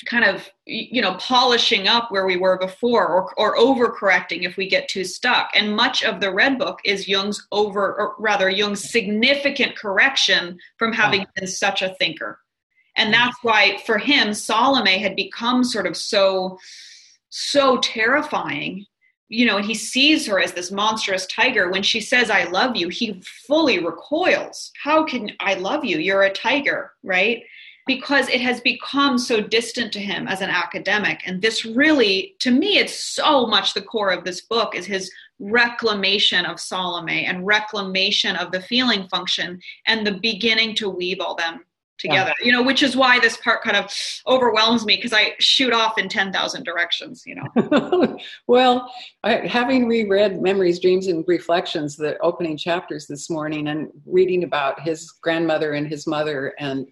kind 0.06 0.24
of 0.24 0.48
you 0.66 1.02
know 1.02 1.14
polishing 1.14 1.88
up 1.88 2.10
where 2.10 2.26
we 2.26 2.36
were 2.36 2.58
before 2.58 3.06
or, 3.08 3.34
or 3.36 3.56
overcorrecting 3.56 4.42
if 4.42 4.56
we 4.56 4.68
get 4.68 4.88
too 4.88 5.04
stuck. 5.04 5.50
And 5.54 5.76
much 5.76 6.02
of 6.02 6.20
the 6.20 6.32
red 6.32 6.58
book 6.58 6.80
is 6.84 7.08
jung's 7.08 7.46
over 7.52 8.00
or 8.00 8.14
rather 8.18 8.48
jung's 8.48 8.90
significant 8.90 9.76
correction 9.76 10.58
from 10.78 10.92
having 10.92 11.26
been 11.34 11.46
such 11.46 11.82
a 11.82 11.94
thinker. 11.94 12.38
And 12.96 13.08
hmm. 13.08 13.12
that's 13.12 13.36
why 13.42 13.78
for 13.84 13.98
him 13.98 14.32
salome 14.32 14.98
had 14.98 15.16
become 15.16 15.64
sort 15.64 15.86
of 15.86 15.96
so 15.96 16.58
so 17.28 17.78
terrifying. 17.78 18.86
You 19.28 19.46
know 19.46 19.58
and 19.58 19.66
he 19.66 19.74
sees 19.74 20.26
her 20.26 20.40
as 20.40 20.52
this 20.52 20.72
monstrous 20.72 21.26
tiger. 21.26 21.70
When 21.70 21.82
she 21.82 22.00
says 22.00 22.30
i 22.30 22.44
love 22.44 22.76
you 22.76 22.88
he 22.88 23.20
fully 23.46 23.84
recoils. 23.84 24.72
How 24.82 25.04
can 25.04 25.32
i 25.40 25.54
love 25.54 25.84
you? 25.84 25.98
You're 25.98 26.22
a 26.22 26.32
tiger 26.32 26.92
right 27.02 27.42
because 27.86 28.28
it 28.28 28.40
has 28.40 28.60
become 28.60 29.18
so 29.18 29.40
distant 29.40 29.92
to 29.92 30.00
him 30.00 30.28
as 30.28 30.40
an 30.40 30.50
academic. 30.50 31.20
And 31.26 31.40
this 31.40 31.64
really, 31.64 32.36
to 32.40 32.50
me, 32.50 32.78
it's 32.78 32.94
so 32.94 33.46
much 33.46 33.74
the 33.74 33.82
core 33.82 34.10
of 34.10 34.24
this 34.24 34.42
book 34.42 34.74
is 34.74 34.86
his 34.86 35.10
reclamation 35.38 36.44
of 36.44 36.60
Salome 36.60 37.24
and 37.24 37.46
reclamation 37.46 38.36
of 38.36 38.52
the 38.52 38.60
feeling 38.60 39.08
function 39.08 39.58
and 39.86 40.06
the 40.06 40.18
beginning 40.20 40.74
to 40.76 40.90
weave 40.90 41.20
all 41.20 41.34
them 41.34 41.64
together 42.00 42.32
yeah. 42.40 42.46
you 42.46 42.52
know 42.52 42.62
which 42.62 42.82
is 42.82 42.96
why 42.96 43.20
this 43.20 43.36
part 43.38 43.62
kind 43.62 43.76
of 43.76 43.92
overwhelms 44.26 44.86
me 44.86 44.96
because 44.96 45.12
i 45.12 45.32
shoot 45.38 45.72
off 45.72 45.98
in 45.98 46.08
10,000 46.08 46.64
directions 46.64 47.22
you 47.26 47.34
know 47.34 48.16
well 48.46 48.92
I, 49.22 49.46
having 49.46 49.86
reread 49.86 50.40
memories 50.40 50.80
dreams 50.80 51.06
and 51.06 51.24
reflections 51.28 51.96
the 51.96 52.18
opening 52.20 52.56
chapters 52.56 53.06
this 53.06 53.28
morning 53.28 53.68
and 53.68 53.88
reading 54.06 54.44
about 54.44 54.80
his 54.80 55.10
grandmother 55.22 55.74
and 55.74 55.86
his 55.86 56.06
mother 56.06 56.54
and 56.58 56.86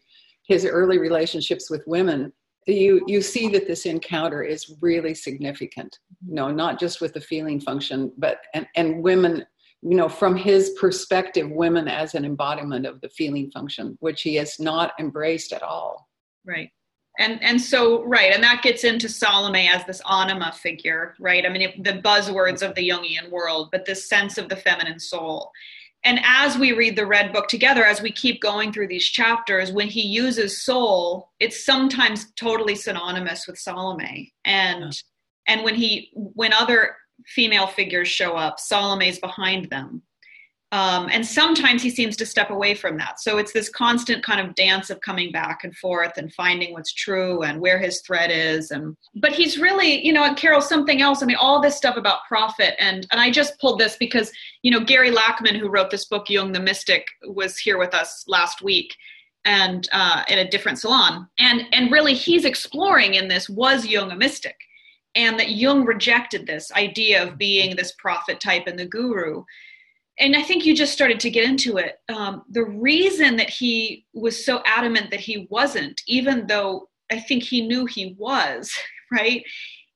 his 0.48 0.64
early 0.64 0.98
relationships 0.98 1.70
with 1.70 1.86
women, 1.86 2.32
you 2.66 3.02
you 3.06 3.22
see 3.22 3.48
that 3.48 3.66
this 3.66 3.86
encounter 3.86 4.42
is 4.42 4.74
really 4.80 5.14
significant. 5.14 5.98
You 6.26 6.34
know, 6.34 6.50
not 6.50 6.80
just 6.80 7.00
with 7.00 7.14
the 7.14 7.20
feeling 7.20 7.60
function, 7.60 8.12
but 8.18 8.40
and, 8.54 8.66
and 8.74 9.02
women 9.02 9.46
you 9.82 9.94
know, 9.94 10.08
from 10.08 10.34
his 10.36 10.70
perspective, 10.70 11.48
women 11.50 11.86
as 11.86 12.14
an 12.14 12.24
embodiment 12.24 12.84
of 12.84 13.00
the 13.00 13.08
feeling 13.10 13.50
function, 13.50 13.96
which 14.00 14.22
he 14.22 14.34
has 14.34 14.58
not 14.58 14.92
embraced 14.98 15.52
at 15.52 15.62
all. 15.62 16.08
Right. 16.44 16.70
And 17.20 17.42
and 17.42 17.60
so 17.60 18.04
right, 18.04 18.32
and 18.32 18.42
that 18.44 18.62
gets 18.62 18.84
into 18.84 19.08
Salome 19.08 19.68
as 19.68 19.84
this 19.84 20.00
anima 20.08 20.52
figure, 20.52 21.16
right? 21.18 21.44
I 21.44 21.48
mean, 21.48 21.62
it, 21.62 21.84
the 21.84 22.00
buzzwords 22.00 22.62
of 22.62 22.76
the 22.76 22.88
Jungian 22.88 23.28
world, 23.30 23.70
but 23.72 23.84
this 23.84 24.08
sense 24.08 24.38
of 24.38 24.48
the 24.48 24.56
feminine 24.56 25.00
soul. 25.00 25.50
And 26.04 26.20
as 26.24 26.56
we 26.56 26.72
read 26.72 26.96
the 26.96 27.06
Red 27.06 27.32
Book 27.32 27.48
together, 27.48 27.84
as 27.84 28.00
we 28.00 28.12
keep 28.12 28.40
going 28.40 28.72
through 28.72 28.88
these 28.88 29.06
chapters, 29.06 29.72
when 29.72 29.88
he 29.88 30.02
uses 30.02 30.62
soul, 30.62 31.30
it's 31.40 31.64
sometimes 31.64 32.32
totally 32.32 32.76
synonymous 32.76 33.46
with 33.46 33.58
Salome. 33.58 34.32
And 34.44 34.84
yeah. 34.84 34.90
and 35.54 35.64
when 35.64 35.74
he 35.74 36.10
when 36.14 36.52
other 36.52 36.96
female 37.26 37.66
figures 37.66 38.08
show 38.08 38.36
up, 38.36 38.60
Salome's 38.60 39.18
behind 39.18 39.70
them. 39.70 40.02
Um, 40.70 41.08
and 41.10 41.24
sometimes 41.24 41.82
he 41.82 41.88
seems 41.88 42.14
to 42.18 42.26
step 42.26 42.50
away 42.50 42.74
from 42.74 42.98
that. 42.98 43.20
So 43.20 43.38
it's 43.38 43.52
this 43.52 43.70
constant 43.70 44.22
kind 44.22 44.46
of 44.46 44.54
dance 44.54 44.90
of 44.90 45.00
coming 45.00 45.32
back 45.32 45.64
and 45.64 45.74
forth 45.74 46.12
and 46.18 46.32
finding 46.34 46.74
what's 46.74 46.92
true 46.92 47.42
and 47.42 47.58
where 47.58 47.78
his 47.78 48.02
thread 48.02 48.30
is. 48.30 48.70
And 48.70 48.94
but 49.14 49.32
he's 49.32 49.58
really, 49.58 50.04
you 50.04 50.12
know, 50.12 50.34
Carol, 50.34 50.60
something 50.60 51.00
else. 51.00 51.22
I 51.22 51.26
mean, 51.26 51.36
all 51.36 51.62
this 51.62 51.76
stuff 51.76 51.96
about 51.96 52.26
prophet 52.28 52.74
and 52.78 53.06
and 53.10 53.20
I 53.20 53.30
just 53.30 53.58
pulled 53.60 53.80
this 53.80 53.96
because 53.96 54.30
you 54.62 54.70
know 54.70 54.84
Gary 54.84 55.10
Lachman, 55.10 55.56
who 55.56 55.70
wrote 55.70 55.90
this 55.90 56.04
book, 56.04 56.28
Jung 56.28 56.52
the 56.52 56.60
Mystic, 56.60 57.06
was 57.24 57.56
here 57.56 57.78
with 57.78 57.94
us 57.94 58.24
last 58.28 58.60
week 58.60 58.94
and 59.46 59.88
uh, 59.92 60.22
in 60.28 60.38
a 60.38 60.50
different 60.50 60.78
salon. 60.78 61.26
And 61.38 61.62
and 61.72 61.90
really, 61.90 62.12
he's 62.12 62.44
exploring 62.44 63.14
in 63.14 63.28
this 63.28 63.48
was 63.48 63.86
Jung 63.86 64.10
a 64.10 64.16
mystic 64.16 64.56
and 65.14 65.38
that 65.40 65.50
Jung 65.50 65.84
rejected 65.84 66.46
this 66.46 66.70
idea 66.72 67.22
of 67.22 67.38
being 67.38 67.74
this 67.74 67.92
prophet 67.98 68.40
type 68.40 68.66
and 68.66 68.78
the 68.78 68.86
guru. 68.86 69.42
And 70.20 70.34
I 70.36 70.42
think 70.42 70.66
you 70.66 70.74
just 70.74 70.92
started 70.92 71.20
to 71.20 71.30
get 71.30 71.44
into 71.44 71.76
it. 71.76 72.00
Um, 72.08 72.42
the 72.50 72.64
reason 72.64 73.36
that 73.36 73.50
he 73.50 74.06
was 74.12 74.44
so 74.44 74.62
adamant 74.64 75.10
that 75.10 75.20
he 75.20 75.46
wasn't, 75.50 76.00
even 76.06 76.46
though 76.46 76.88
I 77.10 77.20
think 77.20 77.42
he 77.42 77.66
knew 77.66 77.86
he 77.86 78.16
was, 78.18 78.72
right, 79.12 79.42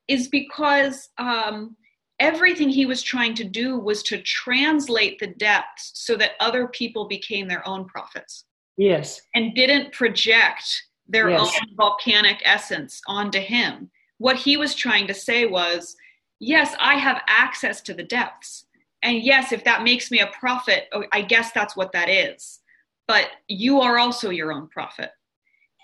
is 0.08 0.28
because 0.28 1.08
um, 1.18 1.76
everything 2.20 2.68
he 2.68 2.86
was 2.86 3.02
trying 3.02 3.34
to 3.34 3.44
do 3.44 3.78
was 3.78 4.02
to 4.04 4.22
translate 4.22 5.18
the 5.18 5.26
depths 5.26 5.92
so 5.94 6.16
that 6.16 6.32
other 6.40 6.68
people 6.68 7.06
became 7.06 7.48
their 7.48 7.66
own 7.66 7.84
prophets. 7.86 8.44
Yes. 8.76 9.20
And 9.34 9.54
didn't 9.54 9.92
project 9.92 10.64
their 11.08 11.30
yes. 11.30 11.40
own 11.40 11.76
volcanic 11.76 12.40
essence 12.44 13.00
onto 13.06 13.40
him 13.40 13.90
what 14.22 14.36
he 14.36 14.56
was 14.56 14.76
trying 14.76 15.08
to 15.08 15.14
say 15.14 15.46
was 15.46 15.96
yes, 16.38 16.76
I 16.78 16.94
have 16.94 17.22
access 17.26 17.80
to 17.82 17.92
the 17.92 18.04
depths. 18.04 18.66
And 19.02 19.22
yes, 19.22 19.52
if 19.52 19.64
that 19.64 19.82
makes 19.82 20.10
me 20.10 20.20
a 20.20 20.28
prophet, 20.28 20.88
oh, 20.92 21.04
I 21.12 21.22
guess 21.22 21.52
that's 21.52 21.76
what 21.76 21.92
that 21.92 22.08
is. 22.08 22.60
But 23.08 23.28
you 23.48 23.80
are 23.80 23.98
also 23.98 24.30
your 24.30 24.52
own 24.52 24.68
prophet. 24.68 25.10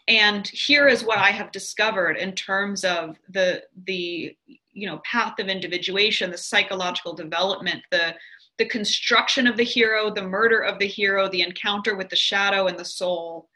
And 0.06 0.46
here 0.48 0.88
is 0.88 1.04
what 1.04 1.18
I 1.18 1.30
have 1.30 1.52
discovered 1.52 2.16
in 2.16 2.32
terms 2.32 2.84
of 2.84 3.16
the 3.28 3.62
the 3.84 4.34
you 4.72 4.86
know 4.86 5.00
path 5.04 5.38
of 5.38 5.48
individuation, 5.48 6.30
the 6.30 6.38
psychological 6.38 7.12
development, 7.12 7.82
the 7.90 8.14
the 8.56 8.64
construction 8.64 9.46
of 9.46 9.56
the 9.56 9.64
hero, 9.64 10.10
the 10.10 10.22
murder 10.22 10.60
of 10.60 10.78
the 10.78 10.86
hero, 10.86 11.28
the 11.28 11.42
encounter 11.42 11.96
with 11.96 12.08
the 12.08 12.16
shadow 12.16 12.66
and 12.66 12.78
the 12.78 12.84
soul. 12.84 13.48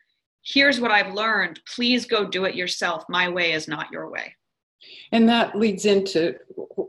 Here's 0.44 0.80
what 0.80 0.90
I've 0.90 1.14
learned. 1.14 1.60
Please 1.66 2.04
go 2.04 2.26
do 2.26 2.44
it 2.44 2.54
yourself. 2.54 3.04
My 3.08 3.28
way 3.28 3.52
is 3.52 3.68
not 3.68 3.90
your 3.90 4.10
way. 4.10 4.34
And 5.12 5.28
that 5.28 5.56
leads 5.56 5.84
into, 5.84 6.36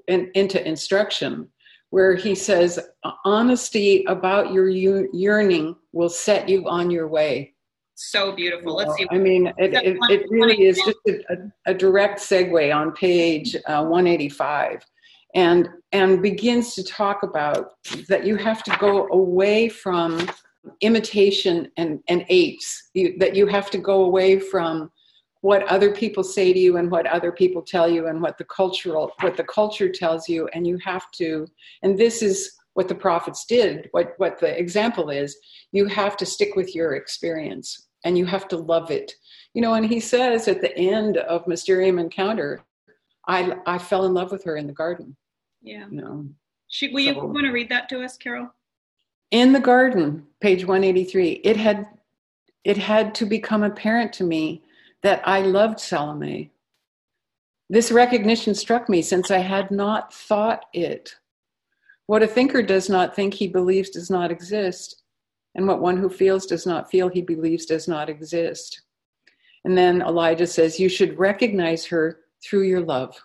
in, 0.07 0.31
into 0.33 0.65
instruction, 0.67 1.47
where 1.93 2.15
he 2.15 2.33
says, 2.33 2.79
honesty 3.23 4.03
about 4.05 4.51
your 4.51 4.67
yearning 4.67 5.75
will 5.91 6.09
set 6.09 6.49
you 6.49 6.67
on 6.67 6.89
your 6.89 7.07
way. 7.07 7.53
So 7.93 8.31
beautiful. 8.31 8.75
Let's 8.75 8.95
see. 8.95 9.05
I 9.11 9.19
mean, 9.19 9.53
it, 9.59 9.75
it, 9.75 9.97
it 10.09 10.25
really 10.31 10.63
is 10.63 10.81
just 10.83 10.97
a, 11.07 11.51
a, 11.67 11.73
direct 11.75 12.19
segue 12.19 12.75
on 12.75 12.93
page 12.93 13.55
uh, 13.67 13.83
185 13.83 14.83
and 15.35 15.69
and 15.91 16.19
begins 16.19 16.73
to 16.73 16.83
talk 16.83 17.21
about 17.21 17.73
that 18.09 18.25
you 18.25 18.37
have 18.37 18.63
to 18.63 18.75
go 18.79 19.07
away 19.09 19.69
from 19.69 20.27
imitation 20.81 21.69
and, 21.77 21.99
and 22.09 22.25
apes 22.29 22.89
you, 22.95 23.19
that 23.19 23.35
you 23.35 23.45
have 23.45 23.69
to 23.69 23.77
go 23.77 24.05
away 24.05 24.39
from 24.39 24.89
what 25.43 25.63
other 25.63 25.91
people 25.91 26.23
say 26.23 26.53
to 26.53 26.59
you 26.59 26.77
and 26.77 26.89
what 26.89 27.05
other 27.05 27.29
people 27.29 27.61
tell 27.61 27.85
you 27.85 28.07
and 28.07 28.21
what 28.21 28.37
the 28.37 28.45
cultural 28.45 29.11
what 29.19 29.35
the 29.35 29.43
culture 29.43 29.89
tells 29.89 30.29
you. 30.29 30.47
And 30.53 30.65
you 30.65 30.77
have 30.77 31.11
to 31.19 31.45
and 31.83 31.99
this 31.99 32.21
is 32.21 32.53
what 32.75 32.87
the 32.87 32.95
prophets 32.95 33.45
did 33.45 33.89
what 33.91 34.13
what 34.17 34.39
the 34.39 34.57
example 34.57 35.09
is. 35.09 35.35
You 35.73 35.85
have 35.87 36.15
to 36.17 36.25
stick 36.25 36.55
with 36.55 36.73
your 36.73 36.95
experience 36.95 37.89
and 38.05 38.17
you 38.17 38.25
have 38.25 38.47
to 38.49 38.57
love 38.57 38.89
it. 38.89 39.11
You 39.53 39.61
know 39.61 39.73
and 39.73 39.85
he 39.85 39.99
says 39.99 40.47
at 40.47 40.61
the 40.61 40.75
end 40.77 41.17
of 41.17 41.45
mysterium 41.45 41.99
encounter 41.99 42.63
i 43.27 43.53
i 43.65 43.77
fell 43.77 44.05
in 44.05 44.13
love 44.13 44.31
with 44.31 44.45
her 44.45 44.55
in 44.55 44.65
the 44.65 44.73
garden. 44.73 45.13
Yeah. 45.61 45.87
You 45.91 46.01
know 46.01 46.25
Should, 46.69 46.93
will 46.93 47.03
so, 47.03 47.11
you 47.11 47.27
want 47.27 47.45
to 47.45 47.51
read 47.51 47.67
that 47.67 47.89
to 47.89 48.01
us 48.01 48.15
carol? 48.15 48.49
In 49.31 49.51
the 49.51 49.59
garden 49.59 50.25
page 50.39 50.63
183 50.63 51.41
it 51.43 51.57
had 51.57 51.85
it 52.63 52.77
had 52.77 53.13
to 53.15 53.25
become 53.25 53.63
apparent 53.63 54.13
to 54.13 54.23
me 54.23 54.63
that 55.03 55.21
I 55.27 55.41
loved 55.41 55.79
Salome. 55.79 56.51
This 57.69 57.91
recognition 57.91 58.55
struck 58.55 58.89
me 58.89 59.01
since 59.01 59.31
I 59.31 59.39
had 59.39 59.71
not 59.71 60.13
thought 60.13 60.65
it. 60.73 61.15
What 62.07 62.23
a 62.23 62.27
thinker 62.27 62.61
does 62.61 62.89
not 62.89 63.15
think 63.15 63.33
he 63.33 63.47
believes 63.47 63.89
does 63.89 64.09
not 64.09 64.31
exist, 64.31 65.03
and 65.55 65.67
what 65.67 65.81
one 65.81 65.97
who 65.97 66.09
feels 66.09 66.45
does 66.45 66.65
not 66.65 66.89
feel 66.89 67.07
he 67.07 67.21
believes 67.21 67.65
does 67.65 67.87
not 67.87 68.09
exist. 68.09 68.81
And 69.63 69.77
then 69.77 70.01
Elijah 70.01 70.47
says, 70.47 70.79
You 70.79 70.89
should 70.89 71.17
recognize 71.17 71.85
her 71.85 72.19
through 72.43 72.63
your 72.63 72.81
love. 72.81 73.15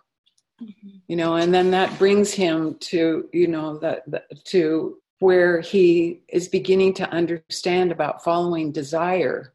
Mm-hmm. 0.62 0.88
You 1.08 1.16
know, 1.16 1.36
and 1.36 1.52
then 1.52 1.70
that 1.72 1.96
brings 1.98 2.32
him 2.32 2.76
to, 2.80 3.28
you 3.32 3.48
know, 3.48 3.78
that, 3.78 4.04
to 4.46 4.98
where 5.20 5.60
he 5.60 6.22
is 6.28 6.48
beginning 6.48 6.94
to 6.94 7.10
understand 7.10 7.90
about 7.90 8.22
following 8.22 8.70
desire 8.70 9.52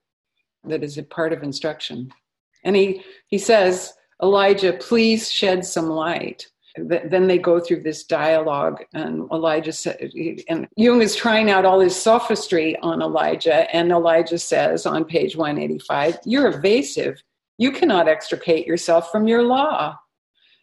that 0.65 0.83
is 0.83 0.97
a 0.97 1.03
part 1.03 1.33
of 1.33 1.43
instruction. 1.43 2.11
And 2.63 2.75
he, 2.75 3.03
he 3.27 3.37
says, 3.37 3.93
Elijah, 4.21 4.73
please 4.73 5.31
shed 5.31 5.65
some 5.65 5.89
light. 5.89 6.47
Then 6.75 7.27
they 7.27 7.37
go 7.37 7.59
through 7.59 7.83
this 7.83 8.03
dialogue, 8.03 8.83
and 8.95 9.29
Elijah 9.31 9.71
said, 9.71 10.11
and 10.49 10.67
Jung 10.75 11.03
is 11.03 11.15
trying 11.15 11.51
out 11.51 11.65
all 11.65 11.79
his 11.79 11.95
sophistry 11.95 12.75
on 12.79 13.03
Elijah, 13.03 13.73
and 13.75 13.91
Elijah 13.91 14.39
says 14.39 14.87
on 14.87 15.05
page 15.05 15.35
185, 15.35 16.17
You're 16.25 16.47
evasive. 16.47 17.21
You 17.59 17.71
cannot 17.71 18.07
extricate 18.07 18.65
yourself 18.65 19.11
from 19.11 19.27
your 19.27 19.43
law. 19.43 19.95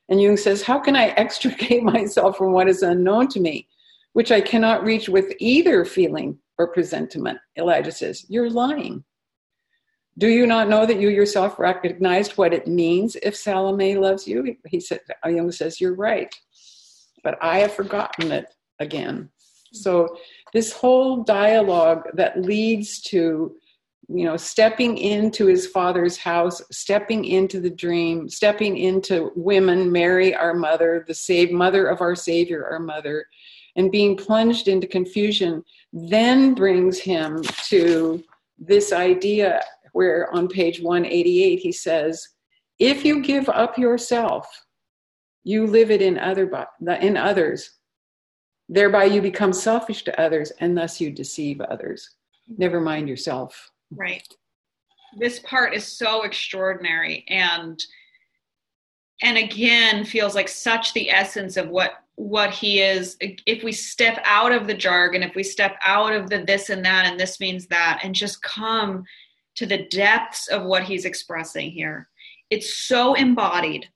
And 0.09 0.21
Jung 0.21 0.37
says, 0.37 0.63
How 0.63 0.81
can 0.81 0.97
I 0.97 1.07
extricate 1.17 1.85
myself 1.85 2.37
from 2.37 2.53
what 2.53 2.69
is 2.69 2.83
unknown 2.83 3.29
to 3.29 3.41
me, 3.41 3.69
which 4.13 4.33
I 4.33 4.41
cannot 4.41 4.83
reach 4.83 5.09
with 5.09 5.33
either 5.39 5.85
feeling 5.85 6.37
or 6.59 6.73
presentiment? 6.73 7.39
Elijah 7.57 7.93
says, 7.93 8.27
You're 8.29 8.51
lying. 8.51 9.05
Do 10.19 10.29
you 10.29 10.47
not 10.47 10.69
know 10.69 10.87
that 10.87 11.01
you 11.01 11.09
yourself 11.09 11.59
recognized 11.59 12.33
what 12.33 12.53
it 12.53 12.67
means 12.67 13.17
if 13.23 13.37
Salome 13.37 13.97
loves 13.97 14.27
you? 14.27 14.57
He 14.67 14.81
said, 14.81 15.01
Jung 15.25 15.51
says, 15.53 15.81
You're 15.81 15.95
right. 15.95 16.35
But 17.23 17.39
I 17.43 17.59
have 17.59 17.73
forgotten 17.73 18.33
it 18.33 18.47
again. 18.79 19.31
So 19.73 20.17
this 20.53 20.73
whole 20.73 21.23
dialogue 21.23 22.09
that 22.15 22.41
leads 22.43 23.01
to 23.03 23.55
you 24.13 24.25
know 24.25 24.37
stepping 24.37 24.99
into 24.99 25.47
his 25.47 25.69
father's 25.69 26.17
house 26.17 26.61
stepping 26.73 27.25
into 27.25 27.61
the 27.61 27.71
dream 27.71 28.29
stepping 28.29 28.77
into 28.77 29.31
women 29.37 29.93
mary 29.93 30.35
our 30.35 30.53
mother 30.53 31.05
the 31.07 31.15
save 31.15 31.53
mother 31.53 31.87
of 31.87 32.01
our 32.01 32.17
savior 32.17 32.67
our 32.69 32.81
mother 32.81 33.25
and 33.77 33.93
being 33.93 34.17
plunged 34.17 34.67
into 34.67 34.87
confusion 34.87 35.63
then 35.93 36.55
brings 36.55 36.99
him 36.99 37.41
to 37.69 38.23
this 38.59 38.93
idea 38.93 39.63
where 39.93 40.33
on 40.35 40.49
page 40.49 40.81
188 40.81 41.59
he 41.59 41.73
says, 41.73 42.27
if 42.79 43.05
you 43.05 43.23
give 43.23 43.49
up 43.49 43.79
yourself, 43.79 44.49
you 45.45 45.67
live 45.67 45.91
it 45.91 46.03
in 46.03 46.19
other 46.19 46.51
in 47.01 47.17
others. 47.17 47.79
Thereby 48.69 49.05
you 49.05 49.21
become 49.21 49.53
selfish 49.53 50.05
to 50.05 50.21
others 50.21 50.53
and 50.61 50.77
thus 50.77 51.01
you 51.01 51.11
deceive 51.11 51.61
others. 51.61 52.09
Never 52.57 52.81
mind 52.81 53.09
yourself. 53.09 53.71
Right. 53.91 54.27
This 55.19 55.41
part 55.41 55.75
is 55.75 55.85
so 55.85 56.23
extraordinary 56.23 57.25
and 57.29 57.83
and 59.23 59.37
again 59.37 60.05
feels 60.05 60.35
like 60.35 60.49
such 60.49 60.95
the 60.95 61.11
essence 61.11 61.57
of 61.57 61.69
what 61.69 61.93
what 62.15 62.51
he 62.51 62.81
is 62.81 63.17
if 63.21 63.65
we 63.65 63.73
step 63.73 64.21
out 64.25 64.53
of 64.53 64.67
the 64.67 64.75
jargon 64.75 65.23
if 65.23 65.35
we 65.35 65.43
step 65.43 65.77
out 65.85 66.13
of 66.13 66.29
the 66.31 66.45
this 66.45 66.71
and 66.71 66.85
that 66.85 67.07
and 67.07 67.19
this 67.19 67.41
means 67.41 67.67
that 67.67 68.01
and 68.03 68.15
just 68.15 68.43
come 68.43 69.05
to 69.61 69.67
the 69.67 69.85
depths 69.89 70.49
of 70.49 70.65
what 70.65 70.85
he's 70.85 71.05
expressing 71.05 71.71
here. 71.71 72.09
It's 72.49 72.73
so 72.73 73.13
embodied 73.13 73.91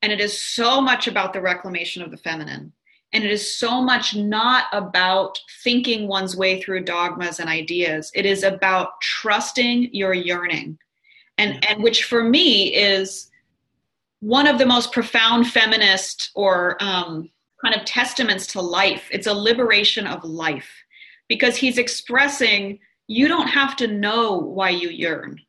and 0.00 0.10
it 0.10 0.18
is 0.18 0.40
so 0.40 0.80
much 0.80 1.06
about 1.08 1.34
the 1.34 1.42
reclamation 1.42 2.00
of 2.00 2.10
the 2.10 2.16
feminine. 2.16 2.72
And 3.12 3.22
it 3.22 3.30
is 3.30 3.58
so 3.58 3.82
much 3.82 4.16
not 4.16 4.64
about 4.72 5.38
thinking 5.62 6.08
one's 6.08 6.38
way 6.38 6.58
through 6.58 6.84
dogmas 6.84 7.38
and 7.38 7.50
ideas. 7.50 8.10
It 8.14 8.24
is 8.24 8.44
about 8.44 8.98
trusting 9.02 9.94
your 9.94 10.14
yearning. 10.14 10.78
And, 11.36 11.62
and 11.68 11.82
which 11.82 12.04
for 12.04 12.24
me 12.24 12.74
is 12.74 13.30
one 14.20 14.46
of 14.46 14.56
the 14.56 14.64
most 14.64 14.90
profound 14.90 15.48
feminist 15.48 16.30
or 16.34 16.82
um, 16.82 17.28
kind 17.62 17.74
of 17.74 17.84
testaments 17.84 18.46
to 18.48 18.62
life. 18.62 19.06
It's 19.10 19.26
a 19.26 19.34
liberation 19.34 20.06
of 20.06 20.24
life 20.24 20.70
because 21.28 21.56
he's 21.56 21.76
expressing 21.76 22.78
you 23.06 23.28
don't 23.28 23.48
have 23.48 23.76
to 23.76 23.86
know 23.86 24.36
why 24.38 24.70
you 24.70 24.88
yearn. 24.88 25.40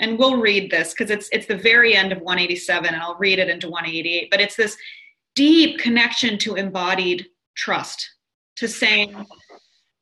And 0.00 0.18
we'll 0.18 0.40
read 0.40 0.70
this 0.70 0.92
because 0.92 1.10
it's 1.10 1.28
it's 1.30 1.46
the 1.46 1.56
very 1.56 1.94
end 1.94 2.10
of 2.10 2.18
187 2.18 2.86
and 2.86 2.96
I'll 2.96 3.16
read 3.16 3.38
it 3.38 3.48
into 3.48 3.70
188, 3.70 4.30
but 4.30 4.40
it's 4.40 4.56
this 4.56 4.76
deep 5.34 5.78
connection 5.78 6.38
to 6.38 6.56
embodied 6.56 7.26
trust, 7.54 8.10
to 8.56 8.68
saying, 8.68 9.26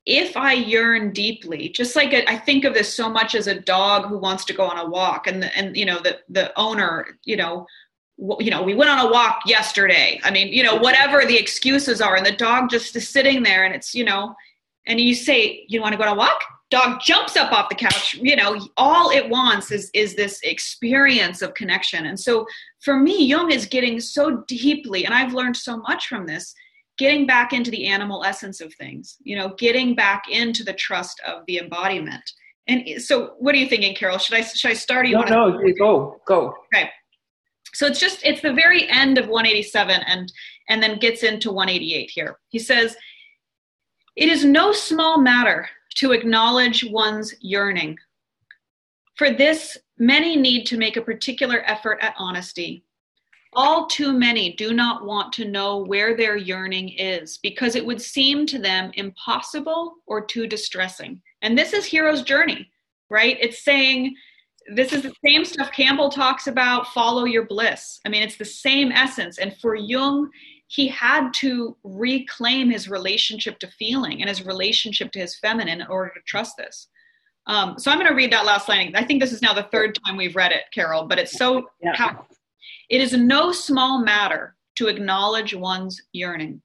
if 0.04 0.36
I 0.36 0.54
yearn 0.54 1.12
deeply, 1.12 1.68
just 1.68 1.94
like 1.94 2.12
I 2.26 2.36
think 2.36 2.64
of 2.64 2.74
this 2.74 2.92
so 2.92 3.08
much 3.08 3.34
as 3.34 3.46
a 3.46 3.60
dog 3.60 4.06
who 4.06 4.18
wants 4.18 4.44
to 4.46 4.52
go 4.52 4.64
on 4.64 4.78
a 4.78 4.88
walk, 4.88 5.26
and 5.26 5.42
the, 5.42 5.56
and 5.56 5.76
you 5.76 5.86
know 5.86 6.00
the 6.00 6.18
the 6.28 6.58
owner, 6.58 7.18
you 7.24 7.36
know, 7.36 7.66
you 8.40 8.50
know, 8.50 8.62
we 8.62 8.74
went 8.74 8.90
on 8.90 9.06
a 9.06 9.12
walk 9.12 9.40
yesterday. 9.46 10.20
I 10.24 10.30
mean, 10.30 10.48
you 10.48 10.64
know, 10.64 10.76
whatever 10.76 11.24
the 11.24 11.38
excuses 11.38 12.00
are, 12.00 12.16
and 12.16 12.26
the 12.26 12.32
dog 12.32 12.68
just 12.68 12.96
is 12.96 13.08
sitting 13.08 13.44
there, 13.44 13.64
and 13.64 13.74
it's 13.74 13.94
you 13.94 14.04
know, 14.04 14.34
and 14.86 15.00
you 15.00 15.14
say, 15.14 15.64
you 15.68 15.80
want 15.80 15.92
to 15.92 15.98
go 15.98 16.04
on 16.04 16.16
a 16.16 16.18
walk? 16.18 16.42
Dog 16.72 17.00
jumps 17.02 17.36
up 17.36 17.52
off 17.52 17.68
the 17.68 17.74
couch. 17.74 18.14
You 18.14 18.34
know, 18.34 18.58
all 18.78 19.10
it 19.10 19.28
wants 19.28 19.70
is 19.70 19.90
is 19.92 20.16
this 20.16 20.40
experience 20.42 21.42
of 21.42 21.52
connection. 21.52 22.06
And 22.06 22.18
so, 22.18 22.46
for 22.80 22.98
me, 22.98 23.26
Jung 23.26 23.52
is 23.52 23.66
getting 23.66 24.00
so 24.00 24.42
deeply, 24.48 25.04
and 25.04 25.12
I've 25.12 25.34
learned 25.34 25.54
so 25.54 25.76
much 25.76 26.06
from 26.06 26.26
this 26.26 26.54
getting 26.96 27.26
back 27.26 27.52
into 27.52 27.70
the 27.70 27.86
animal 27.86 28.22
essence 28.24 28.60
of 28.60 28.72
things 28.74 29.16
you 29.22 29.36
know 29.36 29.54
getting 29.58 29.94
back 29.94 30.24
into 30.30 30.64
the 30.64 30.72
trust 30.72 31.20
of 31.26 31.42
the 31.46 31.58
embodiment. 31.58 32.24
And 32.68 33.02
so 33.02 33.34
what 33.38 33.54
are 33.54 33.58
you 33.58 33.68
thinking 33.68 33.94
carol? 33.94 34.16
Should 34.16 34.36
i 34.36 34.40
should 34.40 34.70
i 34.70 34.74
start 34.74 35.06
you 35.06 35.16
no 35.16 35.22
no 35.24 35.58
to- 35.58 35.74
go 35.74 36.22
go. 36.26 36.54
Okay. 36.74 36.88
So 37.74 37.86
it's 37.86 38.00
just 38.00 38.24
it's 38.24 38.40
the 38.40 38.54
very 38.54 38.88
end 38.88 39.18
of 39.18 39.28
187 39.28 40.00
and 40.06 40.32
and 40.70 40.82
then 40.82 40.98
gets 40.98 41.22
into 41.22 41.52
188 41.52 42.10
here. 42.10 42.38
He 42.48 42.58
says 42.58 42.96
it 44.16 44.30
is 44.30 44.42
no 44.42 44.72
small 44.72 45.18
matter 45.18 45.68
to 45.94 46.12
acknowledge 46.12 46.84
one's 46.84 47.34
yearning 47.40 47.96
for 49.16 49.30
this 49.30 49.78
many 49.98 50.36
need 50.36 50.64
to 50.64 50.78
make 50.78 50.96
a 50.96 51.02
particular 51.02 51.62
effort 51.66 51.98
at 52.00 52.14
honesty 52.18 52.84
all 53.54 53.86
too 53.86 54.12
many 54.12 54.54
do 54.54 54.72
not 54.72 55.04
want 55.04 55.32
to 55.34 55.44
know 55.44 55.78
where 55.78 56.16
their 56.16 56.36
yearning 56.36 56.88
is 56.90 57.38
because 57.42 57.76
it 57.76 57.84
would 57.84 58.00
seem 58.00 58.46
to 58.46 58.58
them 58.58 58.90
impossible 58.94 59.96
or 60.06 60.24
too 60.24 60.46
distressing. 60.46 61.20
And 61.42 61.56
this 61.56 61.72
is 61.72 61.84
Hero's 61.84 62.22
journey, 62.22 62.70
right? 63.10 63.36
It's 63.40 63.62
saying 63.62 64.14
this 64.74 64.92
is 64.92 65.02
the 65.02 65.14
same 65.24 65.44
stuff 65.44 65.70
Campbell 65.72 66.08
talks 66.08 66.46
about 66.46 66.86
follow 66.88 67.24
your 67.24 67.44
bliss. 67.44 68.00
I 68.06 68.08
mean, 68.08 68.22
it's 68.22 68.36
the 68.36 68.44
same 68.44 68.90
essence. 68.90 69.38
And 69.38 69.54
for 69.58 69.74
Jung, 69.74 70.30
he 70.72 70.88
had 70.88 71.34
to 71.34 71.76
reclaim 71.84 72.70
his 72.70 72.88
relationship 72.88 73.58
to 73.58 73.66
feeling 73.78 74.22
and 74.22 74.28
his 74.30 74.46
relationship 74.46 75.12
to 75.12 75.18
his 75.18 75.36
feminine 75.36 75.82
in 75.82 75.86
order 75.86 76.10
to 76.14 76.20
trust 76.26 76.56
this. 76.56 76.88
Um, 77.46 77.78
so 77.78 77.90
I'm 77.90 77.98
going 77.98 78.08
to 78.08 78.14
read 78.14 78.32
that 78.32 78.46
last 78.46 78.70
line. 78.70 78.94
I 78.96 79.04
think 79.04 79.20
this 79.20 79.32
is 79.32 79.42
now 79.42 79.52
the 79.52 79.68
third 79.70 79.98
time 80.02 80.16
we've 80.16 80.34
read 80.34 80.50
it, 80.50 80.62
Carol, 80.72 81.04
but 81.06 81.18
it's 81.18 81.32
so 81.32 81.68
yeah. 81.82 81.94
powerful. 81.94 82.26
It 82.88 83.02
is 83.02 83.12
no 83.12 83.52
small 83.52 84.02
matter 84.02 84.56
to 84.76 84.88
acknowledge 84.88 85.54
one's 85.54 86.00
yearning. 86.14 86.62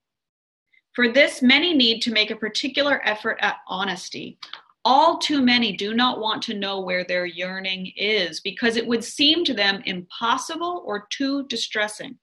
For 0.94 1.12
this, 1.12 1.42
many 1.42 1.74
need 1.74 2.00
to 2.04 2.14
make 2.14 2.32
a 2.32 2.36
particular 2.38 3.02
effort 3.04 3.38
at 3.42 3.58
honesty. 3.68 4.40
All 4.86 5.18
too 5.18 5.42
many 5.42 5.76
do 5.76 5.94
not 5.94 6.22
want 6.22 6.42
to 6.44 6.54
know 6.54 6.80
where 6.80 7.04
their 7.04 7.26
yearning 7.26 7.92
is 7.98 8.40
because 8.40 8.78
it 8.78 8.88
would 8.88 9.04
seem 9.04 9.44
to 9.44 9.54
them 9.54 9.82
impossible 9.86 10.82
or 10.86 11.08
too 11.10 11.46
distressing. 11.48 12.18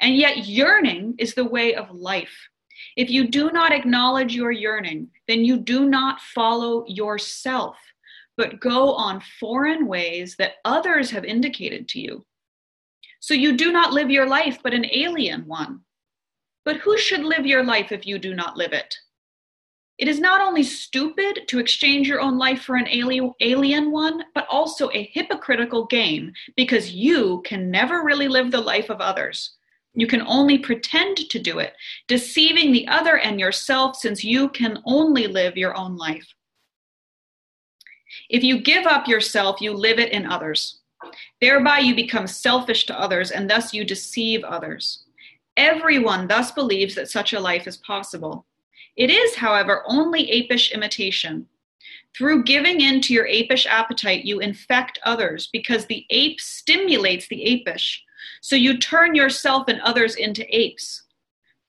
And 0.00 0.16
yet, 0.16 0.46
yearning 0.46 1.14
is 1.18 1.34
the 1.34 1.44
way 1.44 1.74
of 1.74 1.90
life. 1.90 2.48
If 2.96 3.10
you 3.10 3.28
do 3.28 3.50
not 3.50 3.72
acknowledge 3.72 4.34
your 4.34 4.52
yearning, 4.52 5.08
then 5.28 5.44
you 5.44 5.56
do 5.58 5.88
not 5.88 6.20
follow 6.20 6.84
yourself, 6.86 7.76
but 8.36 8.60
go 8.60 8.94
on 8.94 9.22
foreign 9.40 9.86
ways 9.86 10.36
that 10.36 10.54
others 10.64 11.10
have 11.10 11.24
indicated 11.24 11.88
to 11.88 12.00
you. 12.00 12.24
So 13.20 13.34
you 13.34 13.56
do 13.56 13.72
not 13.72 13.92
live 13.92 14.10
your 14.10 14.26
life, 14.26 14.58
but 14.62 14.74
an 14.74 14.86
alien 14.92 15.46
one. 15.46 15.80
But 16.64 16.76
who 16.76 16.98
should 16.98 17.24
live 17.24 17.46
your 17.46 17.62
life 17.62 17.92
if 17.92 18.06
you 18.06 18.18
do 18.18 18.34
not 18.34 18.56
live 18.56 18.72
it? 18.72 18.94
It 19.96 20.08
is 20.08 20.18
not 20.18 20.40
only 20.40 20.64
stupid 20.64 21.46
to 21.46 21.60
exchange 21.60 22.08
your 22.08 22.20
own 22.20 22.36
life 22.36 22.62
for 22.62 22.74
an 22.74 22.88
alien 22.88 23.92
one, 23.92 24.24
but 24.34 24.46
also 24.50 24.90
a 24.90 25.10
hypocritical 25.12 25.86
game 25.86 26.32
because 26.56 26.90
you 26.90 27.42
can 27.44 27.70
never 27.70 28.02
really 28.02 28.26
live 28.26 28.50
the 28.50 28.60
life 28.60 28.90
of 28.90 29.00
others. 29.00 29.54
You 29.94 30.06
can 30.06 30.22
only 30.22 30.58
pretend 30.58 31.16
to 31.16 31.38
do 31.38 31.60
it, 31.60 31.74
deceiving 32.08 32.72
the 32.72 32.86
other 32.88 33.18
and 33.18 33.38
yourself 33.38 33.96
since 33.96 34.24
you 34.24 34.48
can 34.48 34.82
only 34.84 35.26
live 35.28 35.56
your 35.56 35.76
own 35.76 35.96
life. 35.96 36.26
If 38.28 38.42
you 38.42 38.60
give 38.60 38.86
up 38.86 39.06
yourself, 39.06 39.60
you 39.60 39.72
live 39.72 39.98
it 39.98 40.12
in 40.12 40.26
others. 40.26 40.80
Thereby 41.40 41.78
you 41.78 41.94
become 41.94 42.26
selfish 42.26 42.86
to 42.86 42.98
others, 42.98 43.30
and 43.30 43.48
thus 43.48 43.72
you 43.72 43.84
deceive 43.84 44.42
others. 44.42 45.04
Everyone 45.56 46.26
thus 46.26 46.50
believes 46.50 46.94
that 46.96 47.10
such 47.10 47.32
a 47.32 47.40
life 47.40 47.68
is 47.68 47.76
possible. 47.76 48.46
It 48.96 49.10
is, 49.10 49.36
however, 49.36 49.82
only 49.86 50.26
apish 50.26 50.72
imitation. 50.72 51.46
Through 52.16 52.44
giving 52.44 52.80
in 52.80 53.00
to 53.02 53.12
your 53.12 53.26
apish 53.26 53.66
appetite, 53.66 54.24
you 54.24 54.40
infect 54.40 54.98
others 55.04 55.48
because 55.52 55.86
the 55.86 56.06
ape 56.10 56.40
stimulates 56.40 57.28
the 57.28 57.44
apish. 57.44 58.03
So 58.40 58.56
you 58.56 58.78
turn 58.78 59.14
yourself 59.14 59.68
and 59.68 59.80
others 59.80 60.16
into 60.16 60.44
apes. 60.54 61.02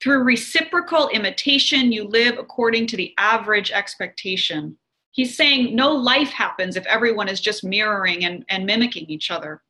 Through 0.01 0.23
reciprocal 0.23 1.09
imitation, 1.09 1.91
you 1.91 2.03
live 2.07 2.37
according 2.37 2.87
to 2.87 2.97
the 2.97 3.13
average 3.17 3.71
expectation. 3.71 4.77
He's 5.11 5.35
saying 5.35 5.75
no 5.75 5.93
life 5.93 6.29
happens 6.29 6.75
if 6.75 6.85
everyone 6.85 7.29
is 7.29 7.39
just 7.39 7.63
mirroring 7.63 8.25
and, 8.25 8.43
and 8.49 8.65
mimicking 8.65 9.05
each 9.05 9.31
other. 9.31 9.61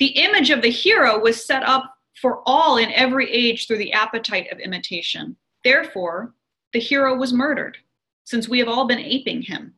The 0.00 0.08
image 0.08 0.50
of 0.50 0.62
the 0.62 0.70
hero 0.70 1.18
was 1.18 1.46
set 1.46 1.62
up 1.62 1.94
for 2.20 2.42
all 2.46 2.78
in 2.78 2.90
every 2.92 3.30
age 3.30 3.66
through 3.66 3.78
the 3.78 3.92
appetite 3.92 4.50
of 4.50 4.58
imitation. 4.58 5.36
Therefore, 5.62 6.34
the 6.72 6.80
hero 6.80 7.16
was 7.16 7.32
murdered, 7.32 7.78
since 8.24 8.48
we 8.48 8.58
have 8.58 8.68
all 8.68 8.86
been 8.86 8.98
aping 8.98 9.42
him. 9.42 9.74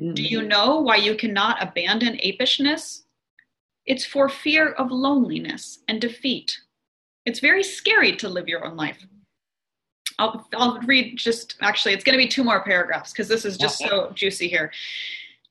Mm-hmm. 0.00 0.14
Do 0.14 0.22
you 0.22 0.42
know 0.42 0.80
why 0.80 0.96
you 0.96 1.16
cannot 1.16 1.62
abandon 1.62 2.18
apishness? 2.18 3.02
It's 3.86 4.04
for 4.04 4.28
fear 4.28 4.72
of 4.72 4.90
loneliness 4.90 5.78
and 5.88 6.00
defeat. 6.00 6.60
It's 7.24 7.40
very 7.40 7.62
scary 7.62 8.16
to 8.16 8.28
live 8.28 8.48
your 8.48 8.64
own 8.64 8.76
life. 8.76 9.04
I'll, 10.18 10.48
I'll 10.54 10.80
read 10.82 11.16
just 11.16 11.56
actually, 11.60 11.94
it's 11.94 12.04
going 12.04 12.18
to 12.18 12.24
be 12.24 12.28
two 12.28 12.44
more 12.44 12.62
paragraphs 12.62 13.12
because 13.12 13.28
this 13.28 13.44
is 13.44 13.56
just 13.56 13.78
so 13.78 14.10
juicy 14.14 14.48
here. 14.48 14.72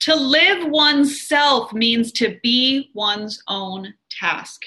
To 0.01 0.15
live 0.15 0.69
oneself 0.69 1.71
means 1.73 2.11
to 2.13 2.37
be 2.43 2.91
one's 2.93 3.41
own 3.47 3.93
task. 4.09 4.61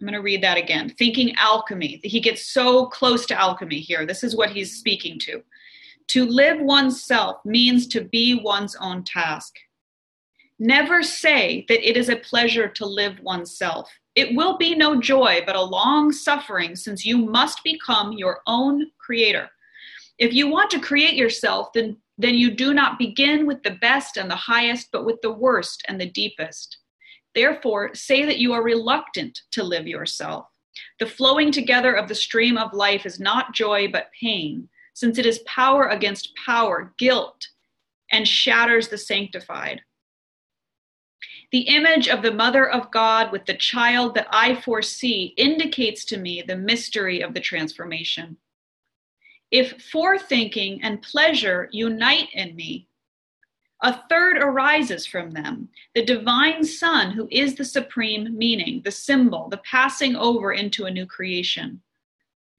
I'm 0.00 0.06
going 0.06 0.14
to 0.14 0.22
read 0.22 0.42
that 0.42 0.56
again. 0.56 0.90
Thinking 0.90 1.34
alchemy. 1.40 2.00
He 2.04 2.20
gets 2.20 2.46
so 2.46 2.86
close 2.86 3.26
to 3.26 3.38
alchemy 3.38 3.80
here. 3.80 4.06
This 4.06 4.22
is 4.22 4.36
what 4.36 4.50
he's 4.50 4.78
speaking 4.78 5.18
to. 5.20 5.42
To 6.08 6.24
live 6.24 6.60
oneself 6.60 7.44
means 7.44 7.86
to 7.88 8.02
be 8.02 8.40
one's 8.42 8.76
own 8.76 9.02
task. 9.02 9.56
Never 10.58 11.02
say 11.02 11.64
that 11.68 11.88
it 11.88 11.96
is 11.96 12.08
a 12.08 12.16
pleasure 12.16 12.66
to 12.68 12.86
live 12.86 13.20
oneself. 13.20 13.90
It 14.16 14.34
will 14.34 14.56
be 14.56 14.74
no 14.74 15.00
joy, 15.00 15.42
but 15.46 15.54
a 15.54 15.62
long 15.62 16.10
suffering, 16.10 16.74
since 16.74 17.06
you 17.06 17.16
must 17.16 17.62
become 17.62 18.12
your 18.12 18.40
own 18.46 18.90
creator. 18.98 19.48
If 20.18 20.32
you 20.32 20.48
want 20.48 20.70
to 20.72 20.80
create 20.80 21.14
yourself, 21.14 21.68
then, 21.72 21.96
then 22.16 22.34
you 22.34 22.50
do 22.50 22.74
not 22.74 22.98
begin 22.98 23.46
with 23.46 23.62
the 23.62 23.78
best 23.80 24.16
and 24.16 24.28
the 24.28 24.34
highest, 24.34 24.88
but 24.90 25.06
with 25.06 25.20
the 25.22 25.32
worst 25.32 25.84
and 25.86 26.00
the 26.00 26.10
deepest. 26.10 26.78
Therefore, 27.36 27.94
say 27.94 28.24
that 28.24 28.38
you 28.38 28.52
are 28.52 28.62
reluctant 28.64 29.40
to 29.52 29.62
live 29.62 29.86
yourself. 29.86 30.46
The 30.98 31.06
flowing 31.06 31.52
together 31.52 31.94
of 31.94 32.08
the 32.08 32.14
stream 32.16 32.58
of 32.58 32.72
life 32.72 33.06
is 33.06 33.20
not 33.20 33.54
joy, 33.54 33.86
but 33.92 34.10
pain, 34.20 34.68
since 34.94 35.18
it 35.18 35.26
is 35.26 35.38
power 35.40 35.86
against 35.86 36.34
power, 36.44 36.92
guilt, 36.98 37.46
and 38.10 38.26
shatters 38.26 38.88
the 38.88 38.98
sanctified. 38.98 39.82
The 41.50 41.60
image 41.60 42.08
of 42.08 42.22
the 42.22 42.32
Mother 42.32 42.68
of 42.68 42.90
God 42.90 43.32
with 43.32 43.46
the 43.46 43.56
child 43.56 44.14
that 44.14 44.28
I 44.30 44.60
foresee 44.60 45.34
indicates 45.38 46.04
to 46.06 46.18
me 46.18 46.42
the 46.42 46.56
mystery 46.56 47.22
of 47.22 47.32
the 47.32 47.40
transformation. 47.40 48.36
If 49.50 49.90
forethinking 49.90 50.80
and 50.82 51.00
pleasure 51.00 51.70
unite 51.72 52.28
in 52.34 52.54
me, 52.54 52.86
a 53.82 53.98
third 54.08 54.38
arises 54.38 55.06
from 55.06 55.30
them 55.30 55.70
the 55.94 56.04
divine 56.04 56.64
Son, 56.64 57.12
who 57.12 57.28
is 57.30 57.54
the 57.54 57.64
supreme 57.64 58.36
meaning, 58.36 58.82
the 58.84 58.90
symbol, 58.90 59.48
the 59.48 59.58
passing 59.58 60.16
over 60.16 60.52
into 60.52 60.84
a 60.84 60.90
new 60.90 61.06
creation. 61.06 61.80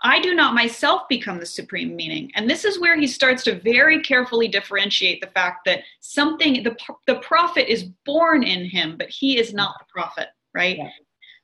I 0.02 0.22
do 0.22 0.34
not 0.34 0.54
myself 0.54 1.04
become 1.10 1.40
the 1.40 1.46
supreme 1.46 1.96
meaning. 1.96 2.32
And 2.36 2.50
this 2.50 2.64
is 2.64 2.80
where 2.80 2.98
he 2.98 3.08
starts 3.08 3.44
to 3.44 3.60
very 3.60 4.02
carefully 4.02 4.48
differentiate 4.48 5.22
the 5.22 5.28
fact 5.28 5.66
that 5.66 5.84
something, 6.00 6.64
the, 6.64 6.76
the 7.06 7.16
prophet 7.16 7.72
is 7.72 7.84
born 8.06 8.44
in 8.44 8.66
him, 8.66 8.96
but 8.98 9.10
he 9.10 9.38
is 9.38 9.54
not 9.54 9.76
the 9.80 9.86
prophet, 9.94 10.30
right? 10.54 10.78
Yeah. 10.78 10.90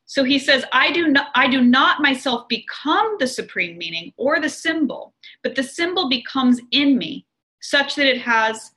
So 0.05 0.23
he 0.23 0.37
says, 0.37 0.63
I 0.71 0.91
do 0.91 1.07
not 1.07 1.29
I 1.33 1.47
do 1.47 1.61
not 1.61 2.01
myself 2.01 2.47
become 2.47 3.15
the 3.19 3.27
supreme 3.27 3.77
meaning 3.77 4.13
or 4.17 4.39
the 4.39 4.49
symbol, 4.49 5.13
but 5.41 5.55
the 5.55 5.63
symbol 5.63 6.09
becomes 6.09 6.61
in 6.71 6.97
me, 6.97 7.25
such 7.61 7.95
that 7.95 8.05
it 8.05 8.21
has 8.21 8.71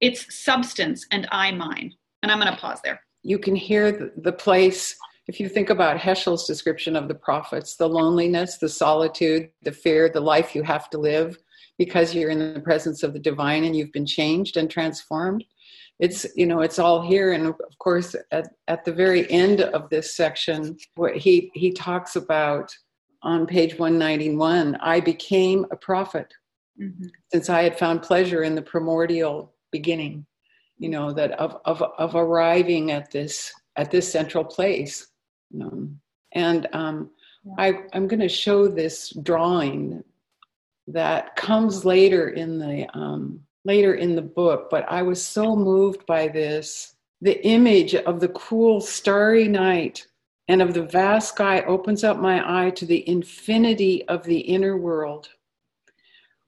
its 0.00 0.32
substance 0.34 1.06
and 1.10 1.26
I 1.32 1.50
mine. 1.50 1.92
And 2.22 2.30
I'm 2.30 2.38
going 2.38 2.52
to 2.52 2.58
pause 2.58 2.80
there. 2.82 3.00
You 3.22 3.38
can 3.38 3.56
hear 3.56 3.90
the, 3.92 4.12
the 4.16 4.32
place 4.32 4.96
if 5.26 5.38
you 5.38 5.48
think 5.48 5.70
about 5.70 5.98
Heschel's 5.98 6.46
description 6.46 6.96
of 6.96 7.08
the 7.08 7.14
prophets, 7.14 7.76
the 7.76 7.88
loneliness, 7.88 8.58
the 8.58 8.68
solitude, 8.68 9.50
the 9.62 9.72
fear, 9.72 10.08
the 10.08 10.20
life 10.20 10.54
you 10.54 10.62
have 10.62 10.90
to 10.90 10.98
live 10.98 11.38
because 11.78 12.14
you're 12.14 12.30
in 12.30 12.52
the 12.52 12.60
presence 12.60 13.02
of 13.02 13.12
the 13.12 13.18
divine 13.18 13.64
and 13.64 13.74
you've 13.76 13.92
been 13.92 14.06
changed 14.06 14.56
and 14.56 14.70
transformed. 14.70 15.44
It's 15.98 16.26
you 16.34 16.46
know 16.46 16.62
it's 16.62 16.78
all 16.78 17.02
here, 17.02 17.32
and 17.32 17.46
of 17.46 17.78
course 17.78 18.16
at, 18.32 18.48
at 18.68 18.84
the 18.84 18.92
very 18.92 19.30
end 19.30 19.60
of 19.60 19.90
this 19.90 20.16
section, 20.16 20.76
where 20.94 21.14
he 21.14 21.50
he 21.54 21.72
talks 21.72 22.16
about 22.16 22.74
on 23.22 23.46
page 23.46 23.78
191, 23.78 24.76
I 24.76 25.00
became 25.00 25.66
a 25.70 25.76
prophet 25.76 26.32
mm-hmm. 26.80 27.06
since 27.30 27.50
I 27.50 27.62
had 27.62 27.78
found 27.78 28.00
pleasure 28.00 28.42
in 28.42 28.54
the 28.54 28.62
primordial 28.62 29.54
beginning. 29.70 30.26
You 30.78 30.88
know 30.88 31.12
that 31.12 31.32
of 31.32 31.58
of 31.66 31.82
of 31.82 32.14
arriving 32.14 32.90
at 32.90 33.10
this 33.10 33.52
at 33.76 33.90
this 33.90 34.10
central 34.10 34.44
place 34.44 35.06
um, 35.60 36.00
and 36.32 36.68
um, 36.72 37.10
yeah. 37.44 37.54
I, 37.58 37.82
I'm 37.92 38.06
going 38.06 38.20
to 38.20 38.28
show 38.28 38.68
this 38.68 39.10
drawing 39.22 40.04
that 40.88 41.36
comes 41.36 41.84
later 41.84 42.30
in 42.30 42.58
the 42.58 42.86
um, 42.94 43.40
later 43.64 43.94
in 43.94 44.14
the 44.14 44.22
book. 44.22 44.68
But 44.70 44.90
I 44.90 45.02
was 45.02 45.24
so 45.24 45.56
moved 45.56 46.06
by 46.06 46.28
this. 46.28 46.94
The 47.20 47.44
image 47.46 47.94
of 47.94 48.20
the 48.20 48.28
cool 48.28 48.80
starry 48.80 49.46
night 49.46 50.06
and 50.48 50.62
of 50.62 50.74
the 50.74 50.82
vast 50.82 51.28
sky 51.28 51.60
opens 51.62 52.02
up 52.02 52.18
my 52.18 52.66
eye 52.66 52.70
to 52.70 52.86
the 52.86 53.08
infinity 53.08 54.06
of 54.08 54.24
the 54.24 54.38
inner 54.38 54.76
world, 54.76 55.28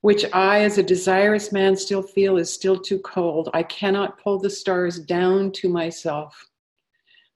which 0.01 0.25
I, 0.33 0.63
as 0.63 0.79
a 0.79 0.83
desirous 0.83 1.53
man, 1.53 1.77
still 1.77 2.03
feel 2.03 2.39
is 2.39 2.53
still 2.53 2.81
too 2.81 2.99
cold. 3.01 3.51
I 3.53 3.63
cannot 3.63 4.19
pull 4.19 4.39
the 4.39 4.51
stars 4.51 4.99
down 4.99 5.53
to 5.53 5.69
myself 5.69 6.49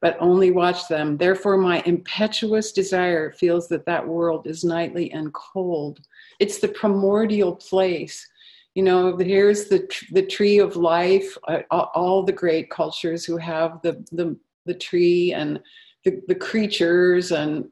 but 0.00 0.16
only 0.20 0.50
watch 0.50 0.88
them. 0.88 1.16
Therefore, 1.16 1.56
my 1.56 1.82
impetuous 1.86 2.72
desire 2.72 3.32
feels 3.32 3.68
that 3.68 3.86
that 3.86 4.06
world 4.06 4.46
is 4.46 4.64
nightly 4.64 5.10
and 5.12 5.32
cold. 5.32 6.00
It's 6.38 6.58
the 6.58 6.68
primordial 6.68 7.56
place. 7.56 8.26
You 8.74 8.82
know, 8.82 9.16
here's 9.16 9.68
the 9.68 9.88
the 10.12 10.26
tree 10.26 10.58
of 10.58 10.76
life. 10.76 11.36
Uh, 11.48 11.62
all 11.70 12.22
the 12.22 12.32
great 12.32 12.70
cultures 12.70 13.24
who 13.24 13.38
have 13.38 13.80
the 13.82 14.04
the 14.12 14.36
the 14.66 14.74
tree 14.74 15.32
and 15.32 15.60
the, 16.04 16.20
the 16.28 16.34
creatures 16.34 17.32
and 17.32 17.70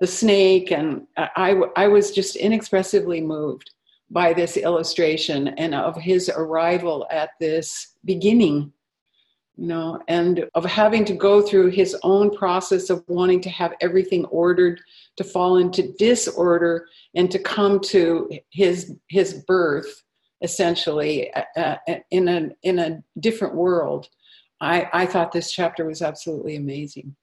the 0.00 0.06
snake, 0.06 0.70
and 0.72 1.06
I 1.16 1.60
I 1.76 1.88
was 1.88 2.10
just 2.10 2.36
inexpressively 2.36 3.20
moved 3.20 3.70
by 4.10 4.32
this 4.32 4.56
illustration 4.56 5.48
and 5.48 5.74
of 5.74 5.96
his 5.96 6.30
arrival 6.30 7.06
at 7.10 7.30
this 7.40 7.94
beginning 8.04 8.72
you 9.56 9.66
know, 9.66 10.00
and 10.06 10.48
of 10.54 10.64
having 10.64 11.04
to 11.06 11.14
go 11.14 11.40
through 11.40 11.70
his 11.70 11.96
own 12.02 12.36
process 12.36 12.90
of 12.90 13.02
wanting 13.08 13.40
to 13.40 13.50
have 13.50 13.72
everything 13.80 14.24
ordered 14.26 14.80
to 15.16 15.24
fall 15.24 15.56
into 15.56 15.94
disorder 15.98 16.86
and 17.14 17.30
to 17.30 17.38
come 17.38 17.80
to 17.80 18.30
his 18.50 18.94
his 19.08 19.42
birth 19.46 20.02
essentially 20.42 21.32
uh, 21.32 21.44
uh 21.56 21.76
in 22.10 22.28
a 22.28 22.50
in 22.62 22.78
a 22.78 23.02
different 23.18 23.54
world. 23.54 24.08
I 24.60 24.88
I 24.92 25.06
thought 25.06 25.32
this 25.32 25.50
chapter 25.50 25.86
was 25.86 26.02
absolutely 26.02 26.56
amazing 26.56 27.16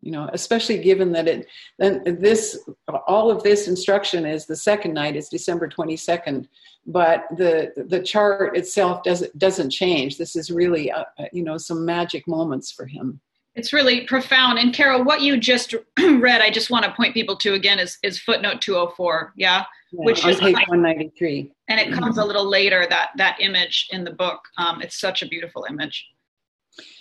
you 0.00 0.12
know 0.12 0.30
especially 0.32 0.78
given 0.78 1.10
that 1.12 1.26
it 1.26 1.46
then 1.78 2.02
this 2.20 2.68
all 3.06 3.30
of 3.30 3.42
this 3.42 3.66
instruction 3.66 4.24
is 4.24 4.46
the 4.46 4.54
second 4.54 4.94
night 4.94 5.16
is 5.16 5.28
december 5.28 5.68
22nd 5.68 6.46
but 6.88 7.26
the 7.36 7.70
the 7.88 8.02
chart 8.02 8.56
itself 8.56 9.02
doesn't 9.02 9.38
doesn't 9.38 9.70
change. 9.70 10.16
This 10.16 10.34
is 10.34 10.50
really 10.50 10.90
uh, 10.90 11.04
uh, 11.18 11.24
you 11.32 11.44
know 11.44 11.58
some 11.58 11.84
magic 11.84 12.26
moments 12.26 12.72
for 12.72 12.86
him. 12.86 13.20
It's 13.54 13.72
really 13.72 14.06
profound. 14.06 14.58
And 14.58 14.74
carol 14.74 15.04
what 15.04 15.20
you 15.20 15.36
just 15.36 15.74
read 15.98 16.40
i 16.40 16.50
just 16.50 16.70
want 16.70 16.84
to 16.84 16.92
point 16.92 17.14
people 17.14 17.36
to 17.36 17.54
again 17.54 17.78
is 17.78 17.98
is 18.02 18.18
footnote 18.18 18.60
204 18.62 19.34
yeah, 19.36 19.64
yeah 19.92 20.04
which 20.04 20.24
is 20.24 20.40
page 20.40 20.54
193 20.54 21.52
and 21.68 21.78
it 21.78 21.92
comes 21.92 22.18
a 22.18 22.24
little 22.24 22.48
later 22.48 22.86
that 22.88 23.10
that 23.16 23.36
image 23.40 23.88
in 23.90 24.02
the 24.02 24.12
book. 24.12 24.40
Um, 24.56 24.80
it's 24.80 24.98
such 24.98 25.22
a 25.22 25.28
beautiful 25.28 25.66
image 25.68 26.06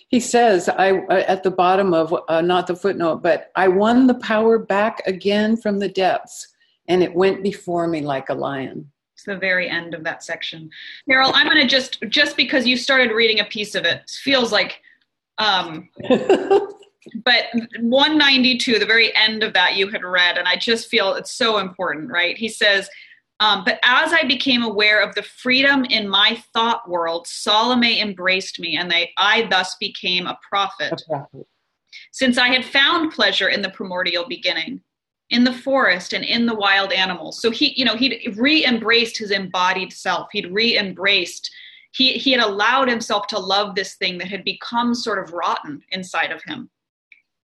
he 0.10 0.20
says 0.20 0.70
i 0.70 0.92
uh, 0.92 1.24
at 1.28 1.44
the 1.44 1.52
bottom 1.52 1.94
of 1.94 2.16
uh, 2.28 2.42
not 2.42 2.68
the 2.68 2.76
footnote 2.76 3.22
but 3.22 3.52
i 3.56 3.68
won 3.68 4.08
the 4.08 4.16
power 4.16 4.58
back 4.58 5.02
again 5.06 5.56
from 5.58 5.80
the 5.80 5.90
depths 5.90 6.48
and 6.88 7.04
it 7.04 7.14
went 7.14 7.44
before 7.44 7.88
me 7.88 8.02
like 8.02 8.30
a 8.30 8.34
lion. 8.34 8.92
It's 9.14 9.24
the 9.24 9.38
very 9.38 9.70
end 9.70 9.94
of 9.94 10.04
that 10.04 10.24
section. 10.24 10.70
Carol 11.10 11.32
i'm 11.34 11.48
going 11.48 11.60
to 11.60 11.68
just 11.68 12.02
just 12.10 12.38
because 12.38 12.68
you 12.68 12.78
started 12.78 13.12
reading 13.12 13.40
a 13.40 13.46
piece 13.46 13.76
of 13.76 13.84
it 13.86 14.10
feels 14.24 14.52
like 14.52 14.82
um 15.38 15.90
but 17.24 17.46
192 17.80 18.80
the 18.80 18.86
very 18.86 19.16
end 19.16 19.44
of 19.44 19.54
that 19.54 19.76
you 19.76 19.88
had 19.88 20.04
read 20.04 20.38
and 20.38 20.48
i 20.48 20.56
just 20.56 20.90
feel 20.90 21.14
it's 21.14 21.32
so 21.32 21.58
important 21.58 22.10
right? 22.12 22.38
He 22.38 22.50
says 22.50 22.90
um, 23.40 23.64
but 23.64 23.80
as 23.84 24.14
I 24.14 24.24
became 24.24 24.64
aware 24.64 25.02
of 25.02 25.14
the 25.14 25.24
freedom 25.24 25.86
in 25.86 26.10
my 26.10 26.42
thought 26.54 26.90
world, 26.90 27.28
Salome 27.28 28.02
embraced 28.02 28.60
me, 28.60 28.78
and 28.78 28.90
they, 28.90 29.12
I 29.18 29.48
thus 29.50 29.76
became 29.80 30.26
a 30.26 30.40
prophet. 30.48 30.94
a 30.94 31.06
prophet. 31.10 31.48
Since 32.12 32.38
I 32.38 32.48
had 32.48 32.66
found 32.66 33.12
pleasure 33.12 33.50
in 33.50 33.62
the 33.62 33.70
primordial 33.70 34.28
beginning, 34.28 34.82
in 35.30 35.44
the 35.44 35.54
forest 35.54 36.14
and 36.14 36.24
in 36.24 36.46
the 36.46 36.56
wild 36.56 36.94
animals. 36.94 37.42
So 37.42 37.52
he, 37.52 37.74
you 37.78 37.84
know, 37.84 37.96
he'd 37.96 38.38
re-embraced 38.38 39.18
his 39.18 39.32
embodied 39.32 39.92
self. 39.92 40.30
He'd 40.32 40.52
re-embraced, 40.52 41.52
he, 41.92 42.14
he 42.14 42.32
had 42.32 42.42
allowed 42.42 42.88
himself 42.88 43.28
to 43.28 43.40
love 43.40 43.76
this 43.76 43.96
thing 43.96 44.18
that 44.20 44.30
had 44.30 44.46
become 44.46 44.96
sort 44.96 45.20
of 45.20 45.34
rotten 45.34 45.82
inside 45.92 46.32
of 46.32 46.42
him 46.44 46.70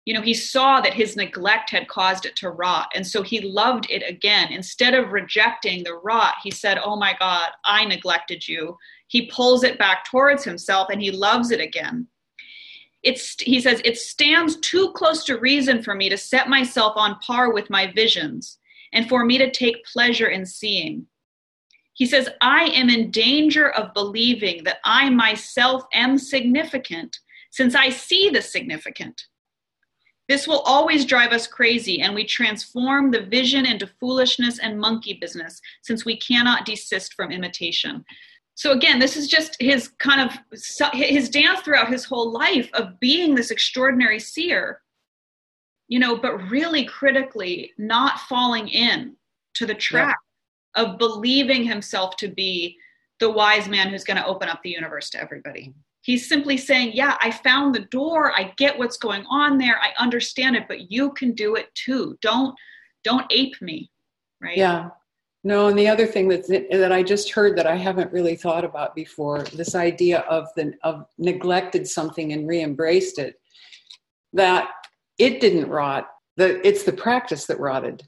you 0.05 0.15
know, 0.15 0.21
he 0.21 0.35
saw 0.35 0.81
that 0.81 0.95
his 0.95 1.17
neglect 1.17 1.71
had 1.71 1.87
caused 1.87 2.27
it 2.27 2.35
to 2.37 2.51
rot. 2.51 2.91
And 2.95 3.07
so 3.07 3.23
he 3.23 3.41
loved 3.41 3.87
it 3.89 4.03
again. 4.09 4.53
Instead 4.53 4.95
of 4.95 5.13
rejecting 5.13 5.85
the 5.85 5.95
rot, 5.95 6.35
he 6.43 6.51
said, 6.51 6.79
Oh 6.83 6.97
my 6.97 7.15
God, 7.19 7.51
I 7.65 7.85
neglected 7.85 8.47
you. 8.47 8.77
He 9.07 9.27
pulls 9.27 9.63
it 9.63 9.79
back 9.79 10.05
towards 10.05 10.43
himself 10.43 10.89
and 10.91 11.01
he 11.01 11.13
loves 11.13 11.51
it 11.53 11.61
again. 11.61 12.09
It's, 13.05 13.41
he 13.41 13.61
says, 13.61 13.81
it 13.85 13.99
stands 13.99 14.57
too 14.57 14.93
close 14.93 15.25
to 15.25 15.39
reason 15.39 15.83
for 15.83 15.95
me 15.95 16.09
to 16.09 16.17
set 16.17 16.49
myself 16.49 16.95
on 16.97 17.19
par 17.19 17.53
with 17.53 17.69
my 17.69 17.93
visions 17.93 18.59
and 18.93 19.09
for 19.09 19.25
me 19.25 19.39
to 19.39 19.51
take 19.51 19.85
pleasure 19.85 20.29
in 20.29 20.47
seeing. 20.47 21.07
He 21.95 22.07
says, 22.07 22.29
I 22.41 22.65
am 22.67 22.89
in 22.89 23.11
danger 23.11 23.71
of 23.71 23.93
believing 23.93 24.65
that 24.65 24.79
I 24.85 25.11
myself 25.11 25.85
am 25.93 26.17
significant 26.17 27.19
since 27.51 27.75
I 27.75 27.91
see 27.91 28.31
the 28.31 28.41
significant. 28.41 29.27
This 30.33 30.49
will 30.49 30.61
always 30.61 31.05
drive 31.05 31.33
us 31.33 31.47
crazy, 31.47 32.01
and 32.01 32.15
we 32.15 32.25
transform 32.25 33.11
the 33.11 33.21
vision 33.21 33.67
into 33.67 33.87
foolishness 34.01 34.61
and 34.61 34.81
monkey 34.81 35.19
business 35.21 35.61
since 35.83 36.07
we 36.07 36.17
cannot 36.17 36.65
desist 36.65 37.13
from 37.13 37.31
imitation. 37.31 38.03
So, 38.55 38.73
again, 38.73 38.99
this 38.99 39.15
is 39.15 39.29
just 39.29 39.59
his 39.61 39.89
kind 39.99 40.23
of 40.23 40.91
his 40.95 41.29
dance 41.29 41.61
throughout 41.61 41.91
his 41.91 42.07
whole 42.07 42.33
life 42.33 42.71
of 42.73 42.99
being 42.99 43.35
this 43.35 43.51
extraordinary 43.51 44.19
seer, 44.19 44.81
you 45.89 45.99
know, 45.99 46.17
but 46.17 46.51
really 46.51 46.87
critically 46.87 47.73
not 47.77 48.19
falling 48.21 48.69
in 48.69 49.15
to 49.57 49.67
the 49.67 49.75
trap 49.75 50.17
yeah. 50.79 50.83
of 50.83 50.99
believing 50.99 51.63
himself 51.63 52.17
to 52.17 52.29
be 52.29 52.79
the 53.21 53.31
wise 53.31 53.69
man 53.69 53.91
who's 53.91 54.05
going 54.05 54.17
to 54.17 54.27
open 54.27 54.49
up 54.49 54.63
the 54.63 54.71
universe 54.71 55.11
to 55.11 55.21
everybody. 55.21 55.75
He's 56.03 56.29
simply 56.29 56.57
saying, 56.57 56.93
Yeah, 56.95 57.17
I 57.21 57.31
found 57.31 57.75
the 57.75 57.87
door. 57.87 58.33
I 58.33 58.53
get 58.57 58.79
what's 58.79 58.97
going 58.97 59.25
on 59.31 59.57
there. 59.57 59.81
I 59.81 59.93
understand 60.03 60.57
it, 60.57 60.65
but 60.69 60.91
you 60.91 61.13
can 61.13 61.33
do 61.33 61.55
it 61.55 61.73
too. 61.75 62.19
Don't 62.21 62.55
don't 63.05 63.27
ape 63.31 63.61
me. 63.61 63.91
Right. 64.41 64.57
Yeah. 64.57 64.91
No, 65.45 65.67
and 65.67 65.79
the 65.79 65.89
other 65.89 66.07
thing 66.07 66.29
that 66.29 66.47
that 66.71 66.93
I 66.93 67.03
just 67.03 67.31
heard 67.31 67.57
that 67.57 67.67
I 67.67 67.77
haven't 67.77 68.13
really 68.13 68.37
thought 68.37 68.65
about 68.65 68.95
before, 68.95 69.43
this 69.45 69.75
idea 69.75 70.21
of 70.21 70.49
the 70.57 70.75
of 70.83 71.07
neglected 71.19 71.87
something 71.87 72.33
and 72.33 72.47
re-embraced 72.47 73.19
it, 73.19 73.41
that 74.33 74.69
it 75.19 75.41
didn't 75.41 75.69
rot. 75.69 76.09
The 76.37 76.67
it's 76.67 76.85
the 76.85 76.93
practice 76.93 77.47
that 77.47 77.61
rotted. 77.61 78.03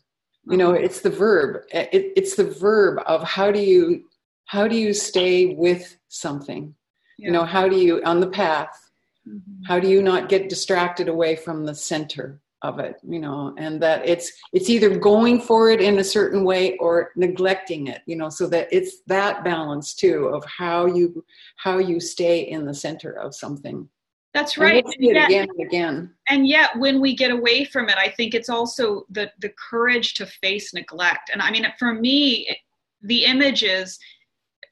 You 0.47 0.59
know, 0.59 0.73
it's 0.73 1.01
the 1.01 1.11
verb. 1.11 1.63
It, 1.73 2.13
it's 2.17 2.37
the 2.37 2.45
verb 2.45 3.03
of 3.07 3.23
how 3.23 3.51
do 3.51 3.61
you 3.61 4.05
how 4.45 4.69
do 4.69 4.77
you 4.77 4.93
stay 4.93 5.55
with 5.55 5.97
something 6.09 6.75
yeah. 7.19 7.27
you 7.27 7.33
know 7.33 7.45
how 7.45 7.69
do 7.69 7.77
you 7.77 8.03
on 8.05 8.21
the 8.21 8.27
path 8.27 8.91
mm-hmm. 9.29 9.65
how 9.67 9.79
do 9.79 9.89
you 9.89 10.03
not 10.03 10.29
get 10.29 10.49
distracted 10.49 11.09
away 11.09 11.37
from 11.37 11.65
the 11.65 11.75
center 11.75 12.41
of 12.65 12.79
it 12.79 12.97
you 13.07 13.21
know 13.21 13.55
and 13.59 13.81
that 13.81 14.09
it's 14.09 14.33
it's 14.55 14.71
either 14.71 14.97
going 14.97 15.39
for 15.39 15.71
it 15.71 15.83
in 15.83 15.99
a 15.99 16.05
certain 16.05 16.45
way 16.45 16.77
or 16.79 17.11
neglecting 17.15 17.89
it 17.89 18.01
you 18.07 18.17
know 18.17 18.31
so 18.31 18.47
that 18.47 18.67
it's 18.73 19.03
that 19.07 19.45
balance 19.45 19.95
too 19.95 20.29
of 20.29 20.43
how 20.47 20.87
you 20.87 21.23
how 21.57 21.79
you 21.79 22.01
stay 22.01 22.41
in 22.41 22.65
the 22.65 22.75
center 22.75 23.13
of 23.13 23.35
something 23.35 23.87
that's 24.33 24.57
right 24.57 24.83
and 24.85 24.95
we'll 24.99 25.25
again 25.25 25.47
and 25.49 25.67
again 25.67 26.11
and 26.29 26.49
yet 26.49 26.71
when 26.79 27.03
we 27.03 27.15
get 27.15 27.31
away 27.31 27.67
from 27.67 27.91
it 27.91 27.99
i 27.99 28.09
think 28.09 28.35
it's 28.35 28.49
also 28.49 29.05
the 29.11 29.31
the 29.41 29.53
courage 29.71 30.15
to 30.15 30.25
face 30.25 30.73
neglect 30.73 31.31
and 31.33 31.43
i 31.43 31.51
mean 31.51 31.67
for 31.79 31.93
me 31.93 32.57
the 33.03 33.27
images 33.27 33.99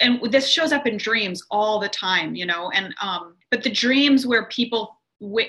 and 0.03 0.33
this 0.33 0.49
shows 0.49 0.73
up 0.73 0.87
in 0.87 0.97
dreams 0.97 1.45
all 1.51 1.79
the 1.79 1.89
time 1.89 2.35
you 2.35 2.45
know 2.45 2.71
and 2.71 2.95
um 3.01 3.35
but 3.51 3.63
the 3.63 3.71
dreams 3.71 4.27
where 4.27 4.47
people 4.47 4.99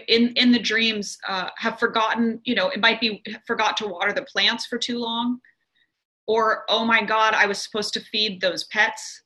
in 0.08 0.34
in 0.36 0.52
the 0.52 0.60
dreams 0.60 1.18
uh, 1.28 1.50
have 1.58 1.80
forgotten 1.80 2.40
you 2.44 2.54
know 2.54 2.70
it 2.70 2.80
might 2.80 3.00
be 3.00 3.24
forgot 3.48 3.76
to 3.76 3.88
water 3.88 4.14
the 4.14 4.22
plants 4.24 4.66
for 4.66 4.78
too 4.78 5.00
long 5.00 5.40
or 6.28 6.64
oh 6.70 6.86
my 6.86 7.04
god 7.04 7.34
i 7.34 7.46
was 7.46 7.62
supposed 7.62 7.94
to 7.94 8.00
feed 8.00 8.40
those 8.40 8.66
pets 8.66 9.24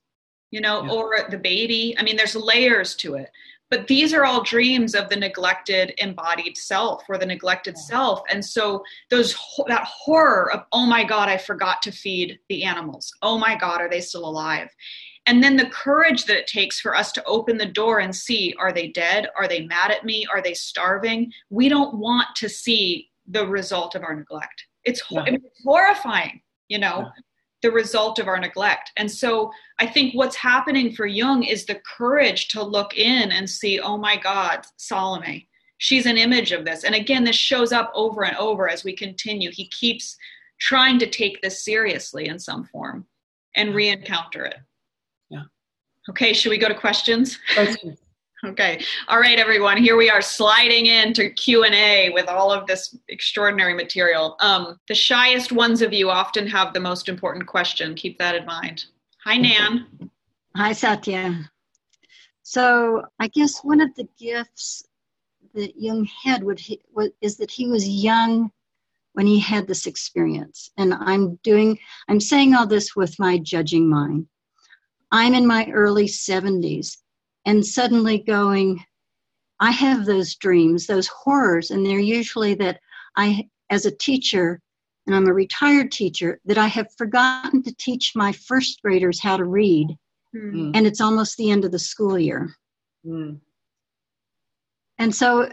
you 0.52 0.62
know 0.62 0.84
yeah. 0.84 0.92
or 0.92 1.28
the 1.30 1.38
baby 1.38 1.94
i 2.00 2.04
mean 2.04 2.16
there's 2.16 2.36
layers 2.36 2.96
to 2.96 3.16
it 3.16 3.30
but 3.70 3.88
these 3.88 4.14
are 4.14 4.24
all 4.24 4.42
dreams 4.44 4.96
of 4.96 5.10
the 5.10 5.16
neglected 5.16 5.94
embodied 5.98 6.56
self 6.56 7.04
or 7.10 7.18
the 7.18 7.26
neglected 7.26 7.76
yeah. 7.76 7.84
self 7.84 8.22
and 8.30 8.44
so 8.44 8.82
those 9.10 9.36
that 9.68 9.84
horror 9.84 10.52
of 10.54 10.64
oh 10.72 10.86
my 10.86 11.04
god 11.04 11.28
i 11.28 11.38
forgot 11.38 11.82
to 11.82 11.92
feed 11.92 12.40
the 12.48 12.64
animals 12.64 13.14
oh 13.22 13.38
my 13.38 13.56
god 13.56 13.82
are 13.82 13.90
they 13.90 14.02
still 14.02 14.28
alive 14.28 14.70
and 15.28 15.44
then 15.44 15.58
the 15.58 15.70
courage 15.70 16.26
that 16.26 16.38
it 16.38 16.48
takes 16.48 16.80
for 16.80 16.96
us 16.96 17.12
to 17.12 17.24
open 17.26 17.58
the 17.58 17.66
door 17.66 18.00
and 18.00 18.16
see 18.16 18.56
are 18.58 18.74
they 18.74 18.88
dead? 18.88 19.28
Are 19.38 19.48
they 19.48 19.62
mad 19.62 19.92
at 19.92 20.06
me? 20.06 20.26
Are 20.34 20.42
they 20.42 20.54
starving? 20.54 21.32
We 21.50 21.70
don't 21.70 22.00
want 22.00 22.28
to 22.38 22.50
see 22.50 23.10
the 23.28 23.46
result 23.46 23.94
of 23.94 24.04
our 24.04 24.16
neglect. 24.16 24.66
It's, 24.86 25.04
yeah. 25.12 25.26
it's 25.28 25.62
horrifying 25.64 26.42
you 26.68 26.80
know 26.80 27.00
yeah. 27.00 27.10
the 27.62 27.72
result 27.72 28.20
of 28.20 28.28
our 28.28 28.40
neglect. 28.40 28.92
And 28.98 29.10
so 29.12 29.52
i 29.80 29.86
think 29.86 30.14
what's 30.14 30.36
happening 30.36 30.92
for 30.92 31.06
jung 31.06 31.44
is 31.44 31.66
the 31.66 31.82
courage 31.98 32.48
to 32.50 32.64
look 32.64 32.98
in 32.98 33.32
and 33.32 33.50
see 33.50 33.80
oh 33.80 33.98
my 33.98 34.18
god 34.18 34.66
salome 34.78 35.48
she's 35.78 36.06
an 36.06 36.18
image 36.18 36.52
of 36.52 36.66
this. 36.66 36.84
And 36.84 36.96
again 36.96 37.24
this 37.24 37.36
shows 37.36 37.72
up 37.72 37.92
over 37.94 38.24
and 38.24 38.36
over 38.38 38.70
as 38.70 38.84
we 38.84 38.96
continue. 38.96 39.52
He 39.52 39.68
keeps 39.70 40.18
trying 40.60 40.98
to 41.00 41.10
take 41.10 41.42
this 41.42 41.64
seriously 41.64 42.28
in 42.28 42.40
some 42.40 42.66
form 42.66 43.06
and 43.56 43.76
re-encounter 43.76 44.46
it 44.46 44.58
Okay, 46.10 46.34
should 46.34 46.50
we 46.50 46.58
go 46.58 46.68
to 46.68 46.76
questions? 46.76 47.38
Questions. 47.54 48.00
okay. 48.46 48.84
All 49.08 49.20
right, 49.20 49.40
everyone. 49.40 49.78
Here 49.78 49.98
we 49.98 50.10
are 50.10 50.22
sliding 50.22 50.86
into 50.86 51.30
Q&A 51.30 52.10
with 52.12 52.28
all 52.28 52.52
of 52.52 52.66
this 52.68 52.96
extraordinary 53.10 53.74
material. 53.74 54.38
Um, 54.40 54.80
the 54.88 54.96
shyest 54.96 55.52
ones 55.52 55.82
of 55.82 55.94
you 55.94 56.10
often 56.10 56.48
have 56.48 56.74
the 56.74 56.80
most 56.80 57.10
important 57.10 57.48
question. 57.48 57.94
Keep 57.96 58.20
that 58.20 58.36
in 58.36 58.46
mind. 58.46 58.86
Hi, 59.26 59.38
Nan. 59.38 59.86
Hi, 60.56 60.72
Satya. 60.72 61.50
So 62.44 63.04
I 63.20 63.28
guess 63.28 63.60
one 63.64 63.82
of 63.82 63.94
the 63.96 64.08
gifts 64.18 64.84
that 65.54 65.74
Jung 65.76 66.08
had 66.24 66.44
would 66.44 66.60
he, 66.60 66.80
was, 66.94 67.10
is 67.20 67.36
that 67.38 67.52
he 67.52 67.68
was 67.68 67.88
young 67.88 68.52
when 69.14 69.28
he 69.28 69.40
had 69.40 69.68
this 69.68 69.88
experience. 69.88 70.72
And 70.78 70.94
I'm 70.94 71.36
doing, 71.44 71.78
I'm 72.08 72.22
saying 72.22 72.54
all 72.54 72.68
this 72.68 72.96
with 72.96 73.20
my 73.20 73.40
judging 73.40 73.90
mind. 73.90 74.28
I'm 75.12 75.34
in 75.34 75.48
my 75.48 75.70
early 75.72 76.06
70s 76.06 76.98
and 77.46 77.66
suddenly 77.66 78.20
going, 78.20 78.84
I 79.60 79.72
have 79.72 80.06
those 80.06 80.36
dreams, 80.36 80.86
those 80.86 81.08
horrors, 81.08 81.72
and 81.72 81.86
they're 81.86 82.00
usually 82.00 82.54
that 82.56 82.80
I, 83.16 83.48
as 83.70 83.86
a 83.86 83.92
teacher, 83.92 84.60
and 85.06 85.16
I'm 85.16 85.28
a 85.28 85.34
retired 85.34 85.92
teacher, 85.92 86.40
that 86.46 86.58
I 86.58 86.68
have 86.68 86.94
forgotten 86.98 87.64
to 87.64 87.76
teach 87.76 88.14
my 88.16 88.32
first 88.34 88.82
graders 88.82 89.22
how 89.22 89.38
to 89.38 89.46
read, 89.46 89.88
mm. 90.36 90.72
and 90.76 90.86
it's 90.86 91.02
almost 91.02 91.38
the 91.38 91.50
end 91.50 91.66
of 91.66 91.72
the 91.72 91.80
school 91.80 92.20
year. 92.20 92.54
Mm. 93.06 93.40
And 95.00 95.16
so 95.16 95.50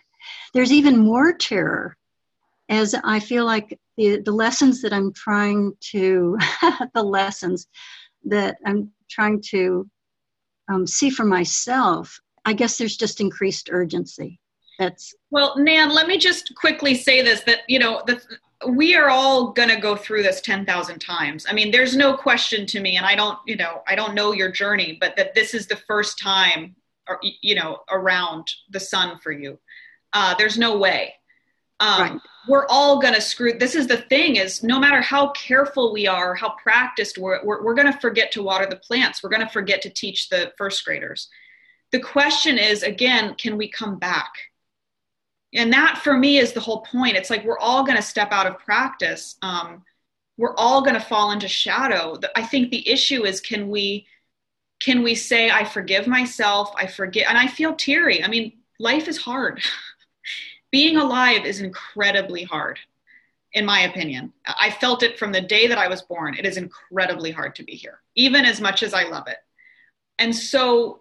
there's 0.54 0.72
even 0.72 0.98
more 0.98 1.32
terror 1.32 1.96
as 2.68 2.94
I 3.02 3.20
feel 3.20 3.46
like 3.46 3.78
the, 3.96 4.20
the 4.20 4.32
lessons 4.32 4.82
that 4.82 4.92
I'm 4.92 5.12
trying 5.12 5.72
to, 5.92 6.36
the 6.94 7.02
lessons 7.02 7.66
that 8.24 8.58
I'm 8.64 8.90
trying 9.10 9.42
to 9.50 9.88
um, 10.68 10.86
see 10.86 11.10
for 11.10 11.24
myself, 11.24 12.20
I 12.44 12.52
guess 12.52 12.78
there's 12.78 12.96
just 12.96 13.20
increased 13.20 13.68
urgency. 13.70 14.40
That's 14.78 15.14
well, 15.30 15.54
Nan. 15.58 15.92
Let 15.92 16.06
me 16.06 16.18
just 16.18 16.54
quickly 16.54 16.94
say 16.94 17.22
this: 17.22 17.40
that 17.42 17.60
you 17.66 17.78
know, 17.80 18.02
the, 18.06 18.20
we 18.66 18.94
are 18.94 19.08
all 19.08 19.52
going 19.52 19.68
to 19.68 19.80
go 19.80 19.94
through 19.94 20.22
this 20.22 20.40
10,000 20.40 20.98
times. 20.98 21.46
I 21.48 21.52
mean, 21.52 21.70
there's 21.70 21.96
no 21.96 22.16
question 22.16 22.66
to 22.66 22.80
me, 22.80 22.96
and 22.96 23.06
I 23.06 23.14
don't, 23.14 23.38
you 23.46 23.56
know, 23.56 23.82
I 23.86 23.94
don't 23.94 24.14
know 24.14 24.32
your 24.32 24.50
journey, 24.50 24.98
but 25.00 25.16
that 25.16 25.34
this 25.34 25.54
is 25.54 25.66
the 25.66 25.76
first 25.76 26.18
time, 26.18 26.74
or, 27.08 27.20
you 27.22 27.54
know, 27.54 27.78
around 27.90 28.48
the 28.70 28.80
sun 28.80 29.18
for 29.18 29.30
you. 29.30 29.58
Uh, 30.12 30.34
there's 30.36 30.58
no 30.58 30.76
way. 30.78 31.14
Um, 31.80 32.00
right. 32.00 32.20
We're 32.48 32.66
all 32.68 33.00
going 33.00 33.14
to 33.14 33.20
screw. 33.20 33.58
This 33.58 33.74
is 33.74 33.86
the 33.86 33.98
thing: 33.98 34.36
is 34.36 34.62
no 34.62 34.80
matter 34.80 35.00
how 35.00 35.28
careful 35.32 35.92
we 35.92 36.06
are, 36.06 36.34
how 36.34 36.50
practiced 36.50 37.18
we're, 37.18 37.44
we're, 37.44 37.62
we're 37.62 37.74
going 37.74 37.92
to 37.92 37.98
forget 38.00 38.32
to 38.32 38.42
water 38.42 38.66
the 38.66 38.76
plants. 38.76 39.22
We're 39.22 39.30
going 39.30 39.46
to 39.46 39.52
forget 39.52 39.82
to 39.82 39.90
teach 39.90 40.28
the 40.28 40.52
first 40.56 40.84
graders. 40.84 41.28
The 41.92 42.00
question 42.00 42.58
is, 42.58 42.82
again, 42.82 43.34
can 43.34 43.56
we 43.56 43.68
come 43.68 43.98
back? 43.98 44.32
And 45.54 45.72
that, 45.72 45.98
for 45.98 46.14
me, 46.16 46.38
is 46.38 46.52
the 46.52 46.60
whole 46.60 46.82
point. 46.82 47.16
It's 47.16 47.30
like 47.30 47.44
we're 47.44 47.58
all 47.58 47.84
going 47.84 47.96
to 47.96 48.02
step 48.02 48.32
out 48.32 48.46
of 48.46 48.58
practice. 48.58 49.36
Um, 49.42 49.82
we're 50.36 50.54
all 50.56 50.82
going 50.82 50.94
to 50.94 51.00
fall 51.00 51.32
into 51.32 51.48
shadow. 51.48 52.18
I 52.36 52.44
think 52.44 52.70
the 52.70 52.88
issue 52.88 53.24
is, 53.24 53.40
can 53.40 53.68
we? 53.68 54.06
Can 54.80 55.02
we 55.02 55.16
say, 55.16 55.50
I 55.50 55.64
forgive 55.64 56.06
myself, 56.06 56.72
I 56.76 56.86
forget, 56.86 57.26
and 57.28 57.36
I 57.36 57.48
feel 57.48 57.74
teary. 57.74 58.22
I 58.22 58.28
mean, 58.28 58.52
life 58.78 59.08
is 59.08 59.16
hard. 59.18 59.60
being 60.70 60.96
alive 60.96 61.44
is 61.44 61.60
incredibly 61.60 62.44
hard 62.44 62.78
in 63.54 63.64
my 63.64 63.80
opinion. 63.80 64.32
I 64.46 64.70
felt 64.70 65.02
it 65.02 65.18
from 65.18 65.32
the 65.32 65.40
day 65.40 65.66
that 65.68 65.78
i 65.78 65.88
was 65.88 66.02
born. 66.02 66.34
It 66.34 66.44
is 66.44 66.56
incredibly 66.56 67.30
hard 67.30 67.54
to 67.56 67.62
be 67.62 67.72
here 67.72 68.00
even 68.14 68.44
as 68.44 68.60
much 68.60 68.82
as 68.82 68.94
i 68.94 69.04
love 69.04 69.28
it. 69.28 69.38
And 70.18 70.34
so 70.34 71.00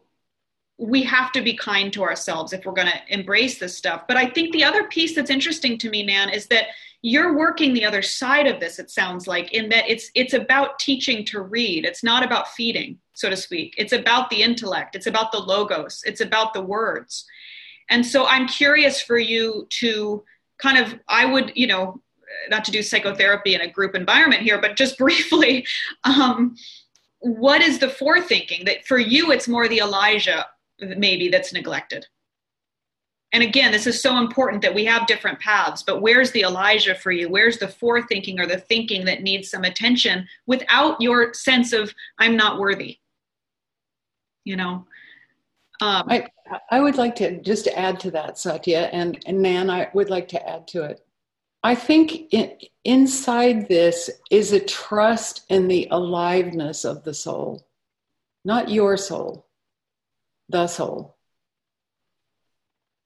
we 0.80 1.02
have 1.04 1.32
to 1.32 1.42
be 1.42 1.58
kind 1.58 1.92
to 1.92 2.04
ourselves 2.04 2.54
if 2.54 2.64
we're 2.64 2.74
going 2.74 2.88
to 2.88 3.14
embrace 3.14 3.58
this 3.58 3.76
stuff. 3.76 4.08
But 4.08 4.18
i 4.18 4.26
think 4.26 4.54
the 4.54 4.64
other 4.64 4.86
piece 4.86 5.16
that's 5.16 5.30
interesting 5.30 5.78
to 5.80 5.90
me 5.90 6.04
nan 6.04 6.30
is 6.30 6.48
that 6.48 6.68
you're 7.02 7.38
working 7.38 7.74
the 7.74 7.86
other 7.86 8.02
side 8.02 8.48
of 8.48 8.60
this 8.60 8.80
it 8.80 8.90
sounds 8.90 9.28
like 9.28 9.54
in 9.54 9.70
that 9.70 9.88
it's 9.88 10.10
it's 10.16 10.34
about 10.34 10.80
teaching 10.80 11.26
to 11.26 11.42
read. 11.42 11.86
It's 11.86 12.04
not 12.04 12.24
about 12.24 12.50
feeding 12.50 13.00
so 13.14 13.30
to 13.30 13.38
speak. 13.38 13.74
It's 13.78 13.94
about 13.94 14.30
the 14.30 14.44
intellect. 14.44 14.96
It's 14.96 15.08
about 15.08 15.32
the 15.32 15.40
logos. 15.40 16.04
It's 16.06 16.22
about 16.22 16.54
the 16.54 16.62
words 16.62 17.26
and 17.90 18.06
so 18.06 18.26
I'm 18.26 18.48
curious 18.48 19.02
for 19.02 19.18
you 19.18 19.68
to 19.70 20.24
kind 20.58 20.78
of, 20.78 21.00
I 21.08 21.26
would, 21.26 21.52
you 21.56 21.68
know, 21.68 22.02
not 22.50 22.66
to 22.66 22.72
do 22.72 22.82
psychotherapy 22.82 23.56
in 23.56 23.62
a 23.62 23.70
group 23.70 23.96
environment 23.96 24.42
here, 24.42 24.60
but 24.60 24.76
just 24.76 24.98
briefly, 25.00 25.66
um, 26.04 26.56
what 27.20 27.62
is 27.62 27.80
the 27.80 27.88
forethinking 27.88 28.66
that 28.66 28.86
for 28.86 28.98
you 28.98 29.32
it's 29.32 29.48
more 29.48 29.68
the 29.68 29.80
Elijah 29.80 30.46
maybe 30.80 31.30
that's 31.30 31.54
neglected? 31.54 32.06
And 33.34 33.44
again, 33.44 33.72
this 33.72 33.88
is 33.88 34.02
so 34.02 34.18
important 34.20 34.62
that 34.62 34.74
we 34.74 34.86
have 34.86 35.06
different 35.06 35.40
paths, 35.40 35.84
but 35.84 36.02
where's 36.02 36.32
the 36.32 36.44
Elijah 36.44 36.96
for 36.96 37.12
you? 37.12 37.28
Where's 37.28 37.58
the 37.58 37.68
forethinking 37.68 38.40
or 38.40 38.48
the 38.48 38.60
thinking 38.60 39.04
that 39.06 39.22
needs 39.22 39.50
some 39.50 39.66
attention 39.66 40.26
without 40.46 41.02
your 41.02 41.34
sense 41.34 41.74
of, 41.74 41.94
I'm 42.20 42.38
not 42.38 42.58
worthy? 42.58 43.00
You 44.46 44.56
know? 44.56 44.86
Um, 45.80 46.06
I, 46.10 46.28
I 46.72 46.80
would 46.80 46.96
like 46.96 47.16
to 47.18 47.42
just 47.42 47.68
add 47.68 48.00
to 48.02 48.12
that, 48.12 48.38
Satya, 48.38 48.90
and, 48.92 49.20
and 49.26 49.42
Nan, 49.42 49.70
I 49.70 49.90
would 49.94 50.10
like 50.10 50.28
to 50.30 50.50
add 50.50 50.68
to 50.70 50.84
it. 50.84 51.06
I 51.64 51.76
think 51.76 52.34
in, 52.34 52.54
inside 52.84 53.68
this 53.68 54.10
is 54.32 54.54
a 54.54 54.60
trust 54.60 55.46
in 55.50 55.68
the 55.68 55.88
aliveness 55.92 56.86
of 56.86 57.04
the 57.04 57.14
soul, 57.14 57.68
not 58.46 58.70
your 58.70 58.98
soul, 58.98 59.48
the 60.50 60.68
soul. 60.68 61.18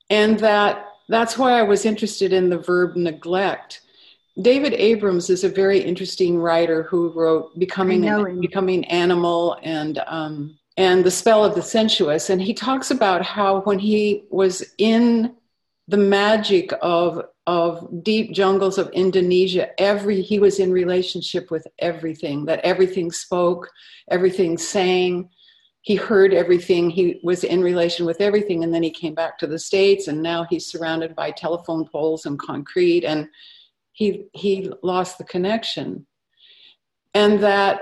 And 0.09 0.39
that 0.39 0.85
that's 1.09 1.37
why 1.37 1.59
I 1.59 1.63
was 1.63 1.85
interested 1.85 2.31
in 2.31 2.49
the 2.49 2.57
verb 2.57 2.95
neglect. 2.95 3.81
David 4.41 4.73
Abrams 4.73 5.29
is 5.29 5.43
a 5.43 5.49
very 5.49 5.79
interesting 5.79 6.37
writer 6.37 6.83
who 6.83 7.09
wrote 7.09 7.57
Becoming 7.59 8.01
Becoming 8.39 8.85
Animal 8.85 9.57
and 9.61 10.01
um, 10.07 10.57
and 10.77 11.03
the 11.03 11.11
spell 11.11 11.43
of 11.43 11.55
the 11.55 11.61
sensuous. 11.61 12.29
And 12.29 12.41
he 12.41 12.53
talks 12.53 12.91
about 12.91 13.23
how 13.23 13.61
when 13.61 13.79
he 13.79 14.23
was 14.29 14.63
in 14.77 15.35
the 15.87 15.97
magic 15.97 16.71
of 16.81 17.25
of 17.47 18.03
deep 18.03 18.33
jungles 18.33 18.77
of 18.77 18.89
Indonesia 18.91 19.67
every 19.81 20.21
he 20.21 20.37
was 20.37 20.59
in 20.59 20.71
relationship 20.71 21.49
with 21.49 21.67
everything 21.79 22.45
that 22.45 22.59
everything 22.59 23.11
spoke 23.11 23.67
everything 24.09 24.57
sang. 24.57 25.29
He 25.81 25.95
heard 25.95 26.31
everything. 26.31 26.91
He 26.91 27.19
was 27.23 27.43
in 27.43 27.63
relation 27.63 28.05
with 28.05 28.21
everything. 28.21 28.63
And 28.63 28.71
then 28.71 28.83
he 28.83 28.91
came 28.91 29.15
back 29.15 29.39
to 29.39 29.47
the 29.47 29.57
states 29.57 30.07
and 30.07 30.21
now 30.21 30.45
he's 30.47 30.67
surrounded 30.67 31.15
by 31.15 31.31
telephone 31.31 31.87
poles 31.87 32.27
and 32.27 32.37
concrete 32.37 33.03
and 33.03 33.27
he 33.91 34.27
he 34.33 34.71
lost 34.83 35.17
the 35.17 35.23
connection. 35.23 36.05
And 37.15 37.39
that 37.41 37.81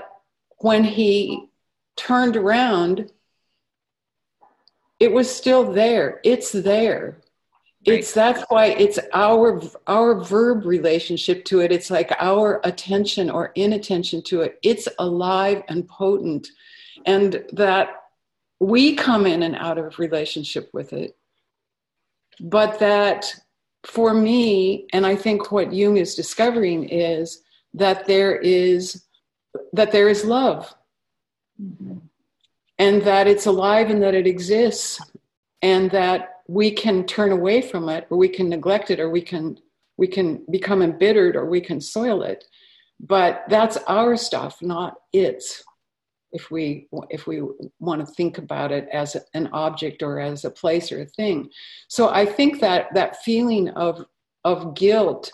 when 0.58 0.82
he 0.82 1.49
turned 2.00 2.36
around 2.36 3.10
it 4.98 5.12
was 5.12 5.34
still 5.34 5.72
there. 5.72 6.20
It's 6.24 6.52
there. 6.52 7.20
Right. 7.86 7.98
it's 8.00 8.12
that's 8.12 8.44
why 8.50 8.66
it's 8.66 8.98
our 9.14 9.62
our 9.86 10.22
verb 10.22 10.66
relationship 10.66 11.46
to 11.46 11.60
it. 11.60 11.72
It's 11.72 11.90
like 11.90 12.12
our 12.18 12.60
attention 12.64 13.30
or 13.30 13.52
inattention 13.54 14.22
to 14.24 14.42
it. 14.42 14.58
It's 14.62 14.86
alive 14.98 15.62
and 15.68 15.88
potent. 15.88 16.48
And 17.06 17.42
that 17.52 17.88
we 18.58 18.94
come 18.94 19.26
in 19.26 19.42
and 19.42 19.56
out 19.56 19.78
of 19.78 19.98
relationship 19.98 20.68
with 20.74 20.92
it. 20.92 21.16
But 22.38 22.78
that 22.80 23.34
for 23.84 24.12
me 24.12 24.86
and 24.92 25.06
i 25.06 25.16
think 25.16 25.50
what 25.50 25.72
jung 25.72 25.96
is 25.96 26.14
discovering 26.14 26.88
is 26.88 27.42
that 27.72 28.06
there 28.06 28.36
is 28.36 29.04
that 29.72 29.90
there 29.92 30.08
is 30.08 30.24
love 30.24 30.74
mm-hmm. 31.60 31.98
and 32.78 33.02
that 33.02 33.26
it's 33.26 33.46
alive 33.46 33.90
and 33.90 34.02
that 34.02 34.14
it 34.14 34.26
exists 34.26 35.00
and 35.62 35.90
that 35.90 36.40
we 36.48 36.70
can 36.70 37.04
turn 37.06 37.32
away 37.32 37.60
from 37.62 37.88
it 37.88 38.06
or 38.10 38.16
we 38.16 38.28
can 38.28 38.48
neglect 38.48 38.90
it 38.90 39.00
or 39.00 39.10
we 39.10 39.22
can 39.22 39.58
we 39.96 40.06
can 40.06 40.44
become 40.50 40.82
embittered 40.82 41.36
or 41.36 41.46
we 41.46 41.60
can 41.60 41.80
soil 41.80 42.22
it 42.22 42.44
but 42.98 43.44
that's 43.48 43.76
our 43.88 44.16
stuff 44.16 44.60
not 44.62 44.96
its 45.12 45.62
if 46.32 46.50
we 46.50 46.88
if 47.10 47.26
we 47.26 47.42
want 47.78 48.04
to 48.04 48.14
think 48.14 48.38
about 48.38 48.72
it 48.72 48.88
as 48.92 49.16
an 49.34 49.48
object 49.52 50.02
or 50.02 50.20
as 50.20 50.44
a 50.44 50.50
place 50.50 50.90
or 50.92 51.02
a 51.02 51.06
thing 51.06 51.48
so 51.88 52.08
i 52.08 52.24
think 52.24 52.60
that 52.60 52.92
that 52.94 53.22
feeling 53.22 53.68
of 53.70 54.04
of 54.44 54.74
guilt 54.74 55.32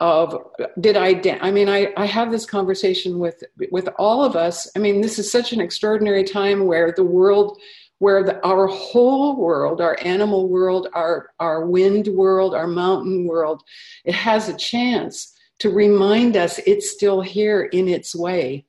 of 0.00 0.36
did 0.80 0.96
i 0.96 1.20
i 1.40 1.50
mean 1.50 1.68
i 1.68 1.92
i 1.96 2.06
have 2.06 2.30
this 2.30 2.46
conversation 2.46 3.18
with 3.18 3.42
with 3.72 3.88
all 3.98 4.24
of 4.24 4.36
us. 4.36 4.68
I 4.76 4.78
mean 4.78 5.00
this 5.00 5.18
is 5.18 5.30
such 5.30 5.52
an 5.52 5.60
extraordinary 5.60 6.24
time 6.24 6.66
where 6.66 6.92
the 6.92 7.04
world 7.04 7.58
where 7.98 8.22
the, 8.22 8.44
our 8.46 8.68
whole 8.68 9.36
world 9.36 9.80
our 9.80 9.98
animal 10.02 10.48
world 10.48 10.88
our 10.94 11.30
our 11.40 11.66
wind 11.66 12.06
world 12.08 12.54
our 12.54 12.68
mountain 12.68 13.26
world 13.26 13.62
it 14.04 14.14
has 14.14 14.48
a 14.48 14.56
chance 14.56 15.34
to 15.58 15.70
remind 15.70 16.36
us 16.36 16.60
it's 16.66 16.90
still 16.90 17.20
here 17.20 17.62
in 17.62 17.88
its 17.88 18.14
way. 18.14 18.66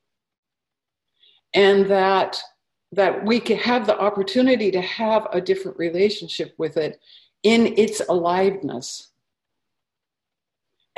And 1.53 1.87
that 1.87 2.41
that 2.91 3.23
we 3.23 3.39
can 3.39 3.57
have 3.57 3.85
the 3.85 3.99
opportunity 3.99 4.71
to 4.71 4.81
have 4.81 5.27
a 5.31 5.39
different 5.39 5.77
relationship 5.77 6.55
with 6.57 6.75
it 6.75 6.99
in 7.43 7.67
its 7.77 8.01
aliveness 8.09 9.08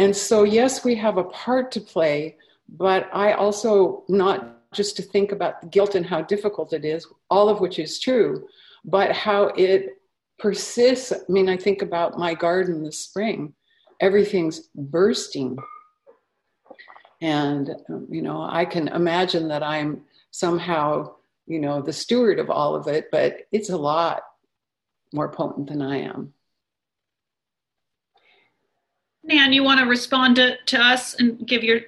and 0.01 0.15
so 0.15 0.43
yes 0.43 0.83
we 0.83 0.95
have 0.95 1.17
a 1.17 1.23
part 1.25 1.71
to 1.71 1.81
play 1.81 2.35
but 2.69 3.09
i 3.13 3.33
also 3.33 4.03
not 4.07 4.57
just 4.73 4.95
to 4.95 5.01
think 5.01 5.31
about 5.31 5.61
the 5.61 5.67
guilt 5.67 5.95
and 5.95 6.05
how 6.05 6.21
difficult 6.21 6.73
it 6.73 6.85
is 6.85 7.07
all 7.29 7.49
of 7.49 7.59
which 7.59 7.77
is 7.79 7.99
true 7.99 8.47
but 8.83 9.11
how 9.11 9.43
it 9.67 10.01
persists. 10.39 11.11
I 11.11 11.17
mean 11.29 11.49
i 11.49 11.57
think 11.57 11.81
about 11.81 12.17
my 12.17 12.33
garden 12.33 12.83
this 12.83 12.99
spring. 12.99 13.53
Everything's 13.99 14.69
bursting. 14.73 15.55
And 17.21 17.69
um, 17.89 18.07
you 18.09 18.23
know 18.23 18.41
i 18.41 18.65
can 18.65 18.87
imagine 18.87 19.47
that 19.49 19.63
i'm 19.63 20.01
somehow, 20.31 21.13
you 21.45 21.59
know, 21.59 21.81
the 21.81 21.93
steward 21.93 22.39
of 22.39 22.49
all 22.49 22.75
of 22.75 22.87
it, 22.87 23.09
but 23.11 23.41
it's 23.51 23.69
a 23.69 23.77
lot 23.77 24.23
more 25.13 25.29
potent 25.29 25.67
than 25.67 25.81
I 25.81 25.97
am. 25.97 26.33
Nan, 29.23 29.53
you 29.53 29.63
want 29.63 29.79
to 29.79 29.85
respond 29.85 30.35
to, 30.37 30.57
to 30.65 30.81
us 30.81 31.13
and 31.15 31.45
give 31.47 31.63
your, 31.63 31.81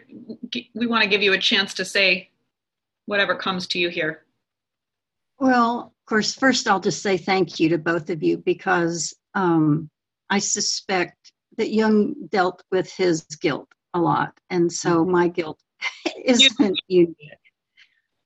we 0.76 0.86
want 0.86 1.04
to 1.04 1.10
give 1.10 1.24
you 1.24 1.34
a 1.34 1.38
chance 1.38 1.74
to 1.76 1.86
say 1.86 2.30
whatever 3.06 3.36
comes 3.36 3.68
to 3.68 3.80
you 3.80 3.90
here. 3.90 4.24
Well, 5.40 5.94
of 6.00 6.06
course, 6.06 6.34
first 6.34 6.68
I'll 6.68 6.80
just 6.80 7.02
say 7.02 7.18
thank 7.18 7.60
you 7.60 7.70
to 7.70 7.78
both 7.78 8.10
of 8.10 8.22
you 8.22 8.38
because 8.38 9.14
um, 9.34 9.90
I 10.30 10.40
suspect 10.40 11.32
that 11.58 11.72
Jung 11.72 12.16
dealt 12.30 12.64
with 12.72 12.92
his 12.94 13.24
guilt 13.42 13.68
a 13.94 14.00
lot. 14.00 14.38
And 14.50 14.72
so 14.72 15.02
mm-hmm. 15.02 15.12
my 15.12 15.28
guilt 15.28 15.60
isn't 16.26 16.80
unique. 16.88 17.18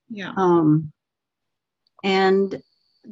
Yeah. 0.09 0.33
Um, 0.35 0.91
and 2.03 2.61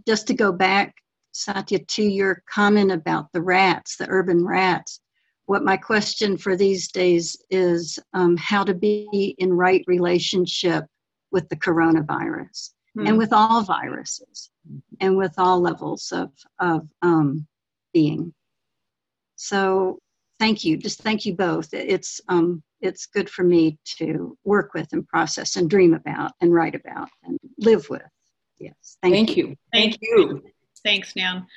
just 0.08 0.28
to 0.28 0.34
go 0.34 0.52
back, 0.52 0.96
Satya, 1.32 1.80
to 1.80 2.04
your 2.04 2.44
comment 2.50 2.92
about 2.92 3.32
the 3.34 3.42
rats, 3.42 3.98
the 3.98 4.08
urban 4.10 4.46
rats, 4.46 5.00
what 5.46 5.64
my 5.64 5.78
question 5.78 6.38
for 6.38 6.56
these 6.56 6.92
days 6.92 7.38
is 7.50 8.00
um, 8.14 8.36
how 8.38 8.64
to 8.64 8.74
be 8.74 9.36
in 9.38 9.54
right 9.54 9.84
relationship 9.88 10.86
with 11.32 11.48
the 11.50 11.56
coronavirus 11.56 12.72
mm. 12.98 13.08
and 13.08 13.18
with 13.18 13.32
all 13.32 13.64
viruses 13.64 14.50
and 15.00 15.18
with 15.18 15.34
all 15.38 15.60
levels 15.60 16.12
of, 16.12 16.32
of 16.60 16.88
um, 17.02 17.46
being. 17.94 18.34
So 19.36 20.00
thank 20.40 20.64
you. 20.64 20.78
Just 20.78 21.02
thank 21.02 21.26
you 21.26 21.36
both. 21.36 21.74
It's 21.74 22.22
um, 22.30 22.64
it's 22.82 23.06
good 23.06 23.30
for 23.30 23.44
me 23.44 23.78
to 23.98 24.38
work 24.44 24.74
with 24.74 24.88
and 24.94 25.08
process 25.08 25.56
and 25.56 25.70
dream 25.70 25.94
about 25.94 26.32
and 26.42 26.54
write 26.54 26.76
about 26.76 27.10
and 27.24 27.40
live 27.60 27.90
with. 27.90 28.04
Yes. 28.60 28.98
Thank, 29.02 29.16
thank 29.16 29.38
you. 29.38 29.48
you. 29.48 29.56
Thank 29.74 29.98
you. 30.02 30.44
Thanks, 30.84 31.16
Nan. 31.16 31.48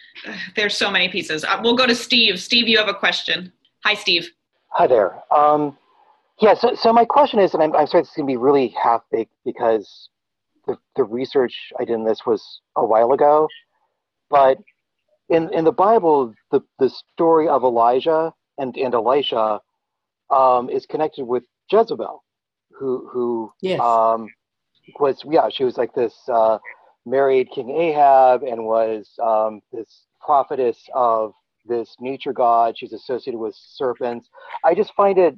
There's 0.56 0.76
so 0.76 0.90
many 0.90 1.08
pieces. 1.08 1.44
Uh, 1.44 1.60
we'll 1.62 1.76
go 1.76 1.86
to 1.86 1.94
Steve. 1.94 2.40
Steve, 2.40 2.66
you 2.66 2.78
have 2.78 2.88
a 2.88 2.94
question. 2.94 3.52
Hi, 3.88 3.94
Steve. 3.94 4.28
Hi 4.72 4.86
there. 4.86 5.22
Um, 5.34 5.78
yeah, 6.42 6.52
so, 6.52 6.74
so 6.74 6.92
my 6.92 7.06
question 7.06 7.40
is, 7.40 7.54
and 7.54 7.62
I'm, 7.62 7.74
I'm 7.74 7.86
sorry 7.86 8.02
this 8.02 8.10
is 8.10 8.16
going 8.16 8.26
to 8.26 8.32
be 8.32 8.36
really 8.36 8.68
half 8.68 9.00
baked 9.10 9.32
because 9.46 10.10
the, 10.66 10.76
the 10.94 11.04
research 11.04 11.54
I 11.80 11.86
did 11.86 11.94
in 11.94 12.04
this 12.04 12.26
was 12.26 12.60
a 12.76 12.84
while 12.84 13.12
ago, 13.12 13.48
but 14.28 14.58
in, 15.30 15.50
in 15.54 15.64
the 15.64 15.72
Bible, 15.72 16.34
the, 16.50 16.60
the 16.78 16.90
story 17.14 17.48
of 17.48 17.62
Elijah 17.62 18.30
and, 18.58 18.76
and 18.76 18.92
Elisha 18.92 19.58
um, 20.28 20.68
is 20.68 20.84
connected 20.84 21.24
with 21.24 21.44
Jezebel, 21.72 22.22
who 22.78 23.08
who 23.10 23.50
yes. 23.62 23.80
um, 23.80 24.28
was 25.00 25.22
yeah 25.24 25.48
she 25.50 25.64
was 25.64 25.78
like 25.78 25.94
this 25.94 26.14
uh, 26.30 26.58
married 27.06 27.48
King 27.54 27.70
Ahab 27.70 28.42
and 28.42 28.66
was 28.66 29.08
um, 29.24 29.62
this 29.72 30.04
prophetess 30.20 30.76
of 30.94 31.32
this 31.68 31.94
nature 32.00 32.32
god. 32.32 32.76
She's 32.76 32.92
associated 32.92 33.38
with 33.38 33.54
serpents. 33.56 34.28
I 34.64 34.74
just 34.74 34.92
find 34.94 35.18
it 35.18 35.34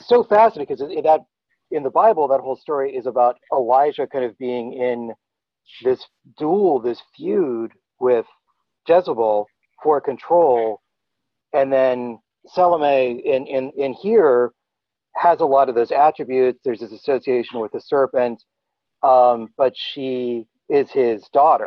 so 0.00 0.22
fascinating 0.24 0.74
because 0.74 1.04
that 1.04 1.20
in 1.70 1.82
the 1.82 1.90
Bible 1.90 2.28
that 2.28 2.40
whole 2.40 2.56
story 2.56 2.94
is 2.94 3.06
about 3.06 3.36
Elijah 3.52 4.06
kind 4.06 4.24
of 4.24 4.36
being 4.38 4.72
in 4.72 5.12
this 5.82 6.06
duel, 6.38 6.80
this 6.80 7.00
feud 7.16 7.72
with 8.00 8.26
Jezebel 8.88 9.46
for 9.82 10.00
control, 10.00 10.80
and 11.52 11.72
then 11.72 12.18
Salome 12.46 13.22
in, 13.24 13.46
in, 13.46 13.70
in 13.76 13.92
here 13.92 14.52
has 15.16 15.40
a 15.40 15.44
lot 15.44 15.68
of 15.68 15.74
those 15.74 15.92
attributes. 15.92 16.60
There's 16.64 16.80
this 16.80 16.92
association 16.92 17.60
with 17.60 17.72
the 17.72 17.80
serpent, 17.80 18.42
um, 19.02 19.48
but 19.56 19.74
she 19.76 20.46
is 20.68 20.90
his 20.90 21.28
daughter. 21.32 21.66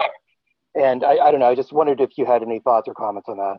And 0.73 1.03
I, 1.03 1.17
I 1.17 1.31
don't 1.31 1.41
know, 1.41 1.49
I 1.49 1.55
just 1.55 1.73
wondered 1.73 1.99
if 1.99 2.17
you 2.17 2.25
had 2.25 2.43
any 2.43 2.59
thoughts 2.59 2.87
or 2.87 2.93
comments 2.93 3.27
on 3.27 3.37
that. 3.37 3.57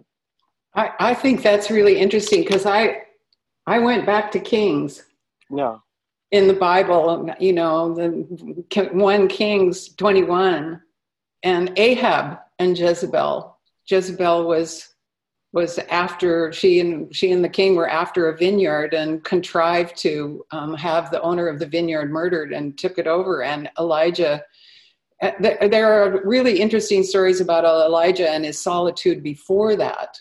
I, 0.75 0.91
I 0.99 1.15
think 1.15 1.43
that's 1.43 1.71
really 1.71 1.99
interesting 1.99 2.43
because 2.43 2.67
I 2.67 3.03
I 3.67 3.79
went 3.79 4.07
back 4.07 4.31
to 4.33 4.41
Kings. 4.41 5.05
No. 5.51 5.83
In 6.31 6.49
the 6.49 6.55
Bible, 6.55 7.31
you 7.39 7.53
know, 7.53 7.95
the 7.95 8.89
one 8.93 9.29
Kings 9.29 9.95
21 9.97 10.81
and 11.43 11.73
Ahab 11.79 12.39
and 12.59 12.79
Jezebel. 12.79 13.59
Jezebel 13.87 14.47
was 14.47 14.89
was 15.53 15.79
after 15.91 16.51
she 16.51 16.81
and 16.81 17.15
she 17.15 17.31
and 17.31 17.45
the 17.45 17.49
king 17.49 17.77
were 17.77 17.89
after 17.89 18.29
a 18.29 18.37
vineyard 18.37 18.95
and 18.95 19.23
contrived 19.23 19.97
to 19.99 20.45
um, 20.51 20.75
have 20.75 21.11
the 21.11 21.21
owner 21.21 21.47
of 21.47 21.59
the 21.59 21.67
vineyard 21.67 22.11
murdered 22.11 22.53
and 22.53 22.79
took 22.79 22.99
it 22.99 23.07
over 23.07 23.43
and 23.43 23.71
elijah 23.79 24.43
uh, 25.21 25.31
there 25.41 25.93
are 25.93 26.27
really 26.27 26.59
interesting 26.59 27.03
stories 27.03 27.43
about 27.43 27.65
elijah 27.65 28.31
and 28.31 28.47
his 28.47 28.59
solitude 28.59 29.23
before 29.23 29.77
that 29.77 30.19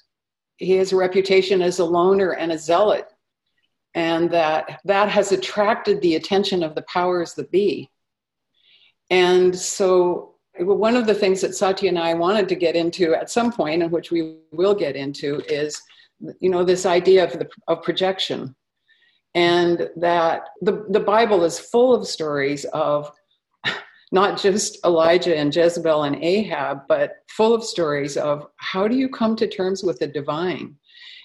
he 0.62 0.74
has 0.74 0.92
a 0.92 0.96
reputation 0.96 1.62
as 1.62 1.80
a 1.80 1.86
loner 1.86 2.32
and 2.34 2.52
a 2.52 2.58
zealot 2.58 3.08
and 3.94 4.32
that 4.32 4.80
that 4.86 5.10
has 5.10 5.32
attracted 5.32 6.02
the 6.02 6.16
attention 6.16 6.64
of 6.64 6.76
the 6.76 6.84
powers 6.84 7.34
that 7.34 7.52
be. 7.52 7.90
And 9.10 9.58
so 9.58 10.36
one 10.58 10.96
of 10.96 11.08
the 11.08 11.14
things 11.14 11.42
that 11.42 11.56
Satya 11.56 11.90
and 11.90 12.00
I 12.00 12.14
wanted 12.14 12.48
to 12.50 12.56
get 12.56 12.76
into 12.76 13.14
at 13.14 13.30
some 13.30 13.52
point, 13.52 13.84
and 13.84 13.92
which 13.92 14.12
we 14.12 14.38
will 14.52 14.76
get 14.76 14.96
into, 14.96 15.42
is 15.48 15.82
you 16.40 16.50
know 16.50 16.64
this 16.64 16.86
idea 16.86 17.24
of 17.24 17.38
the 17.38 17.50
of 17.68 17.84
projection, 17.84 18.56
and 19.36 19.90
that 19.98 20.50
the 20.62 20.86
the 20.90 21.00
Bible 21.00 21.44
is 21.44 21.60
full 21.60 21.94
of 21.94 22.08
stories 22.08 22.66
of 22.66 23.12
not 24.12 24.40
just 24.40 24.84
Elijah 24.86 25.36
and 25.36 25.56
Jezebel 25.56 26.04
and 26.04 26.22
Ahab, 26.22 26.82
but 26.88 27.18
full 27.30 27.54
of 27.54 27.64
stories 27.64 28.18
of 28.18 28.48
how 28.58 28.88
do 28.88 28.96
you 28.96 29.08
come 29.08 29.36
to 29.38 29.48
terms 29.48 29.84
with 29.84 30.00
the 30.00 30.08
divine? 30.08 30.76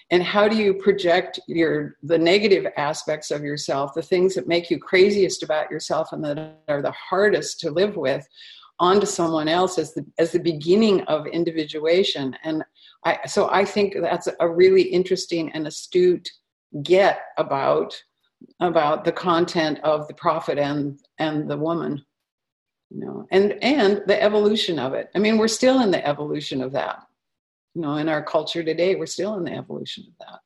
And 0.09 0.23
how 0.23 0.47
do 0.47 0.55
you 0.55 0.73
project 0.73 1.37
your 1.47 1.97
the 2.01 2.17
negative 2.17 2.65
aspects 2.77 3.29
of 3.29 3.43
yourself, 3.43 3.93
the 3.93 4.01
things 4.01 4.35
that 4.35 4.47
make 4.47 4.69
you 4.69 4.79
craziest 4.79 5.43
about 5.43 5.69
yourself 5.69 6.13
and 6.13 6.23
that 6.23 6.61
are 6.69 6.81
the 6.81 6.91
hardest 6.93 7.59
to 7.61 7.71
live 7.71 7.97
with, 7.97 8.25
onto 8.79 9.05
someone 9.05 9.49
else 9.49 9.77
as 9.77 9.93
the 9.93 10.05
as 10.17 10.31
the 10.31 10.39
beginning 10.39 11.01
of 11.01 11.27
individuation? 11.27 12.37
And 12.45 12.63
I, 13.03 13.19
so 13.27 13.49
I 13.49 13.65
think 13.65 13.95
that's 13.99 14.29
a 14.39 14.47
really 14.47 14.83
interesting 14.83 15.51
and 15.51 15.67
astute 15.67 16.29
get 16.83 17.19
about 17.37 18.01
about 18.61 19.03
the 19.03 19.11
content 19.11 19.79
of 19.83 20.07
the 20.07 20.13
prophet 20.13 20.57
and 20.57 20.99
and 21.19 21.49
the 21.49 21.57
woman 21.57 22.05
you 22.89 22.99
know 22.99 23.27
and 23.31 23.57
and 23.61 24.03
the 24.07 24.21
evolution 24.21 24.79
of 24.79 24.93
it. 24.93 25.09
I 25.15 25.19
mean 25.19 25.37
we're 25.37 25.47
still 25.47 25.81
in 25.81 25.91
the 25.91 26.05
evolution 26.05 26.61
of 26.61 26.71
that. 26.73 27.03
You 27.75 27.81
know 27.81 27.95
in 27.95 28.09
our 28.09 28.23
culture 28.23 28.63
today 28.63 28.95
we're 28.95 29.05
still 29.05 29.35
in 29.35 29.43
the 29.43 29.53
evolution 29.53 30.05
of 30.07 30.27
that. 30.27 30.39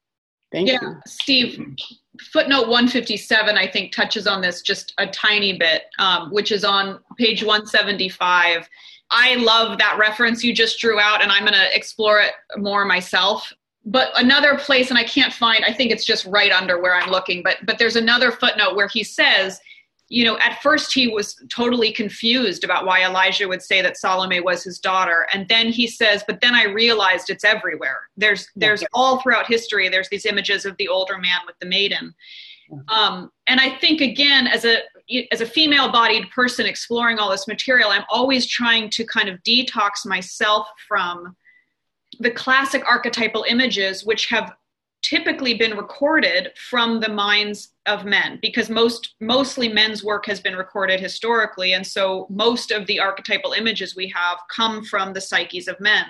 Thank 0.51 0.67
yeah, 0.67 0.79
you. 0.81 0.95
Steve 1.07 1.75
footnote 2.19 2.67
157 2.67 3.57
i 3.57 3.65
think 3.65 3.93
touches 3.93 4.27
on 4.27 4.41
this 4.41 4.61
just 4.61 4.93
a 4.97 5.07
tiny 5.07 5.57
bit 5.57 5.83
um, 5.97 6.29
which 6.31 6.51
is 6.51 6.65
on 6.65 6.99
page 7.17 7.41
175 7.41 8.67
i 9.11 9.35
love 9.35 9.77
that 9.77 9.97
reference 9.97 10.43
you 10.43 10.53
just 10.53 10.77
drew 10.79 10.99
out 10.99 11.23
and 11.23 11.31
i'm 11.31 11.43
going 11.43 11.53
to 11.53 11.75
explore 11.75 12.19
it 12.19 12.33
more 12.57 12.85
myself. 12.85 13.51
But 13.85 14.11
another 14.17 14.57
place 14.57 14.89
and 14.89 14.99
i 14.99 15.03
can't 15.03 15.33
find 15.33 15.63
i 15.65 15.73
think 15.73 15.91
it's 15.91 16.05
just 16.05 16.25
right 16.25 16.51
under 16.51 16.81
where 16.81 16.95
i'm 16.95 17.09
looking 17.09 17.41
but 17.43 17.57
but 17.65 17.79
there's 17.79 17.95
another 17.95 18.31
footnote 18.31 18.75
where 18.75 18.87
he 18.87 19.03
says 19.03 19.59
you 20.11 20.25
know 20.25 20.37
at 20.39 20.61
first 20.61 20.93
he 20.93 21.07
was 21.07 21.41
totally 21.49 21.91
confused 21.91 22.65
about 22.65 22.85
why 22.85 23.05
elijah 23.05 23.47
would 23.47 23.61
say 23.61 23.81
that 23.81 23.97
salome 23.97 24.41
was 24.41 24.61
his 24.61 24.77
daughter. 24.77 25.25
And 25.33 25.47
then 25.47 25.69
he 25.69 25.87
says 25.87 26.23
but 26.27 26.41
then 26.41 26.53
i 26.53 26.65
realized 26.65 27.29
it's 27.29 27.45
everywhere. 27.45 28.09
There's 28.17 28.47
there's 28.55 28.83
all 28.93 29.21
throughout 29.21 29.47
history 29.47 29.87
there's 29.87 30.09
these 30.09 30.25
images 30.25 30.65
of 30.65 30.75
the 30.77 30.89
older 30.89 31.17
man 31.17 31.39
with 31.45 31.57
the 31.59 31.65
maiden. 31.65 32.13
Um, 32.89 33.31
and 33.47 33.59
i 33.59 33.69
think 33.77 34.01
again 34.01 34.47
as 34.47 34.65
a 34.65 34.79
as 35.31 35.41
a 35.41 35.45
female 35.45 35.91
bodied 35.91 36.29
person 36.29 36.65
exploring 36.65 37.17
all 37.17 37.31
this 37.31 37.47
material 37.47 37.89
i'm 37.89 38.05
always 38.09 38.45
trying 38.45 38.89
to 38.89 39.05
kind 39.05 39.29
of 39.29 39.41
detox 39.43 40.05
myself 40.05 40.67
from 40.87 41.35
the 42.19 42.31
classic 42.31 42.83
archetypal 42.87 43.45
images 43.47 44.05
which 44.05 44.27
have 44.27 44.53
typically 45.01 45.53
been 45.55 45.75
recorded 45.75 46.51
from 46.69 46.99
the 46.99 47.09
minds 47.09 47.70
of 47.87 48.05
men 48.05 48.37
because 48.41 48.69
most 48.69 49.15
mostly 49.19 49.67
men's 49.67 50.03
work 50.03 50.25
has 50.25 50.39
been 50.39 50.55
recorded 50.55 50.99
historically 50.99 51.73
and 51.73 51.85
so 51.85 52.27
most 52.29 52.71
of 52.71 52.85
the 52.85 52.99
archetypal 52.99 53.53
images 53.53 53.95
we 53.95 54.07
have 54.07 54.37
come 54.55 54.83
from 54.83 55.13
the 55.13 55.21
psyches 55.21 55.67
of 55.67 55.79
men. 55.79 56.05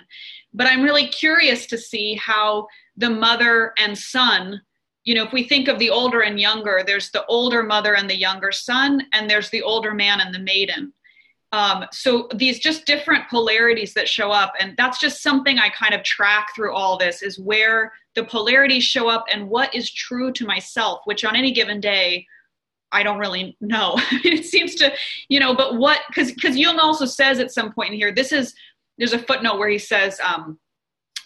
But 0.54 0.68
i'm 0.68 0.82
really 0.82 1.08
curious 1.08 1.66
to 1.68 1.78
see 1.78 2.16
how 2.16 2.68
the 2.98 3.10
mother 3.10 3.74
and 3.78 3.98
son 3.98 4.62
you 5.06 5.16
know 5.16 5.24
if 5.24 5.32
we 5.32 5.44
think 5.44 5.68
of 5.68 5.80
the 5.80 5.90
older 5.90 6.22
and 6.22 6.40
younger 6.40 6.84
there's 6.86 7.10
the 7.12 7.26
older 7.28 7.64
mother 7.64 7.96
and 7.96 8.10
the 8.10 8.18
younger 8.18 8.52
son 8.52 9.02
and 9.14 9.30
there's 9.30 9.50
the 9.50 9.62
older 9.62 9.94
man 9.94 10.20
and 10.20 10.34
the 10.36 10.40
maiden 10.40 10.94
um, 11.52 11.86
so 11.92 12.30
these 12.34 12.60
just 12.60 12.86
different 12.86 13.28
polarities 13.30 13.94
that 13.94 14.08
show 14.08 14.32
up, 14.32 14.54
and 14.60 14.74
that's 14.78 15.00
just 15.00 15.22
something 15.22 15.60
I 15.60 15.70
kind 15.70 15.94
of 15.94 16.04
track 16.04 16.56
through 16.56 16.74
all 16.74 16.98
this 16.98 17.22
is 17.22 17.40
where 17.40 17.92
the 18.16 18.24
polarities 18.24 18.84
show 18.84 19.10
up 19.10 19.26
and 19.32 19.50
what 19.50 19.74
is 19.76 19.92
true 19.92 20.32
to 20.34 20.46
myself, 20.46 21.02
which 21.06 21.26
on 21.26 21.36
any 21.36 21.52
given 21.52 21.82
day, 21.82 22.26
I 22.94 23.04
don't 23.04 23.20
really 23.20 23.58
know. 23.60 23.96
it 24.24 24.46
seems 24.46 24.76
to, 24.76 24.94
you 25.28 25.40
know, 25.40 25.54
but 25.54 25.78
what, 25.78 26.00
because 26.08 26.32
because 26.32 26.58
Jung 26.58 26.80
also 26.80 27.06
says 27.06 27.40
at 27.40 27.52
some 27.52 27.74
point 27.74 27.92
in 27.92 27.96
here, 27.96 28.14
this 28.14 28.32
is 28.32 28.54
there's 28.98 29.14
a 29.14 29.20
footnote 29.20 29.58
where 29.58 29.70
he 29.70 29.80
says, 29.80 30.20
um, 30.22 30.58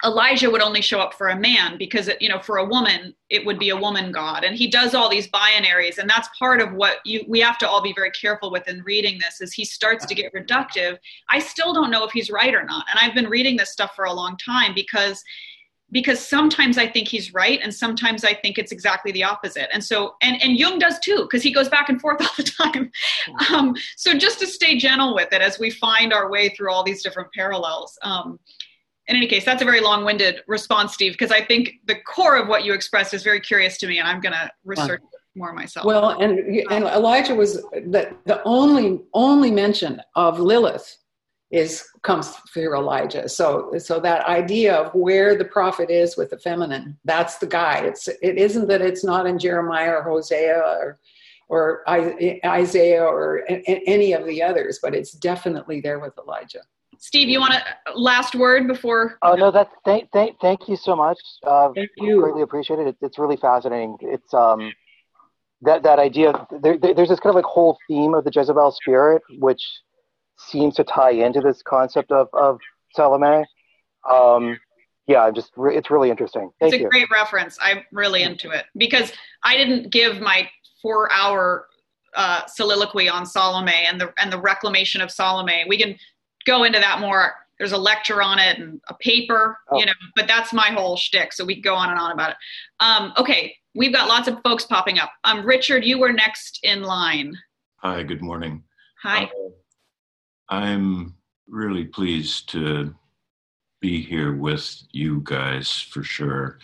Elijah 0.04 0.50
would 0.50 0.62
only 0.62 0.82
show 0.82 1.00
up 1.00 1.14
for 1.14 1.30
a 1.30 1.40
man 1.40 1.78
because 1.78 2.10
you 2.20 2.28
know 2.28 2.40
for 2.40 2.58
a 2.58 2.66
woman 2.66 3.14
it 3.30 3.46
would 3.46 3.58
be 3.58 3.70
a 3.70 3.78
woman 3.78 4.12
god 4.12 4.44
and 4.44 4.56
he 4.56 4.68
does 4.68 4.94
all 4.94 5.10
these 5.10 5.30
binaries 5.30 5.98
and 5.98 6.10
that's 6.10 6.28
part 6.38 6.62
of 6.62 6.74
what 6.74 6.98
you 7.06 7.24
we 7.28 7.40
have 7.40 7.58
to 7.58 7.68
all 7.68 7.82
be 7.82 7.94
very 7.94 8.12
careful 8.12 8.52
with 8.52 8.68
in 8.68 8.82
reading 8.84 9.18
this 9.20 9.40
is 9.40 9.54
he 9.54 9.64
starts 9.64 10.06
to 10.06 10.14
get 10.14 10.34
reductive 10.34 10.98
I 11.30 11.40
still 11.40 11.74
don't 11.74 11.92
know 11.92 12.04
if 12.04 12.12
he's 12.12 12.30
right 12.30 12.54
or 12.54 12.64
not 12.64 12.86
and 12.90 13.00
I've 13.02 13.16
been 13.16 13.30
reading 13.30 13.56
this 13.56 13.72
stuff 13.72 13.96
for 13.96 14.06
a 14.06 14.14
long 14.14 14.38
time 14.38 14.74
because 14.74 15.24
because 15.92 16.20
sometimes 16.20 16.78
I 16.78 16.88
think 16.88 17.08
he's 17.08 17.34
right 17.34 17.60
and 17.62 17.74
sometimes 17.74 18.26
I 18.26 18.34
think 18.34 18.58
it's 18.58 18.72
exactly 18.72 19.12
the 19.12 19.24
opposite. 19.24 19.70
And 19.72 19.84
so, 19.84 20.16
and, 20.22 20.42
and 20.42 20.58
Jung 20.58 20.80
does 20.80 21.00
too, 21.00 21.22
because 21.22 21.44
he 21.44 21.54
goes 21.54 21.70
back 21.70 21.90
and 21.90 22.02
forth 22.02 22.22
all 22.22 22.34
the 22.36 22.44
time. 22.44 22.92
Um, 23.54 23.76
so 23.96 24.18
just 24.18 24.40
to 24.40 24.48
stay 24.48 24.78
gentle 24.78 25.14
with 25.14 25.32
it 25.32 25.42
as 25.42 25.60
we 25.60 25.70
find 25.70 26.12
our 26.12 26.30
way 26.30 26.50
through 26.50 26.72
all 26.72 26.84
these 26.84 27.04
different 27.04 27.32
parallels. 27.34 27.98
Um, 28.02 28.40
in 29.08 29.16
any 29.16 29.28
case, 29.28 29.46
that's 29.46 29.62
a 29.62 29.66
very 29.66 29.82
long-winded 29.82 30.42
response, 30.48 30.94
Steve, 30.94 31.12
because 31.12 31.32
I 31.32 31.44
think 31.44 31.74
the 31.86 31.96
core 31.96 32.38
of 32.38 32.48
what 32.48 32.64
you 32.64 32.74
expressed 32.74 33.14
is 33.14 33.24
very 33.24 33.40
curious 33.40 33.78
to 33.80 33.88
me, 33.88 34.00
and 34.00 34.08
I'm 34.08 34.20
going 34.20 34.34
to 34.34 34.50
research 34.64 35.02
more 35.36 35.54
myself. 35.54 35.86
Well, 35.86 36.22
and 36.22 36.40
and 36.72 36.86
Elijah 36.86 37.36
was 37.36 37.56
the 37.56 38.16
the 38.26 38.42
only 38.46 39.02
only 39.14 39.52
mention 39.52 40.02
of 40.16 40.40
Lilith 40.40 40.98
is 41.52 41.86
comes 42.02 42.30
through 42.54 42.76
Elijah. 42.76 43.30
So 43.30 43.72
so 43.78 44.00
that 44.00 44.26
idea 44.26 44.76
of 44.76 44.96
where 44.96 45.38
the 45.38 45.46
prophet 45.46 45.90
is 45.90 46.18
with 46.18 46.30
the 46.32 46.40
feminine, 46.40 46.98
that's 47.04 47.38
the 47.38 47.48
guy. 47.48 47.80
It's 47.80 48.08
it 48.08 48.38
isn't 48.38 48.68
that 48.70 48.82
it's 48.82 49.04
not 49.04 49.28
in 49.28 49.38
Jeremiah 49.38 49.98
or 49.98 50.04
Hosea 50.04 50.58
or 50.58 51.00
or 51.48 51.84
Isaiah 51.88 53.04
or 53.04 53.44
any 53.48 54.14
of 54.14 54.26
the 54.26 54.42
others, 54.42 54.80
but 54.82 54.96
it's 54.96 55.12
definitely 55.12 55.80
there 55.80 56.00
with 56.00 56.18
Elijah. 56.18 56.62
Steve, 57.00 57.30
you 57.30 57.40
want 57.40 57.54
a 57.54 57.64
last 57.98 58.36
word 58.36 58.68
before? 58.68 59.18
Oh 59.22 59.36
no, 59.36 59.52
that's 59.52 59.72
thank 59.84 60.12
thank 60.12 60.40
thank 60.40 60.68
you 60.68 60.76
so 60.76 60.96
much. 60.96 61.20
Uh, 61.46 61.70
thank 61.74 61.90
you. 61.98 62.22
Greatly 62.22 62.42
appreciate 62.42 62.80
it. 62.80 62.96
It's 63.02 63.18
really 63.18 63.38
fascinating. 63.38 63.98
It's 64.02 64.34
um 64.34 64.72
that 65.62 65.84
that 65.84 66.00
idea. 66.00 66.48
There, 66.62 66.78
there's 66.78 67.10
this 67.10 67.20
kind 67.20 67.32
of 67.32 67.36
like 67.36 67.46
whole 67.46 67.78
theme 67.88 68.14
of 68.14 68.24
the 68.24 68.32
Jezebel 68.34 68.72
spirit, 68.72 69.22
which 69.40 69.62
seems 70.38 70.76
to 70.76 70.84
tie 70.84 71.12
into 71.12 71.42
this 71.42 71.62
concept 71.62 72.12
of 72.12 72.28
of 72.34 72.60
Salome. 72.94 73.46
Um, 74.10 74.58
yeah, 75.08 75.24
I'm 75.24 75.36
just 75.36 75.52
re- 75.56 75.76
it's 75.76 75.92
really 75.92 76.10
interesting. 76.10 76.52
Thank 76.60 76.74
it's 76.74 76.82
a 76.82 76.84
you. 76.84 76.90
great 76.90 77.10
reference. 77.12 77.58
I'm 77.62 77.84
really 77.92 78.24
into 78.24 78.52
it 78.52 78.66
because 78.78 79.12
I 79.44 79.56
didn't 79.58 79.92
give 79.92 80.20
my 80.20 80.50
four 80.82 81.12
hour 81.12 81.68
uh, 82.16 82.46
soliloquy 82.48 83.10
on 83.10 83.26
Salome 83.26 83.72
and 83.72 84.00
the 84.00 84.14
and 84.18 84.32
the 84.32 84.40
reclamation 84.40 85.02
of 85.02 85.12
Salome. 85.12 85.66
We 85.68 85.78
can 85.78 85.98
go 86.46 86.64
into 86.64 86.80
that 86.80 87.00
more. 87.00 87.34
There's 87.58 87.72
a 87.72 87.78
lecture 87.78 88.22
on 88.22 88.38
it 88.38 88.60
and 88.60 88.82
a 88.90 88.94
paper, 88.96 89.58
oh. 89.72 89.80
you 89.80 89.86
know, 89.86 89.94
but 90.16 90.28
that's 90.28 90.52
my 90.52 90.68
whole 90.68 90.98
shtick. 90.98 91.32
So 91.34 91.46
we 91.46 91.62
go 91.62 91.74
on 91.76 91.90
and 91.90 92.00
on 92.00 92.12
about 92.12 92.32
it. 92.32 92.38
Um, 92.80 93.14
okay, 93.18 93.56
we've 93.76 93.94
got 93.94 94.08
lots 94.08 94.28
of 94.28 94.40
folks 94.44 94.66
popping 94.66 95.00
up. 95.00 95.12
Um, 95.24 95.46
Richard, 95.46 95.86
you 95.86 96.00
were 96.00 96.12
next 96.12 96.60
in 96.64 96.84
line. 96.84 97.38
Hi, 97.78 98.04
good 98.04 98.22
morning. 98.22 98.64
Hi. 99.04 99.26
Uh, 99.26 99.30
I'm 100.50 101.16
really 101.48 101.86
pleased 101.86 102.50
to 102.50 102.94
be 103.80 104.02
here 104.02 104.34
with 104.34 104.82
you 104.92 105.22
guys 105.24 105.72
for 105.72 106.04
sure. 106.04 106.60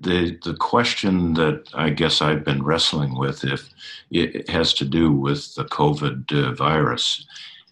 The 0.00 0.38
the 0.44 0.54
question 0.54 1.32
that 1.34 1.68
I 1.74 1.90
guess 1.90 2.20
I've 2.20 2.44
been 2.44 2.62
wrestling 2.62 3.18
with 3.18 3.44
if 3.44 3.70
it 4.10 4.48
has 4.50 4.74
to 4.74 4.84
do 4.84 5.12
with 5.12 5.54
the 5.54 5.64
COVID 5.64 6.32
uh, 6.32 6.54
virus, 6.54 7.26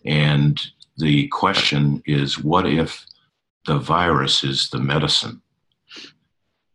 and 0.06 0.58
the 0.96 1.28
question 1.28 2.02
is 2.06 2.38
what 2.38 2.66
if 2.66 3.06
the 3.66 3.78
virus 3.78 4.44
is 4.44 4.70
the 4.70 4.78
medicine? 4.78 5.40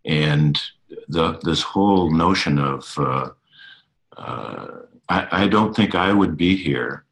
And 0.06 0.60
the, 1.08 1.40
this 1.44 1.62
whole 1.62 2.12
notion 2.12 2.60
of, 2.60 2.94
uh, 2.98 3.30
uh, 4.18 4.68
I, 5.10 5.44
I 5.44 5.48
don't 5.48 5.76
think 5.76 5.96
I 5.96 6.12
would 6.12 6.38
be 6.38 6.56
here 6.56 7.06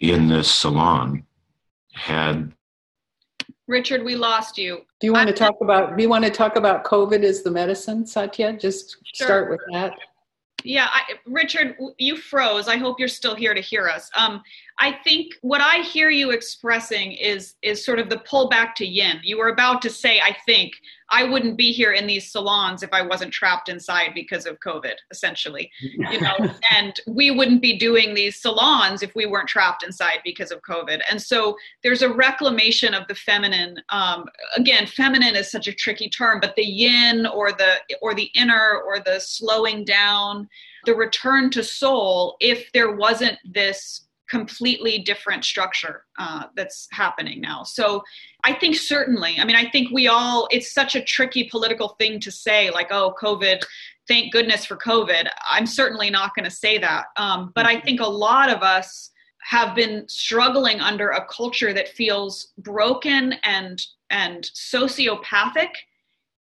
in 0.00 0.28
this 0.28 0.52
salon 0.52 1.24
had 1.92 2.52
Richard, 3.66 4.04
we 4.04 4.14
lost 4.14 4.58
you. 4.58 4.82
Do 5.00 5.06
you 5.06 5.12
want 5.12 5.28
to 5.28 5.32
talk 5.32 5.56
about? 5.62 5.96
Do 5.96 6.02
you 6.02 6.08
want 6.08 6.24
to 6.24 6.30
talk 6.30 6.56
about 6.56 6.84
COVID 6.84 7.22
as 7.22 7.42
the 7.42 7.50
medicine, 7.50 8.06
Satya? 8.06 8.58
Just 8.58 8.98
sure. 9.14 9.26
start 9.26 9.50
with 9.50 9.60
that. 9.72 9.94
Yeah, 10.64 10.88
I, 10.90 11.02
Richard, 11.26 11.76
you 11.98 12.16
froze. 12.16 12.68
I 12.68 12.76
hope 12.76 12.98
you're 12.98 13.08
still 13.08 13.34
here 13.34 13.54
to 13.54 13.60
hear 13.60 13.88
us. 13.88 14.10
Um, 14.16 14.42
I 14.78 14.92
think 15.04 15.34
what 15.42 15.60
I 15.60 15.78
hear 15.82 16.10
you 16.10 16.30
expressing 16.30 17.12
is 17.12 17.54
is 17.62 17.84
sort 17.84 18.00
of 18.00 18.10
the 18.10 18.22
pullback 18.28 18.74
to 18.76 18.86
yin. 18.86 19.20
You 19.22 19.38
were 19.38 19.48
about 19.48 19.80
to 19.82 19.90
say, 19.90 20.20
I 20.20 20.36
think 20.46 20.72
I 21.10 21.24
wouldn't 21.24 21.56
be 21.56 21.70
here 21.70 21.92
in 21.92 22.08
these 22.08 22.32
salons 22.32 22.82
if 22.82 22.92
I 22.92 23.02
wasn't 23.02 23.32
trapped 23.32 23.68
inside 23.68 24.10
because 24.14 24.46
of 24.46 24.58
COVID, 24.60 24.94
essentially. 25.10 25.70
You 26.14 26.20
know, 26.20 26.36
and 26.70 27.00
we 27.06 27.30
wouldn't 27.30 27.62
be 27.62 27.78
doing 27.78 28.14
these 28.14 28.40
salons 28.40 29.02
if 29.02 29.14
we 29.14 29.26
weren't 29.26 29.48
trapped 29.48 29.82
inside 29.82 30.18
because 30.24 30.50
of 30.50 30.60
COVID. 30.62 31.00
And 31.10 31.20
so 31.20 31.56
there's 31.82 32.02
a 32.02 32.12
reclamation 32.12 32.94
of 32.94 33.06
the 33.08 33.14
feminine. 33.14 33.76
Um, 33.88 34.26
again, 34.56 34.86
feminine 34.86 35.34
is 35.34 35.50
such 35.50 35.66
a 35.66 35.72
tricky 35.72 36.08
term, 36.08 36.40
but 36.40 36.54
the 36.56 36.64
yin 36.64 37.26
or 37.26 37.52
the 37.52 37.76
or 38.02 38.14
the 38.14 38.30
inner 38.34 38.80
or 38.86 39.00
the 39.00 39.18
slowing 39.18 39.84
down, 39.84 40.48
the 40.84 40.94
return 40.94 41.50
to 41.50 41.64
soul. 41.64 42.36
If 42.40 42.70
there 42.72 42.94
wasn't 42.96 43.38
this 43.44 44.03
completely 44.34 44.98
different 44.98 45.44
structure 45.44 46.04
uh, 46.18 46.44
that's 46.56 46.88
happening 46.90 47.40
now. 47.40 47.62
So 47.62 48.02
I 48.42 48.52
think 48.52 48.74
certainly, 48.74 49.38
I 49.38 49.44
mean, 49.44 49.54
I 49.54 49.70
think 49.70 49.92
we 49.92 50.08
all, 50.08 50.48
it's 50.50 50.72
such 50.72 50.96
a 50.96 51.04
tricky 51.04 51.44
political 51.48 51.90
thing 52.00 52.18
to 52.18 52.32
say, 52.32 52.70
like, 52.72 52.88
oh, 52.90 53.14
COVID, 53.22 53.62
thank 54.08 54.32
goodness 54.32 54.64
for 54.64 54.76
COVID. 54.76 55.28
I'm 55.48 55.66
certainly 55.66 56.10
not 56.10 56.34
going 56.34 56.46
to 56.46 56.50
say 56.64 56.78
that. 56.78 57.04
Um, 57.16 57.52
but 57.54 57.64
I 57.64 57.80
think 57.80 58.00
a 58.00 58.06
lot 58.28 58.50
of 58.50 58.60
us 58.62 59.10
have 59.42 59.76
been 59.76 60.08
struggling 60.08 60.80
under 60.80 61.10
a 61.10 61.26
culture 61.26 61.72
that 61.72 61.88
feels 62.00 62.52
broken 62.58 63.34
and 63.44 63.86
and 64.10 64.50
sociopathic 64.54 65.72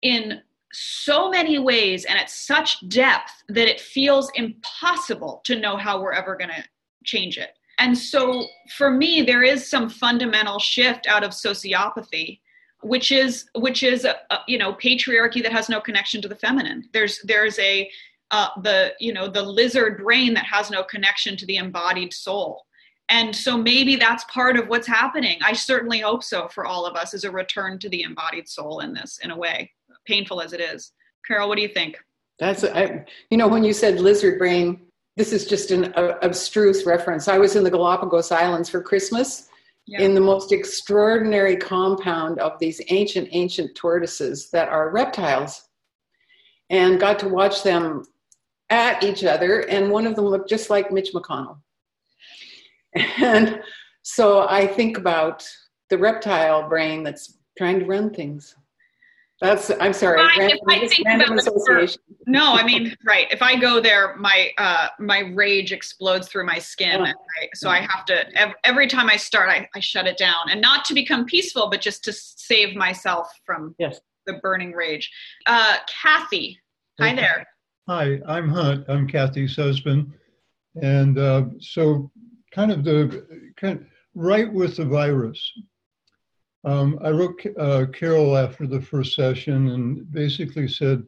in 0.02 0.42
so 0.72 1.30
many 1.30 1.60
ways 1.60 2.06
and 2.06 2.18
at 2.18 2.30
such 2.30 2.88
depth 2.90 3.32
that 3.50 3.68
it 3.68 3.80
feels 3.80 4.32
impossible 4.36 5.42
to 5.46 5.60
know 5.60 5.78
how 5.78 6.02
we're 6.02 6.14
ever 6.22 6.36
going 6.36 6.50
to 6.50 6.64
change 7.04 7.38
it. 7.38 7.52
And 7.78 7.98
so 7.98 8.48
for 8.78 8.90
me 8.90 9.22
there 9.22 9.44
is 9.44 9.70
some 9.70 9.90
fundamental 9.90 10.60
shift 10.60 11.08
out 11.08 11.24
of 11.24 11.32
sociopathy 11.32 12.40
which 12.86 13.12
is 13.12 13.50
which 13.56 13.82
is 13.84 14.06
a, 14.06 14.16
a, 14.30 14.40
you 14.48 14.58
know 14.58 14.74
patriarchy 14.74 15.42
that 15.42 15.52
has 15.52 15.70
no 15.70 15.82
connection 15.82 16.22
to 16.22 16.28
the 16.28 16.36
feminine. 16.36 16.88
There's 16.94 17.20
there's 17.24 17.58
a 17.60 17.90
uh, 18.32 18.50
the 18.62 18.94
you 19.00 19.12
know 19.12 19.28
the 19.28 19.42
lizard 19.42 19.98
brain 19.98 20.34
that 20.36 20.46
has 20.46 20.70
no 20.70 20.84
connection 20.84 21.36
to 21.38 21.46
the 21.46 21.58
embodied 21.58 22.14
soul. 22.14 22.66
And 23.10 23.36
so 23.36 23.58
maybe 23.58 23.96
that's 23.96 24.24
part 24.26 24.58
of 24.58 24.68
what's 24.68 24.88
happening. 24.88 25.38
I 25.44 25.54
certainly 25.54 26.00
hope 26.00 26.24
so 26.24 26.48
for 26.48 26.66
all 26.66 26.88
of 26.88 26.96
us 26.96 27.14
is 27.14 27.24
a 27.24 27.30
return 27.30 27.78
to 27.80 27.90
the 27.90 28.02
embodied 28.02 28.48
soul 28.48 28.80
in 28.80 28.94
this 28.94 29.20
in 29.24 29.30
a 29.30 29.38
way 29.38 29.72
painful 30.08 30.42
as 30.42 30.54
it 30.54 30.62
is. 30.62 30.92
Carol 31.26 31.50
what 31.50 31.56
do 31.56 31.62
you 31.62 31.68
think? 31.68 31.98
That's 32.38 32.64
I, 32.64 33.06
you 33.32 33.38
know 33.38 33.48
when 33.48 33.64
you 33.64 33.74
said 33.74 34.00
lizard 34.00 34.38
brain 34.38 34.85
this 35.16 35.32
is 35.32 35.46
just 35.46 35.72
an 35.72 35.94
uh, 35.96 36.18
abstruse 36.22 36.86
reference 36.86 37.28
i 37.28 37.38
was 37.38 37.56
in 37.56 37.64
the 37.64 37.72
galapagos 37.72 38.32
islands 38.32 38.70
for 38.70 38.82
christmas 38.82 39.48
yeah. 39.88 40.02
in 40.02 40.14
the 40.14 40.22
most 40.22 40.52
extraordinary 40.52 41.56
compound 41.56 42.40
of 42.40 42.58
these 42.60 42.82
ancient 42.90 43.28
ancient 43.32 43.76
tortoises 43.76 44.50
that 44.52 44.70
are 44.70 44.92
reptiles 44.92 45.70
and 46.70 47.00
got 47.00 47.20
to 47.20 47.30
watch 47.30 47.64
them 47.64 48.04
at 48.70 49.04
each 49.04 49.24
other 49.24 49.62
and 49.62 49.92
one 49.92 50.08
of 50.08 50.16
them 50.16 50.26
looked 50.26 50.50
just 50.50 50.70
like 50.70 50.92
mitch 50.92 51.14
mcconnell 51.14 51.58
and 53.18 53.62
so 54.08 54.48
I 54.48 54.68
think 54.68 54.98
about 54.98 55.48
the 55.90 55.98
reptile 55.98 56.70
brain 56.70 57.04
that's 57.04 57.40
trying 57.58 57.80
to 57.80 57.86
run 57.86 58.14
things. 58.14 58.56
That's 59.42 59.70
I'm 59.82 59.92
sorry. 59.92 60.22
Random, 60.22 60.58
I 60.70 60.88
think 60.88 61.06
random 61.06 61.38
association. 61.38 62.02
no, 62.26 62.54
I 62.54 62.64
mean 62.64 62.96
right. 63.06 63.28
If 63.32 63.42
I 63.42 63.58
go 63.58 63.82
there, 63.82 64.16
my 64.16 64.52
uh, 64.58 64.88
my 64.98 65.20
rage 65.20 65.74
explodes 65.74 66.30
through 66.30 66.46
my 66.46 66.58
skin. 66.58 67.02
I, 67.02 67.14
so 67.54 67.70
I 67.70 67.80
have 67.82 68.06
to 68.06 68.34
every, 68.38 68.56
every 68.64 68.88
time 68.88 69.10
I 69.10 69.18
start, 69.18 69.50
I, 69.50 69.68
I 69.76 69.82
shut 69.82 70.08
it 70.08 70.18
down, 70.18 70.50
and 70.50 70.62
not 70.62 70.86
to 70.86 70.94
become 70.94 71.26
peaceful, 71.26 71.70
but 71.70 71.82
just 71.82 72.04
to 72.06 72.14
save 72.14 72.78
myself 72.78 73.28
from 73.46 73.76
yes. 73.78 74.00
the 74.26 74.34
burning 74.42 74.72
rage. 74.72 75.12
Uh, 75.46 75.78
Kathy, 76.02 76.58
hi 77.02 77.14
there. 77.14 77.46
Hi, 77.90 78.22
I'm 78.28 78.48
Hunt. 78.48 78.86
I'm 78.88 79.06
Kathy's 79.06 79.58
husband, 79.58 80.14
and 80.82 81.20
uh, 81.20 81.44
so 81.60 82.10
kind 82.54 82.72
of 82.72 82.86
the 82.86 83.52
kind 83.58 83.82
of 83.82 83.86
right 84.16 84.52
with 84.52 84.78
the 84.78 84.86
virus. 84.86 85.52
Um, 86.66 86.98
I 87.04 87.12
wrote 87.12 87.40
uh, 87.60 87.86
Carol 87.94 88.36
after 88.36 88.66
the 88.66 88.82
first 88.82 89.16
session 89.16 89.70
and 89.70 90.12
basically 90.12 90.68
said, 90.68 91.04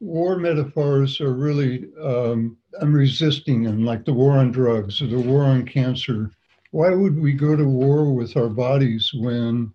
war 0.00 0.36
metaphors 0.36 1.20
are 1.20 1.32
really, 1.32 1.88
um, 2.02 2.56
I'm 2.80 2.92
resisting 2.92 3.62
them, 3.62 3.84
like 3.84 4.04
the 4.04 4.12
war 4.12 4.32
on 4.32 4.50
drugs 4.50 5.00
or 5.00 5.06
the 5.06 5.18
war 5.18 5.44
on 5.44 5.64
cancer. 5.64 6.32
Why 6.72 6.90
would 6.90 7.18
we 7.18 7.32
go 7.32 7.54
to 7.54 7.64
war 7.64 8.12
with 8.12 8.36
our 8.36 8.48
bodies 8.48 9.12
when 9.14 9.72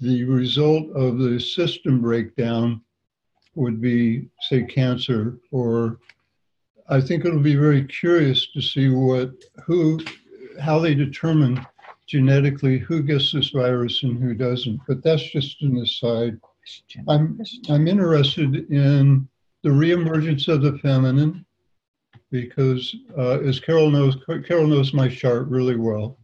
the 0.00 0.24
result 0.24 0.90
of 0.96 1.18
the 1.18 1.38
system 1.38 2.00
breakdown 2.00 2.80
would 3.54 3.80
be, 3.80 4.28
say, 4.40 4.62
cancer? 4.62 5.38
Or 5.52 5.98
I 6.88 7.02
think 7.02 7.24
it'll 7.24 7.40
be 7.40 7.54
very 7.54 7.84
curious 7.84 8.50
to 8.52 8.62
see 8.62 8.88
what, 8.88 9.32
who 9.64 10.00
how 10.58 10.78
they 10.78 10.94
determine 10.94 11.64
genetically 12.08 12.78
who 12.78 13.02
gets 13.02 13.32
this 13.32 13.50
virus 13.50 14.02
and 14.02 14.20
who 14.20 14.34
doesn't. 14.34 14.80
But 14.88 15.02
that's 15.02 15.30
just 15.30 15.62
an 15.62 15.76
aside. 15.78 16.40
I'm 17.06 17.40
I'm 17.68 17.86
interested 17.86 18.70
in 18.70 19.28
the 19.62 19.68
reemergence 19.70 20.48
of 20.48 20.62
the 20.62 20.78
feminine 20.78 21.44
because, 22.30 22.94
uh, 23.16 23.40
as 23.40 23.60
Carol 23.60 23.90
knows, 23.90 24.16
Carol 24.46 24.66
knows 24.66 24.92
my 24.92 25.08
chart 25.08 25.48
really 25.48 25.76
well. 25.76 26.18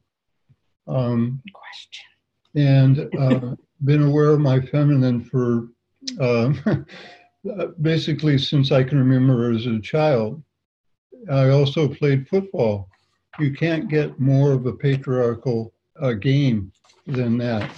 Um, 0.86 1.42
Question. 1.52 2.04
And 2.56 3.16
uh, 3.18 3.56
been 3.84 4.02
aware 4.02 4.30
of 4.30 4.40
my 4.40 4.60
feminine 4.60 5.24
for 5.24 5.68
uh, 6.20 6.52
basically 7.80 8.38
since 8.38 8.70
I 8.70 8.84
can 8.84 8.98
remember 8.98 9.50
as 9.50 9.66
a 9.66 9.80
child. 9.80 10.42
I 11.30 11.48
also 11.48 11.88
played 11.88 12.28
football 12.28 12.88
you 13.38 13.52
can't 13.52 13.88
get 13.88 14.20
more 14.20 14.52
of 14.52 14.66
a 14.66 14.72
patriarchal 14.72 15.73
uh, 16.00 16.12
game 16.12 16.72
than 17.06 17.38
that. 17.38 17.70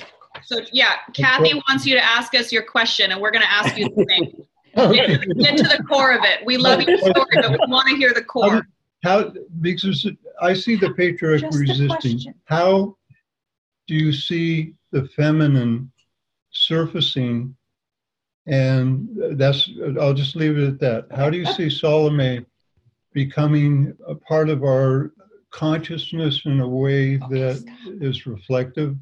So 0.44 0.60
yeah, 0.72 0.96
Kathy 1.12 1.54
wants 1.68 1.86
you 1.86 1.94
to 1.94 2.04
ask 2.04 2.34
us 2.34 2.52
your 2.52 2.62
question, 2.62 3.12
and 3.12 3.20
we're 3.20 3.30
going 3.30 3.44
to 3.44 3.52
ask 3.52 3.76
you 3.76 3.88
the 3.88 4.06
same. 4.08 4.42
okay. 4.76 5.16
Get 5.38 5.56
to 5.56 5.64
the 5.64 5.82
core 5.88 6.12
of 6.12 6.24
it. 6.24 6.44
We 6.44 6.56
love 6.56 6.82
your 6.82 6.98
story, 6.98 7.14
but 7.34 7.50
we 7.50 7.58
want 7.68 7.88
to 7.88 7.96
hear 7.96 8.12
the 8.12 8.22
core. 8.22 8.66
How, 9.02 9.32
because 9.60 10.06
I 10.40 10.52
see 10.52 10.76
the 10.76 10.92
patriarch 10.94 11.40
Just 11.40 11.58
resisting. 11.58 12.34
How 12.44 12.96
do 13.86 13.94
you 13.94 14.12
see 14.12 14.74
the 14.90 15.06
feminine 15.08 15.90
surfacing? 16.50 17.56
And 18.46 19.08
that's 19.38 19.70
I'll 20.00 20.14
just 20.14 20.36
leave 20.36 20.58
it 20.58 20.68
at 20.68 20.80
that. 20.80 21.06
How 21.16 21.30
do 21.30 21.38
you 21.38 21.46
see 21.46 21.68
Salome 21.68 22.44
becoming 23.12 23.96
a 24.06 24.14
part 24.14 24.48
of 24.48 24.62
our 24.62 25.12
consciousness 25.56 26.42
in 26.44 26.60
a 26.60 26.68
way 26.68 27.16
that 27.16 27.64
is 28.00 28.26
reflective 28.26 28.94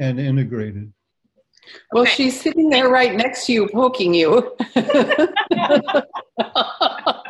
and 0.00 0.18
integrated. 0.18 0.92
Well, 1.92 2.02
okay. 2.02 2.12
she's 2.12 2.40
sitting 2.40 2.68
there 2.68 2.88
right 2.88 3.14
next 3.14 3.46
to 3.46 3.52
you, 3.52 3.68
poking 3.72 4.12
you. 4.12 4.56
oh, 4.76 5.24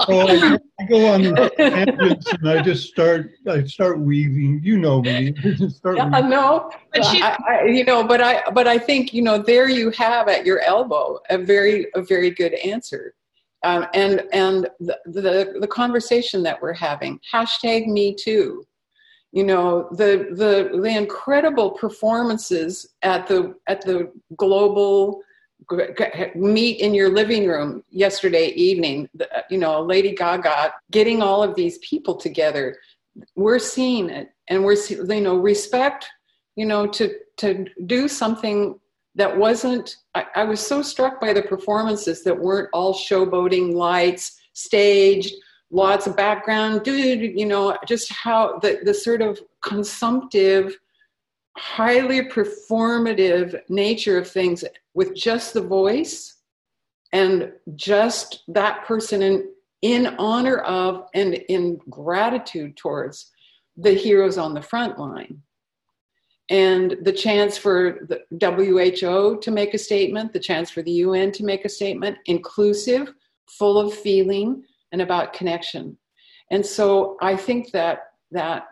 I, 0.08 0.58
go 0.88 1.06
on 1.12 1.50
tangents 1.56 2.32
and 2.32 2.48
I 2.48 2.62
just 2.62 2.88
start. 2.88 3.32
I 3.46 3.64
start 3.64 4.00
weaving. 4.00 4.60
You 4.62 4.78
know 4.78 5.02
me. 5.02 5.34
start 5.68 5.96
yeah, 5.96 6.20
no, 6.20 6.70
but 6.94 7.04
she, 7.06 7.20
I, 7.20 7.36
I, 7.48 7.64
you 7.64 7.84
know, 7.84 8.02
but 8.04 8.22
I, 8.22 8.48
but 8.52 8.66
I 8.66 8.78
think 8.78 9.12
you 9.12 9.22
know, 9.22 9.38
there 9.38 9.68
you 9.68 9.90
have 9.90 10.28
at 10.28 10.46
your 10.46 10.60
elbow 10.60 11.18
a 11.28 11.36
very, 11.36 11.88
a 11.94 12.02
very 12.02 12.30
good 12.30 12.54
answer 12.54 13.14
um, 13.64 13.86
and 13.94 14.22
and 14.32 14.68
the, 14.80 14.98
the, 15.06 15.56
the 15.60 15.66
conversation 15.66 16.42
that 16.44 16.60
we're 16.60 16.72
having 16.72 17.20
hashtag 17.32 17.86
me 17.86 18.14
too. 18.14 18.64
You 19.32 19.44
know 19.44 19.88
the 19.92 20.28
the 20.30 20.80
the 20.80 20.96
incredible 20.96 21.72
performances 21.72 22.94
at 23.02 23.26
the 23.26 23.54
at 23.66 23.82
the 23.82 24.10
global 24.36 25.20
meet 26.34 26.80
in 26.80 26.94
your 26.94 27.10
living 27.10 27.46
room 27.46 27.82
yesterday 27.90 28.48
evening. 28.48 29.08
You 29.50 29.58
know 29.58 29.82
lady 29.82 30.14
gaga 30.14 30.72
getting 30.90 31.20
all 31.20 31.42
of 31.42 31.54
these 31.54 31.78
people 31.78 32.16
together. 32.16 32.76
We're 33.34 33.58
seeing 33.58 34.08
it. 34.08 34.30
And 34.48 34.64
we're 34.64 34.76
you 34.88 35.20
know 35.20 35.36
respect 35.36 36.08
you 36.56 36.66
know 36.66 36.86
to 36.86 37.14
to 37.38 37.66
do 37.86 38.08
something 38.08 38.78
that 39.18 39.36
wasn't 39.36 39.96
I, 40.14 40.26
I, 40.36 40.44
was 40.44 40.64
so 40.64 40.80
struck 40.80 41.20
by 41.20 41.32
the 41.32 41.42
performances 41.42 42.22
that 42.22 42.38
weren't 42.38 42.70
all 42.72 42.94
showboating 42.94 43.74
lights 43.74 44.40
staged 44.54 45.34
lots 45.70 46.06
of 46.06 46.16
background 46.16 46.84
dude 46.84 47.38
you 47.38 47.44
know 47.44 47.76
just 47.86 48.10
how 48.10 48.58
the, 48.60 48.78
the 48.84 48.94
sort 48.94 49.20
of 49.20 49.38
consumptive 49.60 50.78
highly 51.58 52.22
performative 52.22 53.60
nature 53.68 54.16
of 54.16 54.30
things 54.30 54.64
with 54.94 55.14
just 55.14 55.52
the 55.52 55.60
voice 55.60 56.36
and 57.12 57.52
just 57.74 58.44
that 58.48 58.86
person 58.86 59.20
in 59.20 59.48
in 59.82 60.06
honor 60.18 60.58
of 60.58 61.04
and 61.14 61.34
in 61.34 61.78
gratitude 61.90 62.76
towards 62.76 63.30
the 63.76 63.92
heroes 63.92 64.38
on 64.38 64.54
the 64.54 64.62
front 64.62 64.98
line 64.98 65.42
and 66.50 66.96
the 67.02 67.12
chance 67.12 67.58
for 67.58 68.06
the 68.08 68.22
WHO 68.30 69.38
to 69.40 69.50
make 69.50 69.74
a 69.74 69.78
statement, 69.78 70.32
the 70.32 70.40
chance 70.40 70.70
for 70.70 70.82
the 70.82 70.92
UN 70.92 71.30
to 71.32 71.44
make 71.44 71.64
a 71.64 71.68
statement, 71.68 72.16
inclusive, 72.26 73.12
full 73.46 73.78
of 73.78 73.92
feeling, 73.92 74.62
and 74.92 75.02
about 75.02 75.34
connection. 75.34 75.96
And 76.50 76.64
so 76.64 77.16
I 77.20 77.36
think 77.36 77.70
that 77.72 78.00
that 78.30 78.64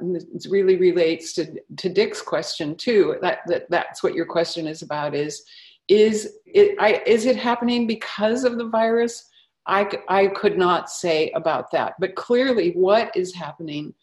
really 0.49 0.77
relates 0.77 1.33
to, 1.35 1.47
to 1.77 1.89
Dick's 1.89 2.21
question 2.21 2.77
too. 2.77 3.17
That, 3.23 3.41
that 3.47 3.71
that's 3.71 4.03
what 4.03 4.15
your 4.15 4.27
question 4.27 4.67
is 4.67 4.83
about. 4.83 5.15
Is 5.15 5.43
is 5.89 6.39
it 6.47 6.77
I, 6.81 7.03
is 7.07 7.27
it 7.27 7.37
happening 7.37 7.87
because 7.87 8.45
of 8.45 8.59
the 8.59 8.69
virus? 8.69 9.29
I 9.67 9.89
I 10.09 10.29
could 10.29 10.59
not 10.59 10.91
say 10.91 11.31
about 11.31 11.71
that, 11.73 11.95
but 11.99 12.15
clearly, 12.17 12.73
what 12.73 13.15
is 13.17 13.35
happening 13.35 13.95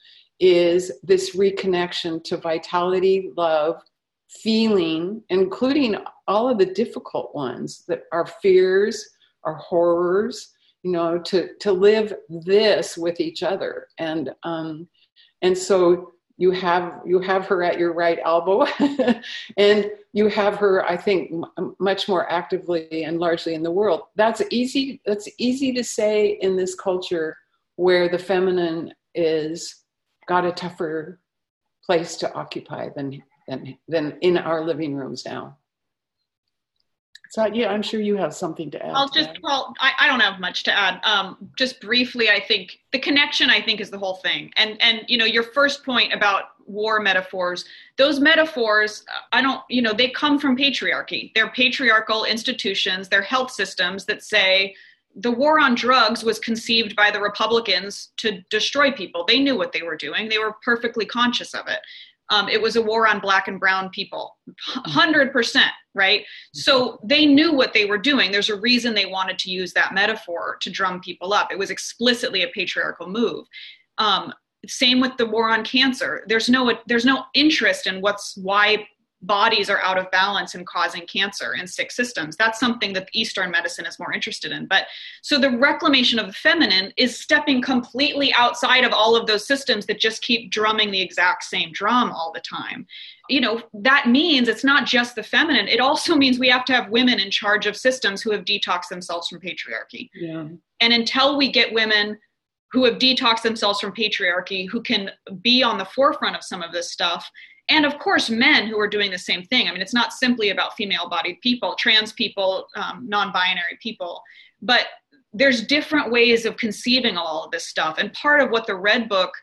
is 0.43 0.91
this 1.03 1.37
reconnection 1.37 2.21
to 2.21 2.35
vitality, 2.35 3.31
love, 3.37 3.81
feeling, 4.27 5.23
including 5.29 5.95
all 6.27 6.49
of 6.49 6.57
the 6.57 6.65
difficult 6.65 7.33
ones 7.33 7.85
that 7.87 8.03
are 8.11 8.25
fears, 8.25 9.07
our 9.45 9.55
horrors, 9.55 10.49
you 10.83 10.91
know, 10.91 11.17
to 11.17 11.55
to 11.61 11.71
live 11.71 12.13
this 12.29 12.97
with 12.97 13.21
each 13.21 13.41
other. 13.41 13.87
And 13.99 14.31
um, 14.43 14.89
and 15.41 15.57
so 15.57 16.11
you 16.35 16.51
have 16.51 16.99
you 17.05 17.19
have 17.19 17.45
her 17.45 17.63
at 17.63 17.79
your 17.79 17.93
right 17.93 18.19
elbow 18.25 18.65
and 19.57 19.91
you 20.13 20.27
have 20.27 20.55
her 20.55 20.83
i 20.89 20.97
think 20.97 21.31
m- 21.31 21.75
much 21.79 22.09
more 22.09 22.27
actively 22.29 23.03
and 23.03 23.19
largely 23.19 23.53
in 23.53 23.61
the 23.61 23.69
world 23.69 24.01
that's 24.15 24.41
easy 24.49 24.99
that's 25.05 25.29
easy 25.37 25.71
to 25.71 25.83
say 25.83 26.39
in 26.41 26.57
this 26.57 26.73
culture 26.73 27.37
where 27.75 28.09
the 28.09 28.17
feminine 28.17 28.91
is 29.13 29.82
got 30.27 30.45
a 30.45 30.51
tougher 30.51 31.19
place 31.85 32.17
to 32.17 32.33
occupy 32.33 32.89
than 32.95 33.21
than 33.47 33.77
than 33.87 34.17
in 34.21 34.37
our 34.37 34.63
living 34.63 34.95
rooms 34.95 35.25
now 35.25 35.57
so 37.33 37.47
yeah, 37.47 37.69
I'm 37.69 37.81
sure 37.81 37.99
you 37.99 38.15
have 38.17 38.35
something 38.35 38.69
to 38.69 38.85
add. 38.85 38.91
I'll 38.93 39.09
just 39.09 39.39
well, 39.41 39.73
I, 39.79 39.93
I 40.01 40.07
don't 40.07 40.19
have 40.19 40.39
much 40.39 40.61
to 40.65 40.71
add. 40.71 40.99
Um, 41.03 41.49
just 41.57 41.81
briefly, 41.81 42.29
I 42.29 42.39
think 42.39 42.77
the 42.91 42.99
connection 42.99 43.49
I 43.49 43.59
think 43.59 43.81
is 43.81 43.89
the 43.89 43.97
whole 43.97 44.17
thing. 44.17 44.51
And 44.55 44.79
and 44.79 45.01
you 45.07 45.17
know, 45.17 45.25
your 45.25 45.41
first 45.41 45.83
point 45.83 46.13
about 46.13 46.49
war 46.67 46.99
metaphors, 46.99 47.65
those 47.97 48.19
metaphors, 48.19 49.03
I 49.31 49.41
don't, 49.41 49.61
you 49.67 49.81
know, 49.81 49.93
they 49.93 50.09
come 50.09 50.37
from 50.37 50.55
patriarchy. 50.55 51.33
They're 51.33 51.49
patriarchal 51.49 52.25
institutions, 52.25 53.09
they're 53.09 53.23
health 53.23 53.49
systems 53.49 54.05
that 54.05 54.21
say 54.21 54.75
the 55.15 55.31
war 55.31 55.59
on 55.59 55.75
drugs 55.75 56.23
was 56.23 56.39
conceived 56.39 56.95
by 56.95 57.11
the 57.11 57.21
Republicans 57.21 58.11
to 58.17 58.41
destroy 58.49 58.91
people. 58.91 59.25
They 59.25 59.39
knew 59.39 59.57
what 59.57 59.71
they 59.71 59.83
were 59.83 59.95
doing. 59.95 60.29
They 60.29 60.39
were 60.39 60.55
perfectly 60.63 61.05
conscious 61.05 61.53
of 61.53 61.67
it. 61.67 61.79
Um, 62.29 62.49
it 62.49 62.61
was 62.61 62.75
a 62.75 62.81
war 62.81 63.07
on 63.07 63.19
black 63.19 63.47
and 63.47 63.59
brown 63.59 63.89
people, 63.89 64.37
100%, 64.87 65.63
right? 65.93 66.25
So 66.53 66.99
they 67.03 67.25
knew 67.25 67.53
what 67.53 67.73
they 67.73 67.85
were 67.85 67.97
doing. 67.97 68.31
There's 68.31 68.49
a 68.49 68.59
reason 68.59 68.93
they 68.93 69.05
wanted 69.05 69.37
to 69.39 69.51
use 69.51 69.73
that 69.73 69.93
metaphor 69.93 70.57
to 70.61 70.71
drum 70.71 71.01
people 71.01 71.33
up. 71.33 71.51
It 71.51 71.59
was 71.59 71.69
explicitly 71.69 72.43
a 72.43 72.47
patriarchal 72.47 73.07
move. 73.07 73.45
Um, 73.97 74.33
same 74.67 75.01
with 75.01 75.15
the 75.17 75.25
war 75.25 75.49
on 75.49 75.63
cancer. 75.63 76.23
There's 76.27 76.47
no 76.49 76.73
there's 76.87 77.05
no 77.05 77.25
interest 77.33 77.85
in 77.85 77.99
what's 77.99 78.37
why 78.37 78.87
bodies 79.23 79.69
are 79.69 79.81
out 79.81 79.97
of 79.97 80.11
balance 80.11 80.53
and 80.55 80.65
causing 80.67 81.05
cancer 81.07 81.53
in 81.53 81.65
sick 81.65 81.91
systems. 81.91 82.35
That's 82.35 82.59
something 82.59 82.93
that 82.93 83.09
Eastern 83.13 83.51
medicine 83.51 83.85
is 83.85 83.99
more 83.99 84.13
interested 84.13 84.51
in. 84.51 84.65
But 84.67 84.85
so 85.21 85.39
the 85.39 85.57
reclamation 85.57 86.19
of 86.19 86.27
the 86.27 86.33
feminine 86.33 86.93
is 86.97 87.19
stepping 87.19 87.61
completely 87.61 88.33
outside 88.33 88.83
of 88.83 88.91
all 88.91 89.15
of 89.15 89.25
those 89.25 89.47
systems 89.47 89.85
that 89.85 89.99
just 89.99 90.21
keep 90.21 90.51
drumming 90.51 90.91
the 90.91 91.01
exact 91.01 91.43
same 91.43 91.71
drum 91.71 92.11
all 92.11 92.31
the 92.33 92.41
time. 92.41 92.85
You 93.29 93.41
know, 93.41 93.61
that 93.73 94.09
means 94.09 94.47
it's 94.47 94.65
not 94.65 94.85
just 94.85 95.15
the 95.15 95.23
feminine, 95.23 95.67
it 95.67 95.79
also 95.79 96.15
means 96.23 96.37
we 96.37 96.49
have 96.49 96.65
to 96.65 96.73
have 96.73 96.89
women 96.89 97.19
in 97.19 97.31
charge 97.31 97.65
of 97.65 97.77
systems 97.77 98.21
who 98.21 98.31
have 98.31 98.45
detoxed 98.45 98.89
themselves 98.89 99.29
from 99.29 99.39
patriarchy. 99.39 100.09
Yeah. 100.13 100.47
And 100.81 100.93
until 100.93 101.37
we 101.37 101.51
get 101.51 101.73
women 101.73 102.19
who 102.73 102.83
have 102.85 102.95
detoxed 102.95 103.43
themselves 103.43 103.79
from 103.79 103.93
patriarchy, 103.93 104.67
who 104.67 104.81
can 104.81 105.11
be 105.41 105.61
on 105.61 105.77
the 105.77 105.85
forefront 105.85 106.35
of 106.35 106.43
some 106.43 106.63
of 106.63 106.71
this 106.71 106.91
stuff, 106.91 107.29
and 107.69 107.85
of 107.85 107.97
course 107.99 108.29
men 108.29 108.67
who 108.67 108.79
are 108.79 108.87
doing 108.87 109.11
the 109.11 109.17
same 109.17 109.43
thing. 109.43 109.67
I 109.67 109.71
mean 109.71 109.81
it's 109.81 109.93
not 109.93 110.13
simply 110.13 110.49
about 110.49 110.75
female 110.75 111.09
bodied 111.09 111.41
people 111.41 111.75
trans 111.75 112.13
people 112.13 112.67
um, 112.75 113.07
non-binary 113.07 113.77
people. 113.81 114.21
But 114.61 114.87
there's 115.33 115.65
different 115.65 116.11
ways 116.11 116.45
of 116.45 116.57
conceiving 116.57 117.17
all 117.17 117.43
of 117.43 117.51
this 117.51 117.65
stuff. 117.65 117.97
And 117.97 118.13
part 118.13 118.39
of 118.39 118.51
what 118.51 118.67
the 118.67 118.75
red 118.75 119.09
book 119.09 119.33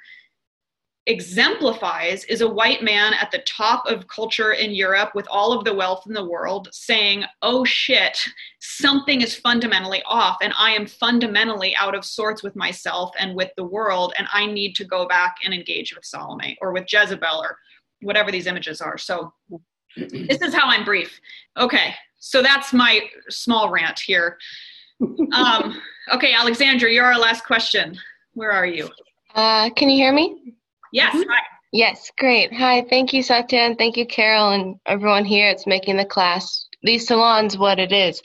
exemplifies 1.06 2.24
is 2.24 2.40
a 2.40 2.48
white 2.48 2.82
man 2.82 3.12
at 3.14 3.30
the 3.32 3.42
top 3.46 3.84
of 3.86 4.06
culture 4.06 4.52
in 4.52 4.70
Europe 4.70 5.10
with 5.14 5.26
all 5.28 5.52
of 5.52 5.64
the 5.64 5.74
wealth 5.74 6.04
in 6.06 6.12
the 6.12 6.24
world 6.24 6.68
saying, 6.72 7.24
Oh 7.42 7.64
shit, 7.64 8.18
something 8.60 9.20
is 9.20 9.34
fundamentally 9.34 10.02
off, 10.06 10.36
and 10.42 10.52
I 10.56 10.70
am 10.70 10.86
fundamentally 10.86 11.74
out 11.74 11.96
of 11.96 12.04
sorts 12.04 12.42
with 12.42 12.54
myself 12.54 13.10
and 13.18 13.34
with 13.34 13.50
the 13.56 13.64
world, 13.64 14.12
and 14.18 14.28
I 14.32 14.46
need 14.46 14.76
to 14.76 14.84
go 14.84 15.08
back 15.08 15.36
and 15.44 15.52
engage 15.52 15.94
with 15.94 16.04
Salome 16.04 16.56
or 16.60 16.72
with 16.72 16.84
Jezebel 16.90 17.42
or 17.42 17.58
whatever 18.02 18.30
these 18.30 18.46
images 18.46 18.80
are. 18.80 18.98
So 18.98 19.32
this 19.96 20.40
is 20.40 20.54
how 20.54 20.68
I'm 20.68 20.84
brief. 20.84 21.20
Okay, 21.56 21.94
so 22.18 22.42
that's 22.42 22.72
my 22.72 23.02
small 23.28 23.70
rant 23.70 23.98
here. 23.98 24.38
Um, 25.32 25.80
okay, 26.14 26.34
Alexandra, 26.34 26.90
you're 26.90 27.04
our 27.04 27.18
last 27.18 27.44
question. 27.44 27.96
Where 28.34 28.52
are 28.52 28.66
you? 28.66 28.88
Uh, 29.34 29.70
can 29.70 29.88
you 29.88 29.96
hear 29.96 30.12
me? 30.12 30.54
Yes. 30.92 31.14
Mm-hmm. 31.14 31.30
Hi. 31.30 31.40
Yes, 31.72 32.10
great. 32.18 32.52
Hi, 32.52 32.84
thank 32.90 33.12
you, 33.12 33.22
Satya, 33.22 33.60
and 33.60 33.78
thank 33.78 33.96
you, 33.96 34.04
Carol, 34.04 34.50
and 34.50 34.76
everyone 34.86 35.24
here. 35.24 35.48
It's 35.48 35.68
making 35.68 35.98
the 35.98 36.04
class, 36.04 36.66
these 36.82 37.06
salons, 37.06 37.56
what 37.56 37.78
it 37.78 37.92
is. 37.92 38.20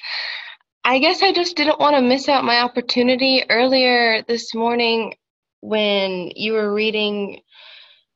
I 0.84 0.98
guess 0.98 1.22
I 1.22 1.32
just 1.32 1.56
didn't 1.56 1.80
want 1.80 1.96
to 1.96 2.02
miss 2.02 2.28
out 2.28 2.44
my 2.44 2.62
opportunity 2.62 3.44
earlier 3.50 4.24
this 4.24 4.56
morning 4.56 5.14
when 5.62 6.32
you 6.36 6.54
were 6.54 6.74
reading 6.74 7.42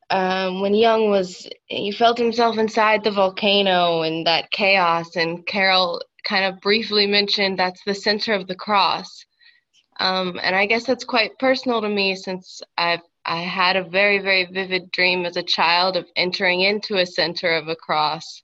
um, 0.10 0.62
when 0.62 0.74
Jung 0.74 1.10
was, 1.10 1.48
he 1.66 1.92
felt 1.92 2.18
himself 2.18 2.58
inside 2.58 3.04
the 3.04 3.12
volcano 3.12 4.02
and 4.02 4.26
that 4.26 4.52
chaos. 4.52 5.16
And 5.16 5.46
Carol 5.46 6.02
kind 6.24 6.46
of 6.46 6.62
briefly 6.62 7.06
mentioned 7.08 7.58
that's 7.58 7.84
the 7.86 7.94
center 7.94 8.34
of 8.34 8.48
the 8.48 8.56
cross. 8.56 9.26
Um, 10.00 10.40
and 10.42 10.56
I 10.56 10.66
guess 10.66 10.86
that's 10.86 11.04
quite 11.04 11.38
personal 11.40 11.82
to 11.82 11.90
me 11.90 12.16
since 12.16 12.62
I've 12.78 13.02
I 13.26 13.42
had 13.42 13.76
a 13.76 13.84
very 13.84 14.20
very 14.20 14.46
vivid 14.46 14.92
dream 14.92 15.26
as 15.26 15.36
a 15.36 15.44
child 15.44 15.98
of 15.98 16.08
entering 16.16 16.62
into 16.62 16.98
a 16.98 17.06
center 17.06 17.52
of 17.52 17.68
a 17.68 17.76
cross, 17.76 18.42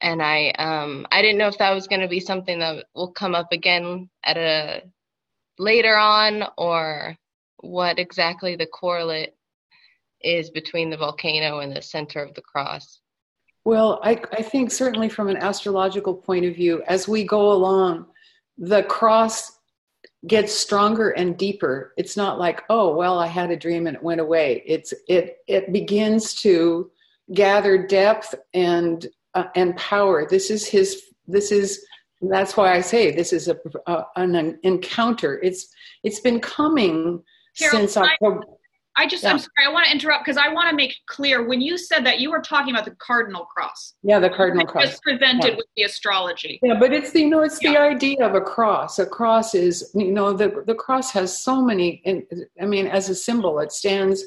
and 0.00 0.22
I 0.22 0.50
um, 0.50 1.06
I 1.10 1.22
didn't 1.22 1.38
know 1.38 1.48
if 1.48 1.58
that 1.58 1.74
was 1.74 1.88
going 1.88 2.00
to 2.02 2.08
be 2.08 2.20
something 2.20 2.60
that 2.60 2.86
will 2.94 3.10
come 3.10 3.34
up 3.34 3.52
again 3.52 4.08
at 4.24 4.36
a 4.36 4.82
later 5.58 5.96
on 5.96 6.44
or 6.56 7.16
what 7.58 7.98
exactly 7.98 8.56
the 8.56 8.66
correlate 8.66 9.34
is 10.22 10.50
between 10.50 10.90
the 10.90 10.96
volcano 10.96 11.60
and 11.60 11.74
the 11.74 11.82
center 11.82 12.22
of 12.22 12.34
the 12.34 12.42
cross? 12.42 13.00
Well, 13.64 14.00
I, 14.02 14.20
I 14.32 14.42
think 14.42 14.70
certainly 14.70 15.08
from 15.08 15.28
an 15.28 15.36
astrological 15.36 16.14
point 16.14 16.46
of 16.46 16.54
view, 16.54 16.82
as 16.86 17.06
we 17.06 17.24
go 17.24 17.52
along, 17.52 18.06
the 18.56 18.82
cross 18.84 19.58
gets 20.26 20.52
stronger 20.52 21.10
and 21.10 21.36
deeper. 21.36 21.92
It's 21.96 22.16
not 22.16 22.38
like, 22.38 22.62
oh, 22.70 22.94
well, 22.94 23.18
I 23.18 23.26
had 23.26 23.50
a 23.50 23.56
dream 23.56 23.86
and 23.86 23.96
it 23.96 24.02
went 24.02 24.20
away. 24.20 24.62
It's 24.66 24.92
it 25.08 25.38
it 25.46 25.72
begins 25.72 26.34
to 26.42 26.90
gather 27.32 27.86
depth 27.86 28.34
and 28.54 29.06
uh, 29.34 29.44
and 29.54 29.76
power. 29.76 30.26
This 30.28 30.50
is 30.50 30.66
his. 30.66 31.02
This 31.26 31.52
is 31.52 31.84
that's 32.22 32.56
why 32.56 32.74
I 32.74 32.80
say 32.80 33.12
this 33.12 33.32
is 33.32 33.48
a, 33.48 33.56
a 33.86 34.04
an 34.16 34.58
encounter. 34.62 35.40
It's 35.42 35.68
it's 36.02 36.20
been 36.20 36.40
coming 36.40 37.22
Carol, 37.58 37.76
since 37.78 37.96
October. 37.96 38.42
I 38.96 39.06
just, 39.06 39.22
yeah. 39.22 39.30
I'm 39.30 39.38
sorry, 39.38 39.66
I 39.66 39.72
want 39.72 39.86
to 39.86 39.92
interrupt 39.92 40.24
because 40.24 40.36
I 40.36 40.48
want 40.48 40.68
to 40.68 40.76
make 40.76 40.94
clear 41.06 41.46
when 41.46 41.60
you 41.60 41.78
said 41.78 42.04
that 42.04 42.20
you 42.20 42.30
were 42.30 42.40
talking 42.40 42.74
about 42.74 42.84
the 42.84 42.96
cardinal 42.98 43.44
cross. 43.44 43.94
Yeah, 44.02 44.18
the 44.18 44.30
cardinal 44.30 44.66
cross. 44.66 44.86
Just 44.86 45.02
presented 45.02 45.50
yeah. 45.50 45.56
with 45.56 45.66
the 45.76 45.84
astrology. 45.84 46.58
Yeah, 46.62 46.78
but 46.78 46.92
it's 46.92 47.12
the, 47.12 47.20
you 47.20 47.30
know, 47.30 47.40
it's 47.42 47.62
yeah. 47.62 47.72
the 47.72 47.80
idea 47.80 48.26
of 48.26 48.34
a 48.34 48.40
cross. 48.40 48.98
A 48.98 49.06
cross 49.06 49.54
is, 49.54 49.90
you 49.94 50.12
know, 50.12 50.32
the, 50.32 50.64
the 50.66 50.74
cross 50.74 51.12
has 51.12 51.38
so 51.38 51.62
many, 51.62 52.02
and 52.04 52.24
I 52.60 52.66
mean, 52.66 52.86
as 52.86 53.08
a 53.08 53.14
symbol, 53.14 53.60
it 53.60 53.72
stands 53.72 54.24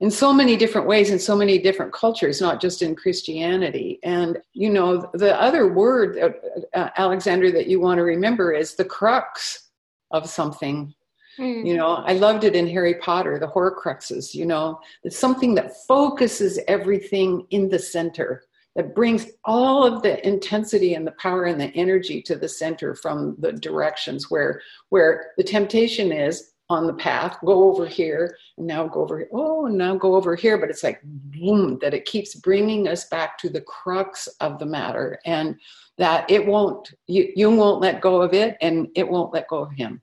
in 0.00 0.10
so 0.10 0.32
many 0.32 0.56
different 0.56 0.86
ways 0.86 1.10
in 1.10 1.18
so 1.18 1.36
many 1.36 1.56
different 1.58 1.92
cultures, 1.92 2.40
not 2.40 2.60
just 2.60 2.82
in 2.82 2.96
Christianity. 2.96 4.00
And, 4.02 4.38
you 4.52 4.68
know, 4.68 5.08
the 5.14 5.40
other 5.40 5.72
word, 5.72 6.18
uh, 6.18 6.78
uh, 6.78 6.90
Alexander, 6.96 7.52
that 7.52 7.68
you 7.68 7.80
want 7.80 7.98
to 7.98 8.02
remember 8.02 8.52
is 8.52 8.74
the 8.74 8.84
crux 8.84 9.70
of 10.10 10.28
something 10.28 10.92
Mm. 11.38 11.66
You 11.66 11.76
know, 11.76 11.96
I 12.06 12.12
loved 12.14 12.44
it 12.44 12.54
in 12.54 12.66
Harry 12.68 12.94
Potter, 12.94 13.38
the 13.38 13.48
Horcruxes, 13.48 14.34
you 14.34 14.46
know, 14.46 14.80
it's 15.02 15.18
something 15.18 15.54
that 15.56 15.76
focuses 15.86 16.60
everything 16.68 17.46
in 17.50 17.68
the 17.68 17.78
center, 17.78 18.44
that 18.76 18.94
brings 18.94 19.28
all 19.44 19.84
of 19.84 20.02
the 20.02 20.26
intensity 20.26 20.94
and 20.94 21.06
the 21.06 21.12
power 21.12 21.44
and 21.44 21.60
the 21.60 21.72
energy 21.74 22.20
to 22.22 22.36
the 22.36 22.48
center 22.48 22.94
from 22.94 23.36
the 23.38 23.52
directions 23.52 24.30
where 24.30 24.60
where 24.88 25.32
the 25.36 25.44
temptation 25.44 26.12
is 26.12 26.54
on 26.70 26.86
the 26.86 26.94
path, 26.94 27.36
go 27.44 27.70
over 27.70 27.86
here, 27.86 28.36
and 28.56 28.66
now 28.66 28.88
go 28.88 29.02
over 29.02 29.18
here. 29.18 29.28
Oh, 29.32 29.66
now 29.66 29.96
go 29.96 30.14
over 30.14 30.34
here. 30.34 30.56
But 30.56 30.70
it's 30.70 30.82
like 30.82 31.00
boom, 31.04 31.78
that 31.80 31.94
it 31.94 32.06
keeps 32.06 32.34
bringing 32.34 32.88
us 32.88 33.04
back 33.06 33.38
to 33.38 33.48
the 33.48 33.60
crux 33.60 34.28
of 34.40 34.58
the 34.58 34.66
matter, 34.66 35.18
and 35.26 35.56
that 35.98 36.28
it 36.30 36.44
won't, 36.44 36.92
you, 37.06 37.30
you 37.36 37.50
won't 37.50 37.80
let 37.80 38.00
go 38.00 38.22
of 38.22 38.32
it, 38.32 38.56
and 38.60 38.88
it 38.96 39.08
won't 39.08 39.32
let 39.32 39.48
go 39.48 39.58
of 39.58 39.72
him. 39.72 40.00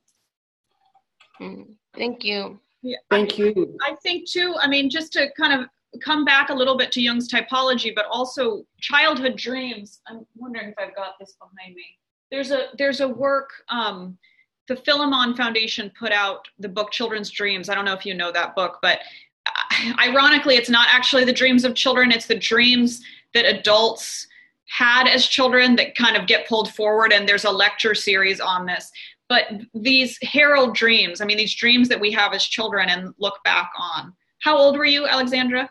Mm, 1.42 1.76
thank 1.96 2.24
you. 2.24 2.60
Yeah, 2.84 2.98
Thank 3.10 3.38
you. 3.38 3.78
I 3.82 3.96
think 4.02 4.30
too, 4.30 4.56
I 4.60 4.68
mean, 4.68 4.90
just 4.90 5.14
to 5.14 5.30
kind 5.38 5.60
of 5.60 5.68
come 6.02 6.26
back 6.26 6.50
a 6.50 6.54
little 6.54 6.78
bit 6.78 6.92
to 6.94 7.02
Jung's 7.02 7.32
typology, 7.32 7.94
but 7.94 8.06
also 8.10 8.66
childhood 8.80 9.36
dreams. 9.36 10.02
I'm 10.08 10.26
wondering 10.36 10.70
if 10.70 10.76
I've 10.80 10.96
got 10.96 11.20
this 11.20 11.36
behind 11.40 11.76
me. 11.76 11.84
There's 12.32 12.52
a 12.52 12.70
there's 12.78 13.02
a 13.02 13.08
work 13.08 13.50
um, 13.70 14.18
the 14.68 14.78
Philemon 14.78 15.36
Foundation 15.36 15.92
put 16.00 16.12
out 16.12 16.48
the 16.60 16.70
book 16.70 16.92
Children's 16.92 17.30
Dreams. 17.30 17.68
I 17.68 17.76
don't 17.76 17.86
know 17.86 17.94
if 17.94 18.06
you 18.06 18.14
know 18.14 18.32
that 18.32 18.56
book, 18.56 18.80
but 18.82 19.00
ironically, 20.00 20.56
it's 20.56 20.70
not 20.70 20.88
actually 20.92 21.26
the 21.26 21.34
dreams 21.34 21.66
of 21.66 21.76
children, 21.76 22.12
it's 22.12 22.28
the 22.28 22.40
dreams 22.40 23.02
that 23.34 23.46
adults 23.46 24.28
had 24.70 25.08
as 25.08 25.28
children 25.28 25.76
that 25.76 25.96
kind 25.96 26.16
of 26.16 26.26
get 26.26 26.48
pulled 26.48 26.74
forward. 26.74 27.12
And 27.12 27.28
there's 27.28 27.44
a 27.44 27.52
lecture 27.52 27.94
series 27.94 28.40
on 28.40 28.66
this. 28.66 28.90
But 29.32 29.48
these 29.74 30.20
herald 30.24 30.76
dreams, 30.76 31.22
I 31.22 31.26
mean, 31.26 31.38
these 31.38 31.56
dreams 31.56 31.88
that 31.88 32.02
we 32.02 32.12
have 32.12 32.34
as 32.34 32.44
children 32.44 32.90
and 32.90 33.14
look 33.18 33.42
back 33.46 33.72
on. 33.80 34.14
How 34.42 34.58
old 34.58 34.78
were 34.78 34.84
you, 34.84 35.08
Alexandra? 35.08 35.70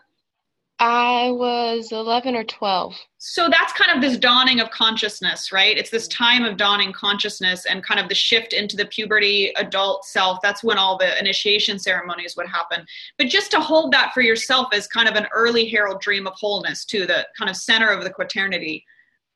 I 0.79 1.29
was 1.29 1.91
11 1.91 2.35
or 2.35 2.43
12. 2.43 2.95
So 3.19 3.49
that's 3.49 3.71
kind 3.73 3.95
of 3.95 4.01
this 4.01 4.17
dawning 4.17 4.61
of 4.61 4.71
consciousness, 4.71 5.51
right? 5.51 5.77
It's 5.77 5.91
this 5.91 6.07
time 6.07 6.43
of 6.43 6.57
dawning 6.57 6.91
consciousness 6.91 7.67
and 7.67 7.83
kind 7.83 7.99
of 7.99 8.09
the 8.09 8.15
shift 8.15 8.53
into 8.53 8.75
the 8.75 8.87
puberty 8.87 9.53
adult 9.57 10.05
self. 10.05 10.39
That's 10.41 10.63
when 10.63 10.79
all 10.79 10.97
the 10.97 11.19
initiation 11.19 11.77
ceremonies 11.77 12.35
would 12.35 12.47
happen. 12.47 12.83
But 13.19 13.27
just 13.27 13.51
to 13.51 13.59
hold 13.59 13.93
that 13.93 14.11
for 14.11 14.21
yourself 14.21 14.69
as 14.73 14.87
kind 14.87 15.07
of 15.07 15.13
an 15.13 15.27
early 15.31 15.69
herald 15.69 16.01
dream 16.01 16.25
of 16.25 16.33
wholeness, 16.33 16.83
to 16.85 17.05
the 17.05 17.27
kind 17.37 17.47
of 17.47 17.55
center 17.55 17.89
of 17.89 18.03
the 18.03 18.09
quaternity. 18.09 18.83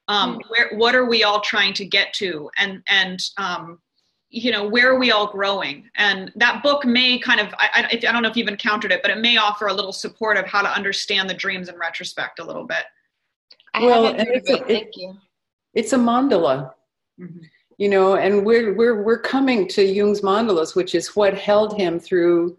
Um, 0.08 0.38
mm. 0.38 0.42
where, 0.50 0.70
what 0.80 0.96
are 0.96 1.06
we 1.06 1.24
all 1.24 1.42
trying 1.42 1.76
to 1.76 1.86
get 1.86 2.12
to? 2.16 2.50
And, 2.58 2.82
and, 2.88 3.20
um, 3.38 3.80
you 4.30 4.52
know 4.52 4.68
where 4.68 4.92
are 4.92 5.00
we 5.00 5.12
all 5.12 5.28
growing? 5.28 5.90
And 5.96 6.32
that 6.36 6.64
book 6.64 6.86
may 6.86 7.20
kind 7.20 7.40
of 7.40 7.54
I, 7.60 7.70
I, 7.74 7.90
I, 7.94 7.96
don't 7.98 8.24
know 8.24 8.30
if 8.30 8.36
you've 8.36 8.48
encountered 8.48 8.92
it 8.92 9.02
but 9.02 9.12
it 9.12 9.20
may 9.20 9.38
offer 9.38 9.68
a 9.68 9.74
little 9.74 9.94
support 9.94 10.38
of 10.38 10.46
how 10.46 10.62
to 10.62 10.70
understand 10.70 11.30
the 11.30 11.34
dreams 11.34 11.70
in 11.70 11.78
retrospect 11.78 12.40
a 12.40 12.44
little 12.44 12.66
bit. 12.66 12.84
I 13.74 13.84
well 13.84 14.16
it's 14.18 14.50
a, 14.50 14.58
thank 14.64 14.96
you. 14.96 15.18
it's 15.74 15.94
a 15.94 15.98
mandala 15.98 16.72
mm-hmm. 17.20 17.40
you 17.78 17.90
know 17.90 18.16
and 18.16 18.46
we're 18.46 18.74
we're 18.74 19.04
we're 19.04 19.20
coming 19.20 19.68
to 19.70 19.84
jung's 19.84 20.22
mandalas 20.22 20.76
which 20.76 20.96
is 20.96 21.16
what 21.16 21.38
held 21.38 21.78
him 21.78 22.00
through 22.00 22.58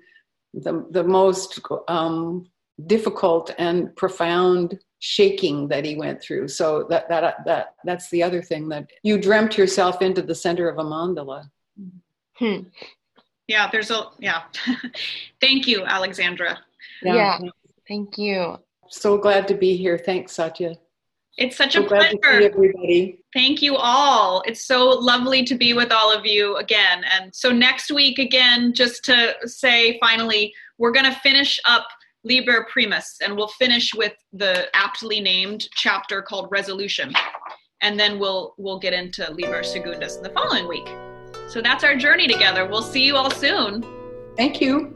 the 0.55 0.86
the 0.90 1.05
most 1.05 1.60
um, 1.88 2.47
difficult 2.86 3.55
and 3.59 3.94
profound 3.97 4.78
shaking 4.98 5.68
that 5.68 5.84
he 5.84 5.97
went 5.97 6.20
through. 6.22 6.48
So 6.48 6.84
that 6.90 7.09
that 7.09 7.44
that 7.44 7.74
that's 7.84 8.10
the 8.10 8.22
other 8.22 8.43
thing 8.43 8.68
that 8.70 8.90
you 9.02 9.18
dreamt 9.20 9.59
yourself 9.59 10.02
into 10.02 10.22
the 10.22 10.34
center 10.34 10.68
of 10.68 10.78
a 10.78 10.84
mandala 10.84 11.48
Hmm. 12.35 12.61
Yeah, 13.47 13.70
there's 13.70 13.90
a 13.90 14.05
yeah. 14.19 14.43
Thank 15.40 15.66
you, 15.66 15.85
Alexandra. 15.85 16.59
Yeah. 17.03 17.39
yeah. 17.40 17.51
Thank 17.89 18.19
you. 18.19 18.59
So 18.89 19.16
glad 19.19 19.48
to 19.48 19.55
be 19.55 19.77
here. 19.77 19.98
Thanks, 19.98 20.32
Satya. 20.32 20.77
It's 21.36 21.57
such 21.57 21.74
so 21.74 21.85
a 21.85 21.86
pleasure. 21.86 22.19
everybody. 22.24 23.19
Thank 23.35 23.61
you 23.61 23.77
all. 23.77 24.43
It's 24.47 24.66
so 24.66 24.89
lovely 24.89 25.44
to 25.44 25.55
be 25.55 25.74
with 25.74 25.93
all 25.93 26.11
of 26.11 26.24
you 26.24 26.57
again. 26.57 27.05
And 27.05 27.35
so 27.35 27.53
next 27.53 27.93
week, 27.93 28.19
again, 28.19 28.73
just 28.73 29.05
to 29.05 29.35
say 29.44 29.98
finally, 30.01 30.55
we're 30.78 30.93
going 30.93 31.05
to 31.05 31.20
finish 31.20 31.61
up 31.66 31.86
Liber 32.24 32.66
Primus 32.70 33.19
and 33.23 33.36
we'll 33.36 33.48
finish 33.48 33.93
with 33.94 34.15
the 34.32 34.74
aptly 34.74 35.20
named 35.20 35.69
chapter 35.74 36.23
called 36.23 36.48
Resolution. 36.51 37.12
And 37.82 38.01
then 38.01 38.19
we'll 38.19 38.55
we'll 38.57 38.78
get 38.78 38.94
into 38.94 39.31
Liber 39.31 39.62
Secundus 39.62 40.16
in 40.16 40.23
the 40.23 40.31
following 40.31 40.66
week. 40.66 40.89
So 41.48 41.62
that's 41.62 41.85
our 41.85 41.97
journey 41.97 42.27
together. 42.27 42.66
We'll 42.66 42.82
see 42.82 43.02
you 43.02 43.16
all 43.16 43.31
soon. 43.31 43.85
Thank 44.36 44.60
you. 44.60 44.93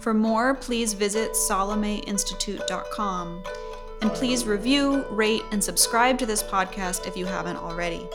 For 0.00 0.14
more, 0.14 0.54
please 0.54 0.92
visit 0.92 1.32
SalomeInstitute.com. 1.32 3.42
And 4.02 4.12
please 4.12 4.44
review, 4.44 5.04
rate, 5.10 5.42
and 5.52 5.64
subscribe 5.64 6.18
to 6.18 6.26
this 6.26 6.42
podcast 6.42 7.06
if 7.06 7.16
you 7.16 7.26
haven't 7.26 7.56
already. 7.56 8.06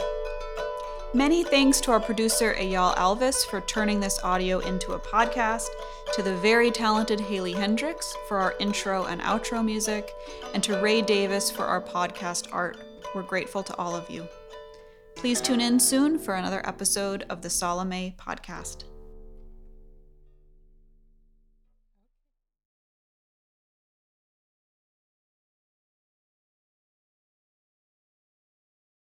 Many 1.14 1.44
thanks 1.44 1.82
to 1.82 1.91
our 1.91 1.99
producer 1.99 2.56
Ayal 2.57 2.95
Alvis 2.95 3.45
for 3.45 3.60
turning 3.61 3.99
this 3.99 4.23
audio 4.23 4.60
into 4.60 4.94
a 4.94 4.99
podcast, 4.99 5.68
to 6.14 6.22
the 6.22 6.38
very 6.38 6.72
talented 6.72 7.19
Haley 7.19 7.52
Hendricks 7.52 8.15
for 8.28 8.38
our 8.38 8.56
intro 8.60 9.06
and 9.06 9.19
outro 9.22 9.65
music, 9.65 10.14
and 10.53 10.64
to 10.64 10.82
Ray 10.82 11.02
Davis 11.02 11.52
for 11.52 11.65
our 11.65 11.82
podcast 11.82 12.48
art. 12.53 12.78
We're 13.14 13.24
grateful 13.24 13.64
to 13.64 13.76
all 13.76 13.96
of 13.96 14.10
you. 14.10 14.28
Please 15.16 15.42
tune 15.42 15.62
in 15.62 15.80
soon 15.80 16.18
for 16.18 16.36
another 16.36 16.66
episode 16.68 17.26
of 17.30 17.42
the 17.42 17.50
Salome 17.50 18.16
podcast. 18.18 18.86